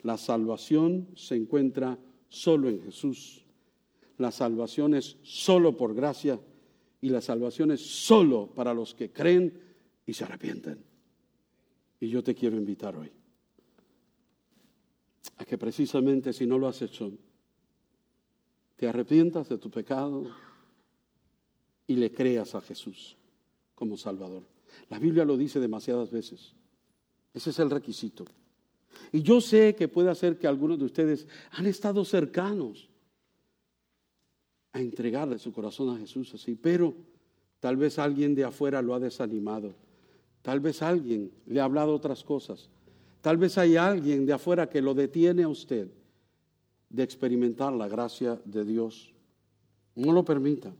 La 0.00 0.16
salvación 0.16 1.06
se 1.14 1.36
encuentra 1.36 1.98
solo 2.30 2.70
en 2.70 2.80
Jesús. 2.80 3.44
La 4.16 4.30
salvación 4.30 4.94
es 4.94 5.18
solo 5.22 5.76
por 5.76 5.94
gracia 5.94 6.40
y 7.02 7.10
la 7.10 7.20
salvación 7.20 7.72
es 7.72 7.82
solo 7.82 8.46
para 8.54 8.72
los 8.72 8.94
que 8.94 9.12
creen 9.12 9.52
y 10.06 10.14
se 10.14 10.24
arrepienten. 10.24 10.82
Y 12.00 12.08
yo 12.08 12.22
te 12.22 12.34
quiero 12.34 12.56
invitar 12.56 12.96
hoy 12.96 13.12
a 15.36 15.44
que 15.44 15.58
precisamente 15.58 16.32
si 16.32 16.46
no 16.46 16.56
lo 16.56 16.68
has 16.68 16.80
hecho, 16.80 17.12
te 18.76 18.88
arrepientas 18.88 19.50
de 19.50 19.58
tu 19.58 19.70
pecado 19.70 20.24
y 21.86 21.96
le 21.96 22.10
creas 22.10 22.54
a 22.54 22.62
Jesús 22.62 23.18
como 23.74 23.98
Salvador. 23.98 24.44
La 24.88 24.98
Biblia 24.98 25.26
lo 25.26 25.36
dice 25.36 25.60
demasiadas 25.60 26.10
veces. 26.10 26.54
Ese 27.34 27.50
es 27.50 27.58
el 27.58 27.70
requisito. 27.70 28.24
Y 29.10 29.22
yo 29.22 29.40
sé 29.40 29.74
que 29.74 29.88
puede 29.88 30.14
ser 30.14 30.38
que 30.38 30.46
algunos 30.46 30.78
de 30.78 30.84
ustedes 30.84 31.26
han 31.52 31.66
estado 31.66 32.04
cercanos 32.04 32.88
a 34.72 34.80
entregarle 34.80 35.38
su 35.38 35.52
corazón 35.52 35.94
a 35.94 35.98
Jesús 35.98 36.32
así, 36.34 36.54
pero 36.54 36.94
tal 37.60 37.76
vez 37.76 37.98
alguien 37.98 38.34
de 38.34 38.44
afuera 38.44 38.80
lo 38.82 38.94
ha 38.94 39.00
desanimado. 39.00 39.74
Tal 40.42 40.60
vez 40.60 40.82
alguien 40.82 41.30
le 41.46 41.60
ha 41.60 41.64
hablado 41.64 41.94
otras 41.94 42.24
cosas. 42.24 42.68
Tal 43.20 43.36
vez 43.36 43.56
hay 43.58 43.76
alguien 43.76 44.26
de 44.26 44.32
afuera 44.32 44.68
que 44.68 44.82
lo 44.82 44.94
detiene 44.94 45.44
a 45.44 45.48
usted 45.48 45.88
de 46.90 47.02
experimentar 47.02 47.72
la 47.72 47.88
gracia 47.88 48.40
de 48.44 48.64
Dios. 48.64 49.12
No 49.94 50.12
lo 50.12 50.24
permita. 50.24 50.72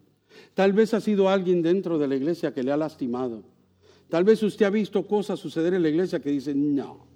Tal 0.55 0.73
vez 0.73 0.95
ha 0.95 1.01
sido 1.01 1.29
alguien 1.29 1.63
dentro 1.63 1.99
de 1.99 2.09
la 2.09 2.17
iglesia 2.17 2.53
que 2.53 2.63
le 2.63 2.73
ha 2.73 2.77
lastimado. 2.77 3.43
Tal 4.09 4.25
vez 4.25 4.43
usted 4.43 4.67
ha 4.67 4.71
visto 4.71 5.07
cosas 5.07 5.39
suceder 5.39 5.75
en 5.75 5.83
la 5.83 5.89
iglesia 5.89 6.21
que 6.21 6.31
dice, 6.31 6.55
no, 6.55 7.07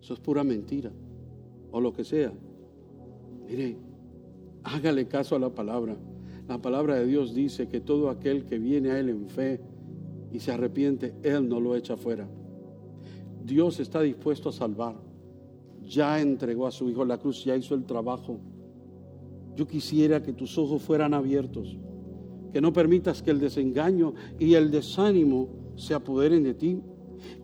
eso 0.00 0.14
es 0.14 0.20
pura 0.20 0.44
mentira. 0.44 0.90
O 1.70 1.80
lo 1.80 1.92
que 1.92 2.04
sea. 2.04 2.32
Mire, 3.48 3.76
hágale 4.62 5.06
caso 5.06 5.36
a 5.36 5.38
la 5.38 5.50
palabra. 5.50 5.96
La 6.48 6.62
palabra 6.62 6.94
de 6.94 7.06
Dios 7.06 7.34
dice 7.34 7.68
que 7.68 7.80
todo 7.80 8.08
aquel 8.08 8.44
que 8.44 8.58
viene 8.58 8.92
a 8.92 8.98
Él 8.98 9.08
en 9.08 9.28
fe 9.28 9.60
y 10.32 10.38
se 10.40 10.52
arrepiente, 10.52 11.14
Él 11.22 11.48
no 11.48 11.60
lo 11.60 11.74
echa 11.74 11.96
fuera. 11.96 12.28
Dios 13.44 13.80
está 13.80 14.00
dispuesto 14.00 14.48
a 14.48 14.52
salvar. 14.52 14.96
Ya 15.82 16.20
entregó 16.20 16.66
a 16.66 16.72
su 16.72 16.88
Hijo 16.88 17.04
la 17.04 17.18
cruz, 17.18 17.44
ya 17.44 17.56
hizo 17.56 17.74
el 17.74 17.84
trabajo. 17.84 18.40
Yo 19.56 19.66
quisiera 19.66 20.22
que 20.22 20.32
tus 20.32 20.58
ojos 20.58 20.82
fueran 20.82 21.14
abiertos, 21.14 21.76
que 22.52 22.60
no 22.60 22.72
permitas 22.72 23.22
que 23.22 23.30
el 23.30 23.40
desengaño 23.40 24.14
y 24.38 24.54
el 24.54 24.70
desánimo 24.70 25.48
se 25.76 25.94
apoderen 25.94 26.42
de 26.42 26.54
ti, 26.54 26.80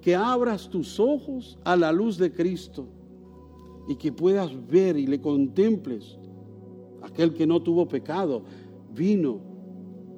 que 0.00 0.16
abras 0.16 0.68
tus 0.68 0.98
ojos 0.98 1.58
a 1.64 1.76
la 1.76 1.92
luz 1.92 2.18
de 2.18 2.32
Cristo 2.32 2.86
y 3.88 3.96
que 3.96 4.12
puedas 4.12 4.50
ver 4.66 4.96
y 4.96 5.06
le 5.06 5.20
contemples. 5.20 6.18
Aquel 7.02 7.34
que 7.34 7.46
no 7.46 7.60
tuvo 7.60 7.88
pecado 7.88 8.42
vino 8.94 9.40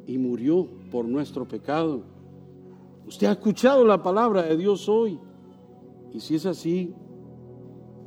y 0.06 0.18
murió 0.18 0.68
por 0.90 1.06
nuestro 1.06 1.46
pecado. 1.46 2.02
Usted 3.06 3.26
ha 3.26 3.32
escuchado 3.32 3.84
la 3.84 4.02
palabra 4.02 4.42
de 4.42 4.56
Dios 4.56 4.88
hoy. 4.88 5.18
Y 6.12 6.20
si 6.20 6.36
es 6.36 6.46
así, 6.46 6.94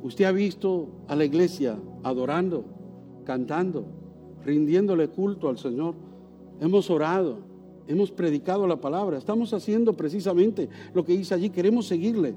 usted 0.02 0.24
ha 0.24 0.32
visto 0.32 0.88
a 1.08 1.14
la 1.14 1.24
iglesia 1.24 1.78
adorando, 2.02 2.64
cantando, 3.24 3.84
rindiéndole 4.44 5.08
culto 5.08 5.48
al 5.48 5.58
Señor. 5.58 5.94
Hemos 6.60 6.90
orado, 6.90 7.47
hemos 7.88 8.10
predicado 8.10 8.66
la 8.66 8.76
palabra, 8.76 9.18
estamos 9.18 9.52
haciendo 9.54 9.94
precisamente 9.94 10.68
lo 10.92 11.04
que 11.04 11.16
dice 11.16 11.34
allí, 11.34 11.50
queremos 11.50 11.86
seguirle. 11.86 12.34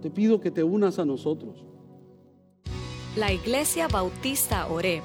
Te 0.00 0.10
pido 0.10 0.40
que 0.40 0.50
te 0.50 0.62
unas 0.62 0.98
a 0.98 1.04
nosotros. 1.04 1.64
La 3.16 3.32
Iglesia 3.32 3.88
Bautista 3.88 4.66
Oreb, 4.68 5.02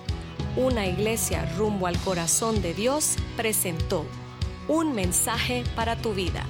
una 0.56 0.88
iglesia 0.88 1.45
rumbo 1.58 1.88
al 1.88 1.98
corazón 2.00 2.62
de 2.62 2.74
Dios, 2.74 3.18
presentó 3.36 4.06
un 4.68 4.93
mensaje 4.93 5.64
para 5.76 5.95
tu 5.95 6.14
vida. 6.14 6.45